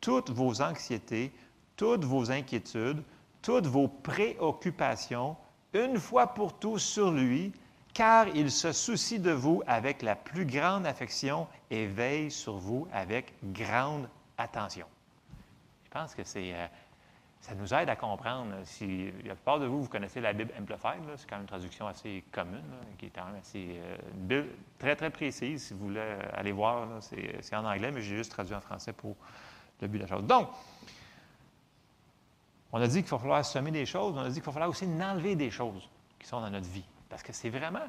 toutes 0.00 0.30
vos 0.30 0.60
anxiétés, 0.62 1.32
toutes 1.76 2.04
vos 2.04 2.30
inquiétudes, 2.30 3.02
toutes 3.42 3.66
vos 3.66 3.88
préoccupations, 3.88 5.36
une 5.72 5.98
fois 5.98 6.28
pour 6.28 6.58
tous 6.58 6.78
sur 6.78 7.12
lui, 7.12 7.52
car 7.98 8.28
il 8.28 8.52
se 8.52 8.70
soucie 8.70 9.18
de 9.18 9.32
vous 9.32 9.60
avec 9.66 10.02
la 10.02 10.14
plus 10.14 10.46
grande 10.46 10.86
affection 10.86 11.48
et 11.68 11.88
veille 11.88 12.30
sur 12.30 12.56
vous 12.56 12.86
avec 12.92 13.34
grande 13.42 14.08
attention. 14.38 14.86
Je 15.84 15.90
pense 15.90 16.14
que 16.14 16.22
euh, 16.36 16.66
ça 17.40 17.56
nous 17.56 17.74
aide 17.74 17.88
à 17.88 17.96
comprendre. 17.96 18.52
euh, 18.54 18.62
Si 18.64 19.10
la 19.24 19.34
plupart 19.34 19.58
de 19.58 19.66
vous, 19.66 19.82
vous 19.82 19.88
connaissez 19.88 20.20
la 20.20 20.32
Bible 20.32 20.52
Amplified, 20.56 21.02
c'est 21.16 21.28
quand 21.28 21.34
même 21.34 21.42
une 21.42 21.48
traduction 21.48 21.88
assez 21.88 22.22
commune, 22.30 22.62
qui 22.98 23.06
est 23.06 23.10
quand 23.12 23.24
même 23.24 23.40
assez, 23.40 23.66
euh, 23.68 23.96
une 24.14 24.46
très, 24.78 24.94
très 24.94 25.10
précise. 25.10 25.64
Si 25.64 25.74
vous 25.74 25.86
voulez 25.86 25.98
euh, 25.98 26.20
aller 26.34 26.52
voir, 26.52 26.86
c'est 27.00 27.56
en 27.56 27.64
anglais, 27.64 27.90
mais 27.90 28.00
j'ai 28.00 28.16
juste 28.16 28.30
traduit 28.30 28.54
en 28.54 28.60
français 28.60 28.92
pour 28.92 29.16
le 29.80 29.88
but 29.88 29.98
de 29.98 30.02
la 30.04 30.08
chose. 30.08 30.24
Donc, 30.24 30.48
on 32.70 32.80
a 32.80 32.86
dit 32.86 33.02
qu'il 33.02 33.10
va 33.10 33.18
falloir 33.18 33.44
semer 33.44 33.72
des 33.72 33.86
choses, 33.86 34.14
on 34.16 34.20
a 34.20 34.28
dit 34.28 34.34
qu'il 34.34 34.44
va 34.44 34.52
falloir 34.52 34.70
aussi 34.70 34.84
enlever 34.84 35.34
des 35.34 35.50
choses 35.50 35.88
qui 36.16 36.28
sont 36.28 36.40
dans 36.40 36.50
notre 36.50 36.68
vie. 36.68 36.84
Parce 37.08 37.22
que 37.22 37.32
c'est 37.32 37.50
vraiment, 37.50 37.86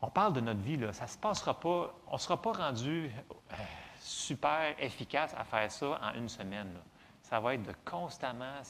on 0.00 0.08
parle 0.08 0.32
de 0.32 0.40
notre 0.40 0.60
vie, 0.60 0.76
là, 0.76 0.92
ça 0.92 1.04
ne 1.04 1.08
se 1.08 1.18
passera 1.18 1.58
pas, 1.58 1.94
on 2.06 2.14
ne 2.14 2.18
sera 2.18 2.40
pas 2.40 2.52
rendu 2.52 3.10
euh, 3.52 3.54
super 4.00 4.74
efficace 4.78 5.34
à 5.36 5.44
faire 5.44 5.70
ça 5.70 6.00
en 6.02 6.14
une 6.14 6.28
semaine. 6.28 6.72
Ça 7.22 7.40
va 7.40 7.54
être 7.54 7.62
de 7.62 7.74
constamment. 7.84 8.62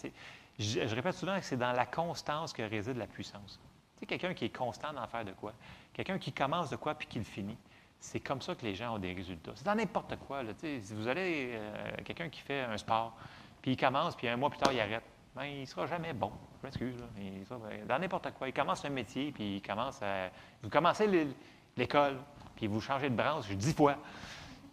Je, 0.59 0.95
répète 0.95 1.15
souvent 1.15 1.39
que 1.39 1.45
c'est 1.45 1.57
dans 1.57 1.73
la 1.73 1.87
constance 1.87 2.53
que 2.53 2.63
réside 2.63 2.97
la 2.97 3.07
puissance. 3.07 3.61
Tu 3.97 4.01
sais, 4.01 4.07
quelqu'un 4.07 4.35
qui 4.35 4.47
est 4.47 4.57
constant 4.57 4.93
dans 4.93 5.07
faire 5.07 5.25
de 5.25 5.33
quoi, 5.33 5.53
quelqu'un 5.93 6.19
qui 6.19 6.33
commence 6.33 6.71
de 6.71 6.77
quoi 6.77 6.95
puis 6.95 7.07
qui 7.07 7.19
le 7.19 7.25
finit. 7.25 7.59
C'est 8.01 8.21
comme 8.21 8.41
ça 8.41 8.55
que 8.55 8.65
les 8.65 8.75
gens 8.75 8.95
ont 8.95 8.99
des 8.99 9.13
résultats. 9.13 9.53
C'est 9.57 9.67
dans 9.67 9.75
n'importe 9.75 10.17
quoi. 10.21 10.43
Si 10.57 10.95
vous 10.95 11.09
allez, 11.09 11.51
euh, 11.53 11.97
quelqu'un 12.05 12.29
qui 12.29 12.41
fait 12.41 12.61
un 12.61 12.77
sport, 12.77 13.17
puis 13.61 13.73
il 13.73 13.77
commence, 13.77 14.15
puis 14.15 14.29
un 14.29 14.37
mois 14.37 14.51
plus 14.51 14.59
tard, 14.59 14.73
il 14.73 14.81
arrête, 14.81 15.03
ben, 15.35 15.45
il 15.45 15.61
ne 15.61 15.67
sera 15.67 15.87
jamais 15.87 16.13
bon. 16.13 16.33
Je 16.61 16.67
m'excuse. 16.67 16.97
ben, 17.17 17.87
dans 17.87 17.99
n'importe 17.99 18.33
quoi. 18.33 18.49
Il 18.49 18.53
commence 18.53 18.85
un 18.85 18.91
métier, 18.91 19.31
puis 19.33 19.57
il 19.57 19.63
commence 19.63 20.03
à. 20.03 20.31
Vous 20.63 20.69
commencez 20.71 21.07
l'é- 21.07 21.29
l'école, 21.77 22.17
puis 22.57 22.67
vous 22.67 22.81
changez 22.81 23.09
de 23.11 23.15
branche 23.17 23.49
dix 23.51 23.73
fois. 23.75 23.97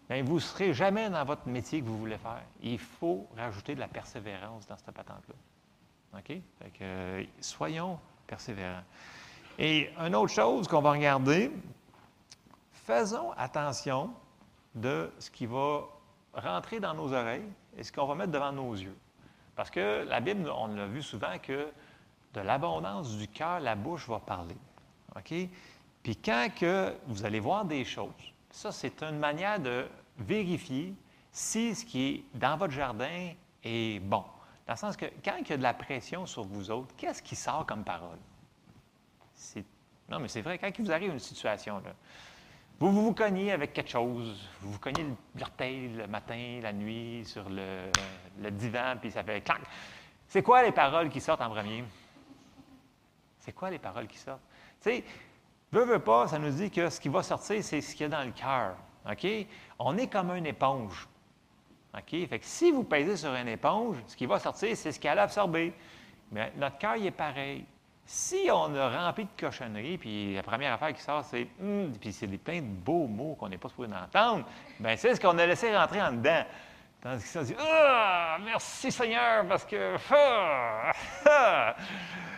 Bien, 0.10 0.23
vous 0.23 0.36
ne 0.36 0.40
serez 0.40 0.73
jamais 0.73 1.10
dans 1.10 1.23
votre 1.26 1.48
métier 1.48 1.82
que 1.82 1.86
vous 1.86 1.98
voulez 1.98 2.18
faire. 2.18 2.41
Il 2.61 2.77
faut 2.80 3.27
rajouter 3.36 3.73
de 3.76 3.80
la 3.80 3.88
persévérance 3.88 4.68
dans 4.68 4.77
cette 4.77 4.91
patente-là. 4.91 5.36
OK? 6.19 6.27
Fait 6.27 6.69
que, 6.72 6.84
euh, 6.84 7.23
soyons 7.41 7.99
persévérants. 8.27 8.84
Et 9.57 9.90
une 9.99 10.15
autre 10.15 10.32
chose 10.34 10.68
qu'on 10.68 10.82
va 10.82 10.91
regarder, 10.91 11.52
faisons 12.72 13.32
attention 13.32 14.11
de 14.73 15.11
ce 15.19 15.30
qui 15.32 15.45
va 15.45 15.82
rentrer 16.34 16.80
dans 16.80 16.94
nos 16.94 17.11
oreilles 17.14 17.49
et 17.77 17.84
ce 17.84 17.91
qu'on 17.91 18.06
va 18.06 18.15
mettre 18.15 18.32
devant 18.32 18.52
nos 18.52 18.73
yeux. 18.73 18.95
Parce 19.56 19.69
que 19.69 20.06
la 20.07 20.19
Bible, 20.19 20.49
on 20.49 20.68
l'a 20.68 20.86
vu 20.86 21.02
souvent 21.02 21.38
que 21.41 21.69
de 22.34 22.41
l'abondance 22.41 23.18
du 23.18 23.27
cœur, 23.27 23.60
la 23.60 23.76
bouche 23.76 24.07
va 24.07 24.19
parler. 24.19 24.57
OK? 25.15 25.34
Puis 26.03 26.15
quand 26.18 26.49
que 26.56 26.94
vous 27.07 27.26
allez 27.26 27.40
voir 27.40 27.65
des 27.65 27.86
choses, 27.86 28.11
ça, 28.52 28.72
c'est 28.72 29.02
une 29.03 29.18
manière 29.18 29.60
de 29.60 29.88
vérifier 30.18 30.94
si 31.32 31.76
ce 31.76 31.86
qui 31.86 32.07
est 32.07 32.23
dans 32.38 32.57
votre 32.57 32.73
jardin 32.73 33.32
est 33.64 33.99
bon. 33.99 34.23
Dans 34.68 34.73
le 34.73 34.77
sens 34.77 34.98
que 34.98 35.06
quand 35.23 35.36
il 35.40 35.49
y 35.49 35.53
a 35.53 35.57
de 35.57 35.64
la 35.64 35.73
pression 35.73 36.26
sur 36.26 36.44
vous 36.44 36.72
autres, 36.72 36.94
qu'est-ce 36.95 37.22
qui 37.22 37.36
sort 37.36 37.65
comme 37.65 37.84
parole? 37.84 38.18
Non, 40.10 40.19
mais 40.19 40.27
c'est 40.27 40.41
vrai, 40.41 40.57
quand 40.57 40.69
il 40.77 40.86
vous 40.86 40.91
arrive 40.91 41.11
une 41.11 41.19
situation, 41.19 41.80
là, 41.80 41.94
vous, 42.80 42.92
vous 42.92 43.06
vous 43.06 43.14
cognez 43.14 43.52
avec 43.52 43.74
quelque 43.74 43.90
chose, 43.90 44.50
vous 44.62 44.74
vous 44.74 44.80
cognez 44.80 45.06
l'orteil 45.38 45.90
le 45.90 46.08
matin, 46.08 46.60
la 46.62 46.74
nuit, 46.74 47.24
sur 47.26 47.48
le, 47.50 47.90
divan, 48.52 48.96
puis 49.00 49.12
ça 49.12 49.24
fait 49.24 49.42
clac. 49.42 49.62
C'est 50.28 50.42
quoi 50.44 50.64
les 50.64 50.72
paroles 50.72 51.10
qui 51.10 51.22
sortent 51.22 51.42
en 51.42 51.50
premier? 51.50 51.84
C'est 53.40 53.54
quoi 53.54 53.70
les 53.70 53.80
paroles 53.80 54.08
qui 54.08 54.18
sortent? 54.18 54.42
Tu 54.82 54.90
sais, 54.90 55.04
veut, 55.72 55.86
veut 55.86 56.00
pas, 56.00 56.28
ça 56.28 56.38
nous 56.38 56.52
dit 56.52 56.70
que 56.70 56.90
ce 56.90 57.00
qui 57.00 57.10
va 57.10 57.24
sortir, 57.24 57.64
c'est 57.64 57.80
ce 57.80 57.92
qu'il 57.96 58.02
y 58.02 58.06
a 58.06 58.10
dans 58.10 58.24
le 58.24 58.32
cœur. 58.32 58.76
OK? 59.10 59.28
On 59.80 59.98
est 59.98 60.08
comme 60.08 60.32
une 60.32 60.48
éponge. 60.48 61.08
OK? 61.94 62.28
Fait 62.28 62.40
que 62.40 62.46
si 62.46 62.72
vous 62.72 62.84
pèsez 62.84 63.18
sur 63.18 63.34
une 63.34 63.48
éponge, 63.48 63.98
ce 64.08 64.16
qui 64.18 64.26
va 64.26 64.40
sortir, 64.40 64.76
c'est 64.76 64.92
ce 64.92 65.00
qu'elle 65.00 65.20
a 65.20 65.24
absorbé. 65.24 65.74
Mais 66.32 66.52
notre 66.58 66.78
cœur, 66.78 66.98
il 66.98 67.06
est 67.06 67.12
pareil. 67.12 67.66
Si 68.07 68.48
on 68.52 68.76
a 68.76 69.06
rempli 69.06 69.26
de 69.26 69.30
cochonneries, 69.40 69.98
puis 69.98 70.36
la 70.36 70.44
première 70.44 70.73
affaire 70.73 70.94
qui 70.94 71.02
sort, 71.02 71.23
c'est 71.23 71.48
Hum 71.60 71.91
puis 71.99 72.14
c'est 72.14 72.27
plein 72.27 72.61
de 72.61 72.68
beaux 72.68 73.07
mots 73.07 73.36
qu'on 73.40 73.49
n'est 73.49 73.57
pas 73.57 73.69
supposé 73.69 73.91
entendre, 73.94 74.45
bien, 74.80 74.95
c'est 74.95 75.15
ce 75.15 75.19
qu'on 75.19 75.38
a 75.40 75.45
laissé 75.45 75.76
rentrer 75.76 76.02
en 76.02 76.11
dedans. 76.11 76.44
Tandis 77.02 77.23
que 77.23 77.30
ça 77.30 77.44
dit 77.44 77.56
Ah, 77.60 78.38
merci 78.44 78.91
Seigneur, 78.91 79.48
parce 79.48 79.65
que. 79.65 79.95
ah, 80.11 80.91
ah. 81.26 81.76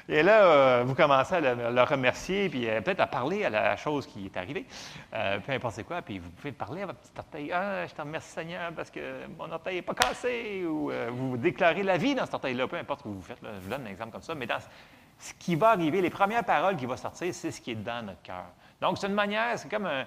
Et 0.10 0.24
là, 0.24 0.46
euh, 0.46 0.84
vous 0.86 0.96
commencez 0.96 1.36
à 1.36 1.42
le, 1.42 1.84
remercier, 1.84 2.48
puis 2.48 2.70
euh, 2.70 2.80
peut-être 2.80 3.02
à 3.02 3.08
parler 3.08 3.44
à 3.44 3.50
la 3.50 3.76
chose 3.76 4.08
qui 4.08 4.26
est 4.26 4.38
arrivée, 4.38 4.66
euh, 5.14 5.40
peu 5.40 5.52
importe 5.52 5.76
c'est 5.76 5.84
quoi, 5.84 6.02
puis 6.02 6.20
vous 6.20 6.30
pouvez 6.30 6.54
parler 6.54 6.84
à 6.84 6.86
votre 6.86 7.00
petit 7.00 7.12
orteil. 7.18 7.52
Ah, 7.52 7.86
je 7.86 7.94
te 7.94 8.02
remercie 8.02 8.30
Seigneur 8.30 8.72
parce 8.74 8.90
que 8.90 9.28
mon 9.38 9.52
orteil 9.52 9.76
n'est 9.76 9.82
pas 9.82 9.94
cassé, 9.94 10.66
ou 10.66 10.92
vous 11.12 11.36
déclarez 11.36 11.84
la 11.84 11.98
vie 11.98 12.16
dans 12.16 12.24
cet 12.24 12.36
orteil-là, 12.36 12.68
peu 12.68 12.78
importe 12.78 13.00
ce 13.00 13.04
que 13.04 13.10
vous 13.10 13.22
faites. 13.22 13.40
je 13.42 13.60
vous 13.60 13.70
donne 13.70 13.86
un 13.86 13.90
exemple 13.90 14.12
comme 14.12 14.22
ça, 14.22 14.34
mais 14.34 14.46
dans 14.46 14.60
ce 15.20 15.34
qui 15.34 15.56
va 15.56 15.70
arriver, 15.70 16.02
les 16.02 16.10
premières 16.10 16.44
paroles 16.44 16.78
qui 16.78 16.86
vont 16.86 16.98
sortir, 16.98 17.34
c'est 17.34 17.52
ce 17.52 17.60
qui 17.62 17.72
est 17.72 17.76
dans 17.76 18.06
notre 18.06 18.22
cœur. 18.22 18.46
Donc, 18.82 18.98
c'est 18.98 19.08
une 19.08 19.14
manière, 19.14 19.58
c'est 19.58 19.70
comme 19.70 19.86
un, 19.88 20.06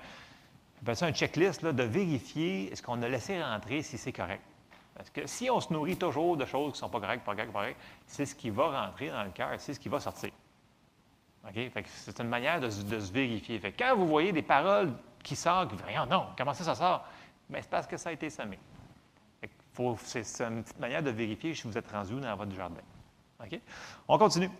un 0.86 1.12
checklist 1.12 1.62
là, 1.62 1.72
de 1.72 1.82
vérifier 1.82 2.74
ce 2.74 2.82
qu'on 2.82 3.02
a 3.02 3.08
laissé 3.08 3.42
rentrer, 3.42 3.82
si 3.82 3.98
c'est 3.98 4.12
correct. 4.12 4.42
Parce 4.94 5.10
que 5.10 5.26
si 5.26 5.50
on 5.50 5.60
se 5.60 5.72
nourrit 5.72 5.96
toujours 5.96 6.36
de 6.36 6.44
choses 6.44 6.72
qui 6.72 6.76
ne 6.76 6.80
sont 6.80 6.88
pas 6.90 7.00
correctes, 7.00 7.24
pas 7.24 7.32
correctes, 7.32 7.52
pas 7.52 7.60
correctes, 7.60 7.80
c'est 8.06 8.26
ce 8.26 8.34
qui 8.34 8.50
va 8.50 8.84
rentrer 8.86 9.08
dans 9.10 9.24
le 9.24 9.30
cœur, 9.30 9.50
c'est 9.58 9.74
ce 9.74 9.80
qui 9.80 9.88
va 9.88 9.98
sortir. 9.98 10.30
OK? 11.44 11.54
Fait 11.54 11.82
que 11.82 11.88
c'est 11.88 12.20
une 12.20 12.28
manière 12.28 12.60
de, 12.60 12.68
se- 12.68 13.12
vérifier. 13.12 13.58
Fait 13.58 13.72
quand 13.72 13.96
vous 13.96 14.06
voyez 14.06 14.30
des 14.32 14.42
paroles 14.42 14.92
qui 15.22 15.34
sortent, 15.36 15.70
vous 15.70 15.76
dites, 15.76 15.84
Voyons, 15.86 16.06
non, 16.06 16.26
comment 16.36 16.52
ça, 16.52 16.64
ça 16.64 16.74
sort? 16.74 17.04
Bien, 17.48 17.60
c'est 17.62 17.70
parce 17.70 17.86
que 17.86 17.96
ça 17.96 18.10
a 18.10 18.12
été 18.12 18.28
semé. 18.30 18.58
C'est 20.02 20.40
une 20.42 20.62
petite 20.62 20.78
manière 20.78 21.02
de 21.02 21.10
vérifier 21.10 21.54
si 21.54 21.66
vous 21.66 21.78
êtes 21.78 21.90
rendu 21.90 22.20
dans 22.20 22.36
votre 22.36 22.54
jardin. 22.54 22.82
OK? 23.42 23.58
On 24.06 24.18
continue. 24.18 24.50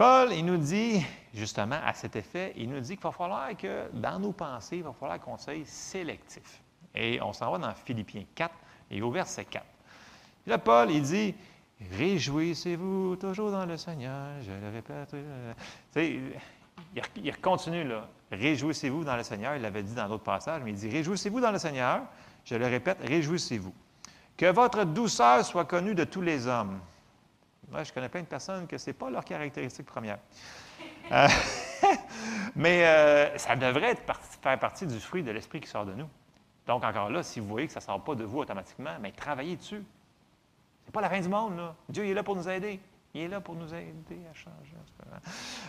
Paul, 0.00 0.32
il 0.32 0.46
nous 0.46 0.56
dit, 0.56 1.04
justement, 1.34 1.76
à 1.84 1.92
cet 1.92 2.16
effet, 2.16 2.54
il 2.56 2.70
nous 2.70 2.80
dit 2.80 2.96
qu'il 2.96 3.02
va 3.02 3.12
falloir 3.12 3.54
que 3.54 3.90
dans 3.92 4.18
nos 4.18 4.32
pensées, 4.32 4.78
il 4.78 4.82
va 4.82 4.94
falloir 4.94 5.20
qu'on 5.20 5.36
soit 5.36 5.62
sélectif. 5.66 6.62
Et 6.94 7.20
on 7.20 7.34
s'en 7.34 7.52
va 7.52 7.58
dans 7.58 7.74
Philippiens 7.74 8.24
4 8.34 8.50
et 8.92 9.02
au 9.02 9.10
verset 9.10 9.44
4. 9.44 9.62
Puis 10.42 10.50
là, 10.50 10.56
Paul, 10.56 10.90
il 10.90 11.02
dit 11.02 11.34
Réjouissez-vous 11.98 13.16
toujours 13.16 13.50
dans 13.50 13.66
le 13.66 13.76
Seigneur. 13.76 14.40
Je 14.40 14.52
le 14.52 14.72
répète. 14.72 15.14
il, 15.96 16.32
il 17.22 17.36
continue 17.36 17.84
là. 17.84 18.08
Réjouissez-vous 18.32 19.04
dans 19.04 19.16
le 19.16 19.22
Seigneur. 19.22 19.54
Il 19.56 19.60
l'avait 19.60 19.82
dit 19.82 19.94
dans 19.94 20.08
d'autres 20.08 20.24
passages, 20.24 20.62
mais 20.64 20.70
il 20.70 20.76
dit 20.76 20.88
Réjouissez-vous 20.88 21.40
dans 21.40 21.52
le 21.52 21.58
Seigneur. 21.58 22.04
Je 22.46 22.54
le 22.54 22.66
répète, 22.66 22.96
réjouissez-vous. 23.02 23.74
Que 24.38 24.50
votre 24.50 24.84
douceur 24.84 25.44
soit 25.44 25.66
connue 25.66 25.94
de 25.94 26.04
tous 26.04 26.22
les 26.22 26.46
hommes. 26.46 26.80
Moi, 27.70 27.84
je 27.84 27.92
connais 27.92 28.08
plein 28.08 28.22
de 28.22 28.26
personnes 28.26 28.66
que 28.66 28.78
ce 28.78 28.90
n'est 28.90 28.94
pas 28.94 29.10
leur 29.10 29.24
caractéristique 29.24 29.86
première. 29.86 30.18
Euh, 31.12 31.28
mais 32.56 32.84
euh, 32.84 33.38
ça 33.38 33.56
devrait 33.56 33.96
faire 34.42 34.58
partie 34.58 34.86
du 34.86 34.98
fruit 34.98 35.22
de 35.22 35.30
l'esprit 35.30 35.60
qui 35.60 35.68
sort 35.68 35.86
de 35.86 35.94
nous. 35.94 36.08
Donc, 36.66 36.84
encore 36.84 37.10
là, 37.10 37.22
si 37.22 37.40
vous 37.40 37.46
voyez 37.46 37.66
que 37.66 37.72
ça 37.72 37.80
ne 37.80 37.84
sort 37.84 38.02
pas 38.02 38.14
de 38.14 38.24
vous 38.24 38.38
automatiquement, 38.38 38.96
mais 39.00 39.12
travaillez 39.12 39.56
dessus. 39.56 39.82
C'est 40.84 40.92
pas 40.92 41.00
la 41.00 41.10
fin 41.10 41.20
du 41.20 41.28
monde, 41.28 41.56
là. 41.56 41.74
Dieu 41.88 42.06
est 42.06 42.14
là 42.14 42.22
pour 42.22 42.36
nous 42.36 42.48
aider. 42.48 42.80
Il 43.14 43.22
est 43.22 43.28
là 43.28 43.40
pour 43.40 43.54
nous 43.54 43.74
aider 43.74 44.20
à 44.30 44.34
changer. 44.34 44.76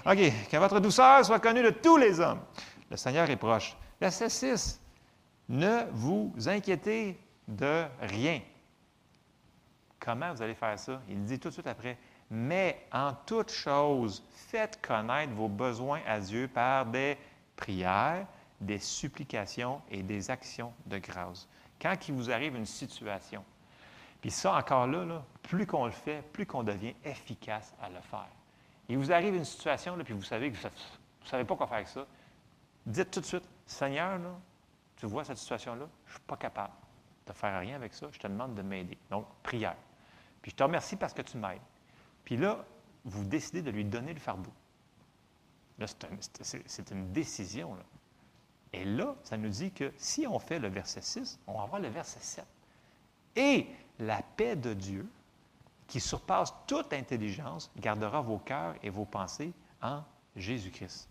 OK. 0.05 0.49
Que 0.49 0.57
votre 0.57 0.79
douceur 0.79 1.25
soit 1.25 1.39
connue 1.39 1.63
de 1.63 1.71
tous 1.71 1.97
les 1.97 2.19
hommes. 2.19 2.41
Le 2.89 2.97
Seigneur 2.97 3.29
est 3.29 3.37
proche. 3.37 3.75
Verset 3.99 4.29
6. 4.29 4.81
Ne 5.49 5.85
vous 5.91 6.33
inquiétez 6.45 7.19
de 7.47 7.83
rien. 8.01 8.41
Comment 10.03 10.33
vous 10.33 10.41
allez 10.41 10.55
faire 10.55 10.77
ça? 10.79 10.99
Il 11.07 11.23
dit 11.23 11.39
tout 11.39 11.49
de 11.49 11.53
suite 11.53 11.67
après, 11.67 11.95
mais 12.31 12.87
en 12.91 13.13
toute 13.13 13.51
chose, 13.51 14.23
faites 14.31 14.81
connaître 14.81 15.31
vos 15.33 15.47
besoins 15.47 16.01
à 16.07 16.19
Dieu 16.19 16.47
par 16.47 16.87
des 16.87 17.17
prières, 17.55 18.25
des 18.59 18.79
supplications 18.79 19.79
et 19.91 20.01
des 20.01 20.31
actions 20.31 20.73
de 20.87 20.97
grâce. 20.97 21.47
Quand 21.79 21.95
il 22.07 22.15
vous 22.15 22.31
arrive 22.31 22.55
une 22.55 22.65
situation, 22.65 23.43
puis 24.21 24.31
ça 24.31 24.55
encore 24.55 24.87
là, 24.87 25.23
plus 25.43 25.67
qu'on 25.67 25.85
le 25.85 25.91
fait, 25.91 26.23
plus 26.33 26.47
qu'on 26.47 26.63
devient 26.63 26.95
efficace 27.05 27.73
à 27.79 27.89
le 27.89 28.01
faire. 28.01 28.29
Il 28.89 28.97
vous 28.97 29.11
arrive 29.11 29.35
une 29.35 29.45
situation, 29.45 29.95
là, 29.95 30.03
puis 30.03 30.13
vous 30.15 30.23
savez 30.23 30.51
que 30.51 30.57
vous 30.57 30.67
ne 30.67 31.29
savez 31.29 31.43
pas 31.43 31.55
quoi 31.55 31.67
faire 31.67 31.77
avec 31.77 31.87
ça, 31.87 32.07
dites 32.87 33.11
tout 33.11 33.21
de 33.21 33.25
suite, 33.25 33.47
Seigneur, 33.67 34.19
tu 34.97 35.05
vois 35.05 35.23
cette 35.23 35.37
situation-là, 35.37 35.85
je 36.05 36.11
ne 36.11 36.15
suis 36.15 36.25
pas 36.25 36.37
capable 36.37 36.73
de 37.27 37.33
faire 37.33 37.59
rien 37.59 37.75
avec 37.75 37.93
ça, 37.93 38.07
je 38.11 38.17
te 38.17 38.27
demande 38.27 38.55
de 38.55 38.63
m'aider. 38.63 38.97
Donc, 39.09 39.27
prière. 39.43 39.75
Puis 40.41 40.51
je 40.51 40.55
te 40.55 40.63
remercie 40.63 40.95
parce 40.95 41.13
que 41.13 41.21
tu 41.21 41.37
m'aides. 41.37 41.61
Puis 42.23 42.37
là, 42.37 42.65
vous 43.05 43.23
décidez 43.23 43.61
de 43.61 43.71
lui 43.71 43.85
donner 43.85 44.13
le 44.13 44.19
fardeau. 44.19 44.51
Là, 45.79 45.85
c'est 46.41 46.91
une 46.91 47.11
décision. 47.11 47.75
Et 48.73 48.85
là, 48.85 49.15
ça 49.23 49.37
nous 49.37 49.49
dit 49.49 49.71
que 49.71 49.91
si 49.97 50.27
on 50.27 50.39
fait 50.39 50.59
le 50.59 50.67
verset 50.67 51.01
6, 51.01 51.39
on 51.47 51.57
va 51.57 51.63
avoir 51.63 51.81
le 51.81 51.89
verset 51.89 52.19
7. 52.19 52.45
Et 53.35 53.67
la 53.99 54.21
paix 54.21 54.55
de 54.55 54.73
Dieu, 54.73 55.09
qui 55.87 55.99
surpasse 55.99 56.53
toute 56.67 56.93
intelligence, 56.93 57.69
gardera 57.77 58.21
vos 58.21 58.37
cœurs 58.37 58.75
et 58.81 58.89
vos 58.89 59.05
pensées 59.05 59.53
en 59.81 60.03
Jésus-Christ. 60.35 61.09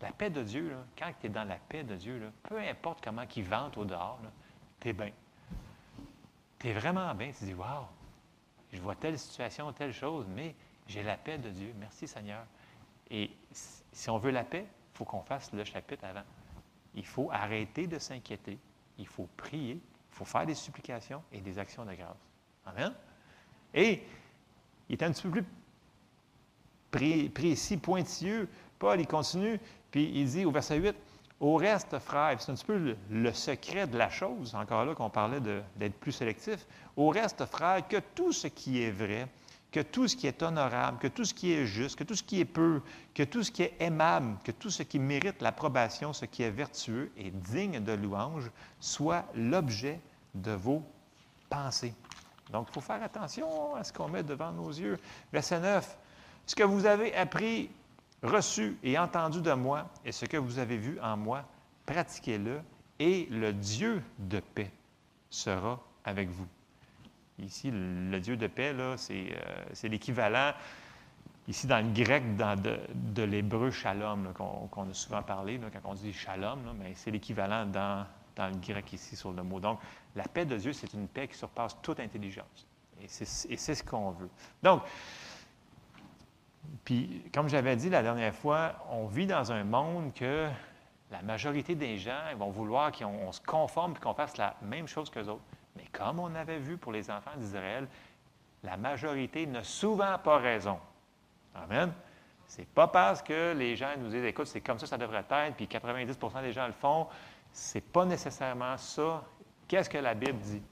La 0.00 0.12
paix 0.12 0.30
de 0.30 0.42
Dieu, 0.42 0.76
quand 0.96 1.12
tu 1.20 1.26
es 1.26 1.30
dans 1.30 1.44
la 1.44 1.56
paix 1.56 1.82
de 1.82 1.96
Dieu, 1.96 2.32
peu 2.44 2.58
importe 2.58 3.02
comment 3.02 3.24
il 3.34 3.44
vente 3.44 3.76
au 3.76 3.84
dehors, 3.84 4.20
tu 4.78 4.88
es 4.88 4.92
bien. 4.92 5.10
Tu 6.58 6.68
es 6.68 6.72
vraiment 6.72 7.14
bien. 7.14 7.32
Tu 7.32 7.44
dis, 7.44 7.54
waouh, 7.54 7.86
je 8.72 8.80
vois 8.80 8.94
telle 8.94 9.18
situation, 9.18 9.72
telle 9.72 9.92
chose, 9.92 10.26
mais 10.28 10.54
j'ai 10.86 11.02
la 11.02 11.16
paix 11.16 11.38
de 11.38 11.50
Dieu. 11.50 11.72
Merci 11.78 12.06
Seigneur. 12.06 12.44
Et 13.10 13.30
si 13.52 14.10
on 14.10 14.18
veut 14.18 14.30
la 14.30 14.44
paix, 14.44 14.66
il 14.66 14.96
faut 14.96 15.04
qu'on 15.04 15.22
fasse 15.22 15.52
le 15.52 15.64
chapitre 15.64 16.04
avant. 16.04 16.22
Il 16.94 17.04
faut 17.04 17.30
arrêter 17.32 17.86
de 17.86 17.98
s'inquiéter. 17.98 18.58
Il 18.98 19.06
faut 19.06 19.28
prier. 19.36 19.74
Il 19.74 20.16
faut 20.16 20.24
faire 20.24 20.46
des 20.46 20.54
supplications 20.54 21.22
et 21.32 21.40
des 21.40 21.58
actions 21.58 21.84
de 21.84 21.94
grâce. 21.94 22.16
Amen. 22.66 22.92
Et 23.74 24.02
il 24.88 24.94
est 24.94 25.02
un 25.02 25.12
petit 25.12 25.28
peu 25.28 25.44
plus 26.90 27.30
précis, 27.30 27.76
pointilleux. 27.76 28.48
Paul, 28.78 29.00
il 29.00 29.06
continue, 29.06 29.60
puis 29.90 30.10
il 30.14 30.26
dit 30.26 30.44
au 30.44 30.50
verset 30.50 30.78
8, 30.78 30.96
au 31.40 31.56
reste, 31.56 31.98
frère, 31.98 32.36
c'est 32.38 32.52
un 32.52 32.54
petit 32.54 32.66
peu 32.66 32.96
le, 33.10 33.32
secret 33.32 33.86
de 33.86 33.96
la 33.96 34.10
chose, 34.10 34.54
encore 34.54 34.84
là 34.84 34.94
qu'on 34.94 35.08
parlait 35.08 35.40
d'être 35.40 35.98
plus 35.98 36.12
sélectif. 36.12 36.66
Au 36.96 37.08
reste, 37.08 37.46
frère, 37.46 37.88
que 37.88 37.96
tout 38.14 38.32
ce 38.32 38.46
qui 38.46 38.82
est 38.82 38.90
vrai, 38.90 39.26
que 39.72 39.80
tout 39.80 40.06
ce 40.06 40.16
qui 40.16 40.26
est 40.26 40.42
honorable, 40.42 40.98
que 40.98 41.08
tout 41.08 41.24
ce 41.24 41.32
qui 41.32 41.52
est 41.52 41.64
juste, 41.64 41.96
que 41.98 42.04
tout 42.04 42.14
ce 42.14 42.22
qui 42.22 42.40
est 42.40 42.44
peu, 42.44 42.82
que 43.14 43.22
tout 43.22 43.42
ce 43.42 43.50
qui 43.50 43.62
est 43.62 43.74
aimable, 43.80 44.36
que 44.44 44.52
tout 44.52 44.68
ce 44.68 44.82
qui 44.82 44.98
mérite 44.98 45.40
l'approbation, 45.40 46.12
ce 46.12 46.26
qui 46.26 46.42
est 46.42 46.50
vertueux 46.50 47.10
et 47.16 47.30
digne 47.30 47.80
de 47.80 47.92
louange, 47.92 48.50
soit 48.78 49.24
l'objet 49.34 49.98
de 50.34 50.52
vos 50.52 50.82
pensées. 51.48 51.94
Donc, 52.52 52.66
il 52.68 52.74
faut 52.74 52.80
faire 52.82 53.02
attention 53.02 53.74
à 53.76 53.84
ce 53.84 53.92
qu'on 53.92 54.08
met 54.08 54.22
devant 54.22 54.52
nos 54.52 54.68
yeux. 54.68 54.98
Verset 55.32 55.60
9. 55.60 55.96
Ce 56.44 56.54
que 56.54 56.64
vous 56.64 56.84
avez 56.84 57.14
appris 57.14 57.70
reçu 58.22 58.76
et 58.82 58.98
entendu 58.98 59.40
de 59.40 59.52
moi, 59.52 59.88
et 60.04 60.12
ce 60.12 60.26
que 60.26 60.36
vous 60.36 60.58
avez 60.58 60.76
vu 60.76 60.98
en 61.00 61.16
moi, 61.16 61.44
pratiquez-le, 61.86 62.60
et 62.98 63.26
le 63.30 63.52
Dieu 63.52 64.02
de 64.18 64.40
paix 64.40 64.70
sera 65.30 65.80
avec 66.04 66.28
vous. 66.28 66.46
Ici, 67.38 67.70
le 67.72 68.20
Dieu 68.20 68.36
de 68.36 68.46
paix, 68.46 68.72
là, 68.72 68.96
c'est, 68.96 69.28
euh, 69.32 69.88
l'équivalent, 69.88 70.52
ici 71.48 71.66
dans 71.66 71.84
le 71.84 71.92
grec, 71.92 72.36
dans 72.36 72.60
de, 72.60 73.22
l'hébreu 73.22 73.70
shalom, 73.70 74.32
qu'on, 74.34 74.90
a 74.90 74.94
souvent 74.94 75.22
parlé, 75.22 75.58
quand 75.72 75.90
on 75.90 75.94
dit 75.94 76.12
shalom, 76.12 76.60
mais 76.78 76.92
c'est 76.94 77.10
l'équivalent 77.10 77.64
dans, 77.64 78.06
dans 78.36 78.48
le 78.48 78.56
grec 78.56 78.92
ici 78.92 79.16
sur 79.16 79.32
le 79.32 79.42
mot. 79.42 79.60
Donc, 79.60 79.80
la 80.14 80.24
paix 80.24 80.44
de 80.44 80.56
Dieu, 80.56 80.74
c'est 80.74 80.92
une 80.92 81.08
paix 81.08 81.28
qui 81.28 81.38
surpasse 81.38 81.76
toute 81.80 82.00
intelligence. 82.00 82.66
Et 83.02 83.08
c'est 83.08 83.74
ce 83.74 83.82
qu'on 83.82 84.10
veut. 84.10 84.28
Donc, 84.62 84.82
puis, 86.84 87.24
comme 87.32 87.48
j'avais 87.48 87.76
dit 87.76 87.90
la 87.90 88.02
dernière 88.02 88.34
fois, 88.34 88.72
on 88.90 89.06
vit 89.06 89.26
dans 89.26 89.52
un 89.52 89.64
monde 89.64 90.12
que 90.14 90.48
la 91.10 91.22
majorité 91.22 91.74
des 91.74 91.98
gens 91.98 92.20
vont 92.36 92.50
vouloir 92.50 92.92
qu'on 92.92 93.32
se 93.32 93.40
conforme 93.40 93.94
et 93.96 94.00
qu'on 94.00 94.14
fasse 94.14 94.36
la 94.36 94.54
même 94.62 94.86
chose 94.86 95.10
qu'eux 95.10 95.26
autres. 95.26 95.42
Mais 95.76 95.86
comme 95.92 96.18
on 96.18 96.34
avait 96.34 96.58
vu 96.58 96.76
pour 96.76 96.92
les 96.92 97.10
enfants 97.10 97.36
d'Israël, 97.36 97.88
la 98.62 98.76
majorité 98.76 99.46
n'a 99.46 99.64
souvent 99.64 100.18
pas 100.18 100.38
raison. 100.38 100.78
Amen. 101.54 101.92
C'est 102.46 102.68
pas 102.68 102.88
parce 102.88 103.22
que 103.22 103.52
les 103.52 103.76
gens 103.76 103.90
nous 103.98 104.08
disent, 104.08 104.24
écoute, 104.24 104.46
c'est 104.46 104.60
comme 104.60 104.78
ça, 104.78 104.86
ça 104.86 104.98
devrait 104.98 105.24
être, 105.30 105.54
puis 105.54 105.66
90% 105.66 106.42
des 106.42 106.52
gens 106.52 106.66
le 106.66 106.72
font. 106.72 107.06
C'est 107.52 107.84
pas 107.84 108.04
nécessairement 108.04 108.76
ça. 108.76 109.24
Qu'est-ce 109.68 109.88
que 109.88 109.98
la 109.98 110.14
Bible 110.14 110.38
dit? 110.38 110.62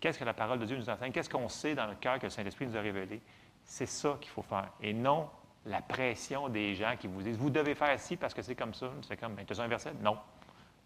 Qu'est-ce 0.00 0.18
que 0.18 0.24
la 0.24 0.34
parole 0.34 0.58
de 0.58 0.66
Dieu 0.66 0.76
nous 0.76 0.88
enseigne? 0.88 1.12
Qu'est-ce 1.12 1.30
qu'on 1.30 1.48
sait 1.48 1.74
dans 1.74 1.86
le 1.86 1.94
cœur 1.94 2.18
que 2.18 2.26
le 2.26 2.30
Saint-Esprit 2.30 2.66
nous 2.66 2.76
a 2.76 2.80
révélé? 2.80 3.20
C'est 3.64 3.86
ça 3.86 4.16
qu'il 4.20 4.30
faut 4.30 4.42
faire. 4.42 4.70
Et 4.80 4.92
non 4.92 5.28
la 5.66 5.80
pression 5.80 6.48
des 6.48 6.74
gens 6.74 6.94
qui 6.98 7.06
vous 7.06 7.22
disent 7.22 7.38
Vous 7.38 7.50
devez 7.50 7.74
faire 7.74 7.98
ci 7.98 8.16
parce 8.16 8.34
que 8.34 8.42
c'est 8.42 8.54
comme 8.54 8.74
ça. 8.74 8.90
C'est 9.02 9.16
comme, 9.16 9.36
tu 9.46 9.52
as 9.52 9.62
un 9.62 9.68
verset? 9.68 9.92
Non. 10.02 10.18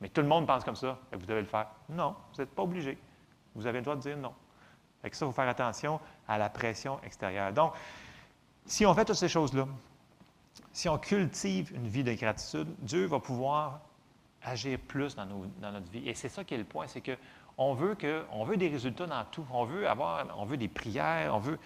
Mais 0.00 0.08
tout 0.08 0.20
le 0.20 0.28
monde 0.28 0.46
pense 0.46 0.64
comme 0.64 0.76
ça, 0.76 0.98
et 1.12 1.16
vous 1.16 1.26
devez 1.26 1.40
le 1.40 1.46
faire. 1.46 1.66
Non, 1.88 2.14
vous 2.32 2.40
n'êtes 2.40 2.54
pas 2.54 2.62
obligé. 2.62 2.96
Vous 3.54 3.66
avez 3.66 3.78
le 3.78 3.84
droit 3.84 3.96
de 3.96 4.00
dire 4.00 4.16
non. 4.16 4.32
Avec 5.02 5.14
ça, 5.14 5.26
il 5.26 5.28
faut 5.28 5.34
faire 5.34 5.48
attention 5.48 6.00
à 6.26 6.38
la 6.38 6.48
pression 6.48 7.00
extérieure. 7.02 7.52
Donc, 7.52 7.72
si 8.64 8.86
on 8.86 8.94
fait 8.94 9.04
toutes 9.04 9.16
ces 9.16 9.28
choses-là, 9.28 9.66
si 10.72 10.88
on 10.88 10.98
cultive 10.98 11.72
une 11.74 11.88
vie 11.88 12.04
de 12.04 12.12
gratitude, 12.12 12.68
Dieu 12.78 13.06
va 13.06 13.18
pouvoir 13.18 13.80
agir 14.42 14.78
plus 14.78 15.16
dans, 15.16 15.26
dans 15.26 15.72
notre 15.72 15.90
vie. 15.90 16.08
Et 16.08 16.14
c'est 16.14 16.28
ça 16.28 16.44
qui 16.44 16.54
est 16.54 16.58
le 16.58 16.64
point, 16.64 16.86
c'est 16.86 17.00
veut, 17.74 17.94
que, 17.96 18.24
on 18.30 18.44
veut 18.44 18.56
des 18.56 18.68
résultats 18.68 19.06
dans 19.06 19.24
tout. 19.24 19.44
On 19.50 19.64
veut 19.64 19.88
avoir, 19.88 20.26
on 20.36 20.44
veut 20.44 20.56
des 20.56 20.68
prières, 20.68 21.34
on 21.34 21.38
veut, 21.38 21.58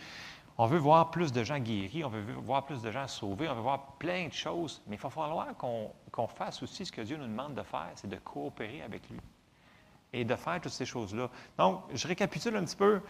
on 0.58 0.66
veut 0.66 0.78
voir 0.78 1.10
plus 1.10 1.32
de 1.32 1.42
gens 1.42 1.58
guéris, 1.58 2.04
on 2.04 2.08
veut 2.08 2.22
voir 2.34 2.64
plus 2.64 2.82
de 2.82 2.90
gens 2.90 3.08
sauvés, 3.08 3.48
on 3.48 3.54
veut 3.54 3.62
voir 3.62 3.96
plein 3.98 4.28
de 4.28 4.32
choses, 4.32 4.82
mais 4.86 4.96
il 4.96 5.02
va 5.02 5.10
falloir 5.10 5.56
qu'on 5.56 6.26
fasse 6.26 6.62
aussi 6.62 6.84
ce 6.84 6.92
que 6.92 7.00
Dieu 7.00 7.16
nous 7.16 7.26
demande 7.26 7.54
de 7.54 7.62
faire, 7.62 7.90
c'est 7.94 8.08
de 8.08 8.16
coopérer 8.16 8.82
avec 8.82 9.08
lui 9.08 9.18
et 10.12 10.24
de 10.24 10.36
faire 10.36 10.60
toutes 10.60 10.72
ces 10.72 10.84
choses-là. 10.84 11.30
Donc, 11.56 11.82
je 11.92 12.06
récapitule 12.06 12.56
un 12.56 12.64
petit 12.64 12.76
peu. 12.76 13.00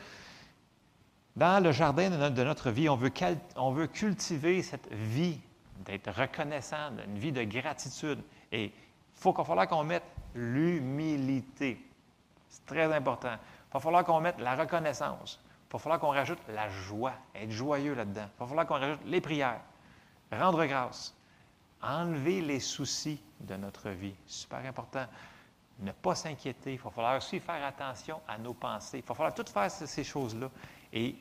Dans 1.35 1.63
le 1.63 1.73
jardin 1.73 2.11
de 2.31 2.45
notre, 2.45 2.71
vie, 2.71 2.89
on 2.89 2.97
veut, 2.97 3.87
cultiver 3.87 4.63
cette 4.63 4.93
vie 4.93 5.41
d'être 5.85 6.13
reconnaissant, 6.13 6.91
une 7.07 7.19
vie 7.19 7.33
de 7.33 7.43
gratitude. 7.43 8.21
Et 8.53 8.67
il 8.67 8.73
faut 9.15 9.33
falloir 9.33 9.67
qu'on 9.67 9.83
mette 9.83 10.05
l'humilité. 10.35 11.81
C'est 12.49 12.67
très 12.67 12.93
important. 12.95 13.33
Il 13.33 13.73
va 13.73 13.81
falloir 13.81 14.05
qu'on 14.05 14.21
mette 14.21 14.39
la 14.39 14.55
reconnaissance. 14.55 15.41
Il 15.73 15.77
va 15.77 15.79
falloir 15.79 16.01
qu'on 16.01 16.11
rajoute 16.11 16.39
la 16.49 16.69
joie, 16.69 17.15
être 17.35 17.51
joyeux 17.51 17.95
là-dedans. 17.95 18.27
Il 18.37 18.41
va 18.41 18.47
falloir 18.47 18.67
qu'on 18.67 18.79
rajoute 18.79 19.01
les 19.07 19.23
prières, 19.23 19.63
rendre 20.31 20.67
grâce, 20.67 21.15
enlever 21.81 22.43
les 22.43 22.61
soucis 22.61 23.19
de 23.41 23.57
notre 23.57 23.89
vie. 23.89 24.15
Super 24.27 24.59
important. 24.67 25.07
Ne 25.79 25.93
pas 25.93 26.15
s'inquiéter. 26.15 26.75
Il 26.75 26.79
va 26.79 26.91
falloir 26.91 27.17
aussi 27.17 27.41
faire 27.41 27.65
attention 27.65 28.21
à 28.29 28.37
nos 28.37 28.53
pensées. 28.53 28.99
Il 28.99 29.05
va 29.05 29.15
falloir 29.15 29.35
tout 29.35 29.51
faire 29.51 29.71
ces 29.71 30.05
choses-là. 30.05 30.51
Et 30.93 31.17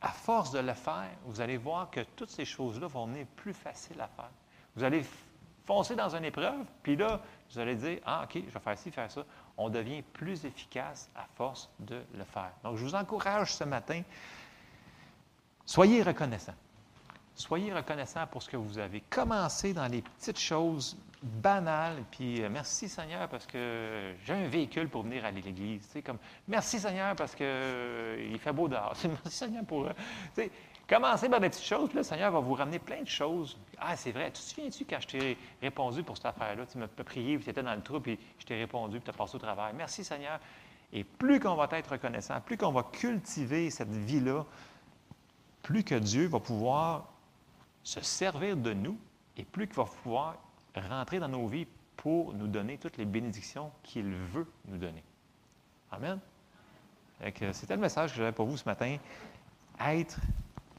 à 0.00 0.10
force 0.10 0.52
de 0.52 0.60
le 0.60 0.74
faire, 0.74 1.10
vous 1.24 1.40
allez 1.40 1.56
voir 1.56 1.90
que 1.90 2.02
toutes 2.14 2.30
ces 2.30 2.44
choses-là 2.44 2.86
vont 2.86 3.06
venir 3.06 3.26
plus 3.34 3.52
faciles 3.52 4.00
à 4.00 4.06
faire. 4.06 4.30
Vous 4.76 4.84
allez 4.84 5.04
foncer 5.64 5.96
dans 5.96 6.14
une 6.14 6.24
épreuve, 6.24 6.64
puis 6.84 6.94
là, 6.94 7.20
vous 7.50 7.58
allez 7.58 7.74
dire, 7.74 7.98
ah, 8.06 8.22
OK, 8.22 8.42
je 8.46 8.52
vais 8.52 8.60
faire 8.60 8.78
ci, 8.78 8.92
faire 8.92 9.10
ça 9.10 9.24
on 9.58 9.68
devient 9.68 10.02
plus 10.12 10.44
efficace 10.44 11.10
à 11.14 11.26
force 11.36 11.68
de 11.80 12.00
le 12.16 12.24
faire. 12.24 12.52
Donc, 12.62 12.76
je 12.76 12.84
vous 12.84 12.94
encourage 12.94 13.52
ce 13.52 13.64
matin, 13.64 14.02
soyez 15.66 16.02
reconnaissants. 16.02 16.54
Soyez 17.34 17.72
reconnaissants 17.72 18.26
pour 18.26 18.42
ce 18.42 18.48
que 18.48 18.56
vous 18.56 18.78
avez. 18.78 19.00
Commencez 19.02 19.72
dans 19.72 19.86
les 19.86 20.02
petites 20.02 20.40
choses 20.40 20.96
banales, 21.22 22.02
puis 22.10 22.42
euh, 22.42 22.48
merci 22.50 22.88
Seigneur 22.88 23.28
parce 23.28 23.46
que 23.46 24.14
j'ai 24.24 24.32
un 24.32 24.48
véhicule 24.48 24.88
pour 24.88 25.02
venir 25.02 25.24
à 25.24 25.30
l'église. 25.30 25.88
Comme, 26.04 26.18
merci 26.46 26.78
Seigneur 26.78 27.14
parce 27.16 27.34
qu'il 27.34 27.46
euh, 27.46 28.38
fait 28.38 28.52
beau 28.52 28.68
dehors. 28.68 28.94
Merci 29.04 29.38
Seigneur 29.38 29.64
pour... 29.64 29.88
Euh, 30.90 30.94
Commencez 30.94 31.28
par 31.28 31.40
des 31.40 31.48
petites 31.50 31.64
choses, 31.64 31.88
puis 31.88 31.98
le 31.98 32.02
Seigneur 32.02 32.32
va 32.32 32.40
vous 32.40 32.54
ramener 32.54 32.78
plein 32.78 33.02
de 33.02 33.08
choses. 33.08 33.58
Ah, 33.78 33.96
c'est 33.96 34.12
vrai. 34.12 34.26
Tu 34.26 34.40
te 34.40 34.46
souviens-tu 34.46 34.84
quand 34.84 35.00
je 35.00 35.06
t'ai 35.06 35.38
répondu 35.60 36.02
pour 36.02 36.16
cette 36.16 36.26
affaire-là? 36.26 36.66
Tu 36.66 36.78
m'as 36.78 36.86
prié, 36.88 37.36
puis 37.36 37.44
tu 37.44 37.50
étais 37.50 37.62
dans 37.62 37.74
le 37.74 37.82
trou, 37.82 38.00
puis 38.00 38.18
je 38.38 38.46
t'ai 38.46 38.56
répondu, 38.56 38.98
puis 38.98 39.04
tu 39.04 39.10
as 39.10 39.14
passé 39.14 39.36
au 39.36 39.38
travail. 39.38 39.74
Merci, 39.76 40.04
Seigneur. 40.04 40.40
Et 40.92 41.04
plus 41.04 41.38
qu'on 41.38 41.54
va 41.54 41.68
être 41.72 41.92
reconnaissant, 41.92 42.40
plus 42.40 42.56
qu'on 42.56 42.72
va 42.72 42.82
cultiver 42.82 43.70
cette 43.70 43.90
vie-là, 43.90 44.44
plus 45.62 45.84
que 45.84 45.94
Dieu 45.94 46.26
va 46.28 46.40
pouvoir 46.40 47.08
se 47.82 48.00
servir 48.00 48.56
de 48.56 48.72
nous 48.72 48.98
et 49.36 49.44
plus 49.44 49.66
qu'il 49.66 49.76
va 49.76 49.84
pouvoir 49.84 50.36
rentrer 50.74 51.18
dans 51.18 51.28
nos 51.28 51.46
vies 51.46 51.66
pour 51.96 52.32
nous 52.32 52.46
donner 52.46 52.78
toutes 52.78 52.96
les 52.96 53.04
bénédictions 53.04 53.70
qu'il 53.82 54.14
veut 54.14 54.46
nous 54.66 54.78
donner. 54.78 55.02
Amen. 55.90 56.18
C'était 57.52 57.74
le 57.74 57.80
message 57.80 58.12
que 58.12 58.18
j'avais 58.18 58.32
pour 58.32 58.46
vous 58.46 58.56
ce 58.56 58.64
matin. 58.64 58.96
Être 59.80 60.18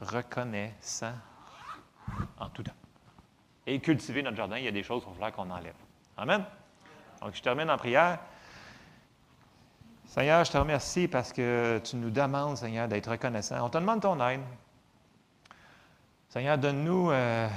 reconnaissant 0.00 1.14
en 2.38 2.48
tout 2.48 2.62
temps. 2.62 2.72
Et 3.66 3.80
cultiver 3.80 4.22
notre 4.22 4.36
jardin, 4.36 4.58
il 4.58 4.64
y 4.64 4.68
a 4.68 4.72
des 4.72 4.82
choses 4.82 5.04
qu'il 5.04 5.12
va 5.14 5.30
qu'on 5.30 5.50
enlève. 5.50 5.74
Amen. 6.16 6.44
Donc, 7.20 7.34
je 7.34 7.42
termine 7.42 7.70
en 7.70 7.76
prière. 7.76 8.18
Seigneur, 10.06 10.44
je 10.44 10.50
te 10.50 10.58
remercie 10.58 11.06
parce 11.06 11.32
que 11.32 11.80
tu 11.84 11.96
nous 11.96 12.10
demandes, 12.10 12.56
Seigneur, 12.56 12.88
d'être 12.88 13.10
reconnaissant. 13.10 13.64
On 13.64 13.68
te 13.68 13.78
demande 13.78 14.00
ton 14.00 14.20
aide. 14.26 14.40
Seigneur, 16.28 16.58
donne-nous 16.58 17.10
euh, 17.10 17.48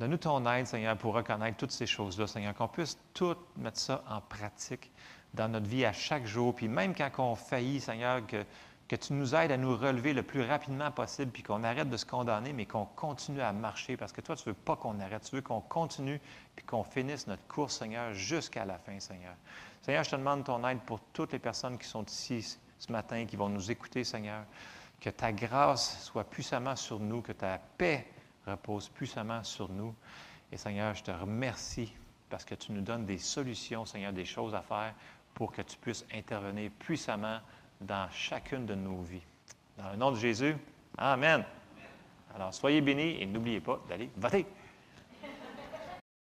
Donne-nous 0.00 0.16
ton 0.16 0.44
aide, 0.50 0.66
Seigneur, 0.66 0.96
pour 0.96 1.14
reconnaître 1.14 1.56
toutes 1.56 1.70
ces 1.70 1.86
choses-là, 1.86 2.26
Seigneur, 2.26 2.54
qu'on 2.54 2.68
puisse 2.68 2.98
tout 3.12 3.36
mettre 3.56 3.78
ça 3.78 4.02
en 4.08 4.20
pratique 4.20 4.90
dans 5.32 5.48
notre 5.48 5.66
vie 5.66 5.84
à 5.84 5.92
chaque 5.92 6.26
jour. 6.26 6.54
Puis 6.54 6.68
même 6.68 6.94
quand 6.94 7.10
on 7.18 7.34
faillit, 7.34 7.80
Seigneur, 7.80 8.26
que, 8.26 8.44
que 8.88 8.96
tu 8.96 9.14
nous 9.14 9.34
aides 9.34 9.50
à 9.50 9.56
nous 9.56 9.76
relever 9.76 10.12
le 10.12 10.22
plus 10.22 10.42
rapidement 10.42 10.90
possible, 10.90 11.30
puis 11.32 11.42
qu'on 11.42 11.64
arrête 11.64 11.88
de 11.88 11.96
se 11.96 12.04
condamner, 12.04 12.52
mais 12.52 12.66
qu'on 12.66 12.84
continue 12.84 13.40
à 13.40 13.52
marcher, 13.52 13.96
parce 13.96 14.12
que 14.12 14.20
toi, 14.20 14.36
tu 14.36 14.48
ne 14.48 14.52
veux 14.54 14.60
pas 14.60 14.76
qu'on 14.76 15.00
arrête, 15.00 15.22
tu 15.22 15.36
veux 15.36 15.42
qu'on 15.42 15.60
continue, 15.60 16.20
puis 16.54 16.64
qu'on 16.66 16.84
finisse 16.84 17.26
notre 17.26 17.46
course, 17.46 17.78
Seigneur, 17.78 18.12
jusqu'à 18.12 18.64
la 18.64 18.78
fin, 18.78 19.00
Seigneur. 19.00 19.34
Seigneur, 19.82 20.04
je 20.04 20.10
te 20.10 20.16
demande 20.16 20.44
ton 20.44 20.66
aide 20.68 20.80
pour 20.80 21.00
toutes 21.12 21.32
les 21.32 21.38
personnes 21.38 21.78
qui 21.78 21.86
sont 21.86 22.04
ici 22.04 22.58
ce 22.78 22.92
matin, 22.92 23.24
qui 23.24 23.36
vont 23.36 23.48
nous 23.48 23.70
écouter, 23.70 24.04
Seigneur. 24.04 24.44
Que 25.00 25.10
ta 25.10 25.32
grâce 25.32 26.02
soit 26.04 26.24
puissamment 26.24 26.76
sur 26.76 26.98
nous, 27.00 27.22
que 27.22 27.32
ta 27.32 27.58
paix 27.58 28.06
repose 28.46 28.88
puissamment 28.88 29.42
sur 29.44 29.68
nous. 29.68 29.94
Et 30.52 30.56
Seigneur, 30.56 30.94
je 30.94 31.02
te 31.02 31.10
remercie 31.10 31.92
parce 32.30 32.44
que 32.44 32.54
tu 32.54 32.72
nous 32.72 32.80
donnes 32.80 33.06
des 33.06 33.18
solutions, 33.18 33.84
Seigneur, 33.84 34.12
des 34.12 34.24
choses 34.24 34.54
à 34.54 34.62
faire 34.62 34.94
pour 35.34 35.52
que 35.52 35.62
tu 35.62 35.76
puisses 35.76 36.04
intervenir 36.14 36.70
puissamment 36.78 37.40
dans 37.80 38.08
chacune 38.10 38.66
de 38.66 38.74
nos 38.74 39.02
vies. 39.02 39.24
Dans 39.76 39.90
le 39.90 39.96
nom 39.96 40.12
de 40.12 40.16
Jésus, 40.16 40.56
Amen. 40.96 41.44
Alors, 42.34 42.54
soyez 42.54 42.80
bénis 42.80 43.20
et 43.20 43.26
n'oubliez 43.26 43.60
pas 43.60 43.80
d'aller 43.88 44.10
voter. 44.16 44.46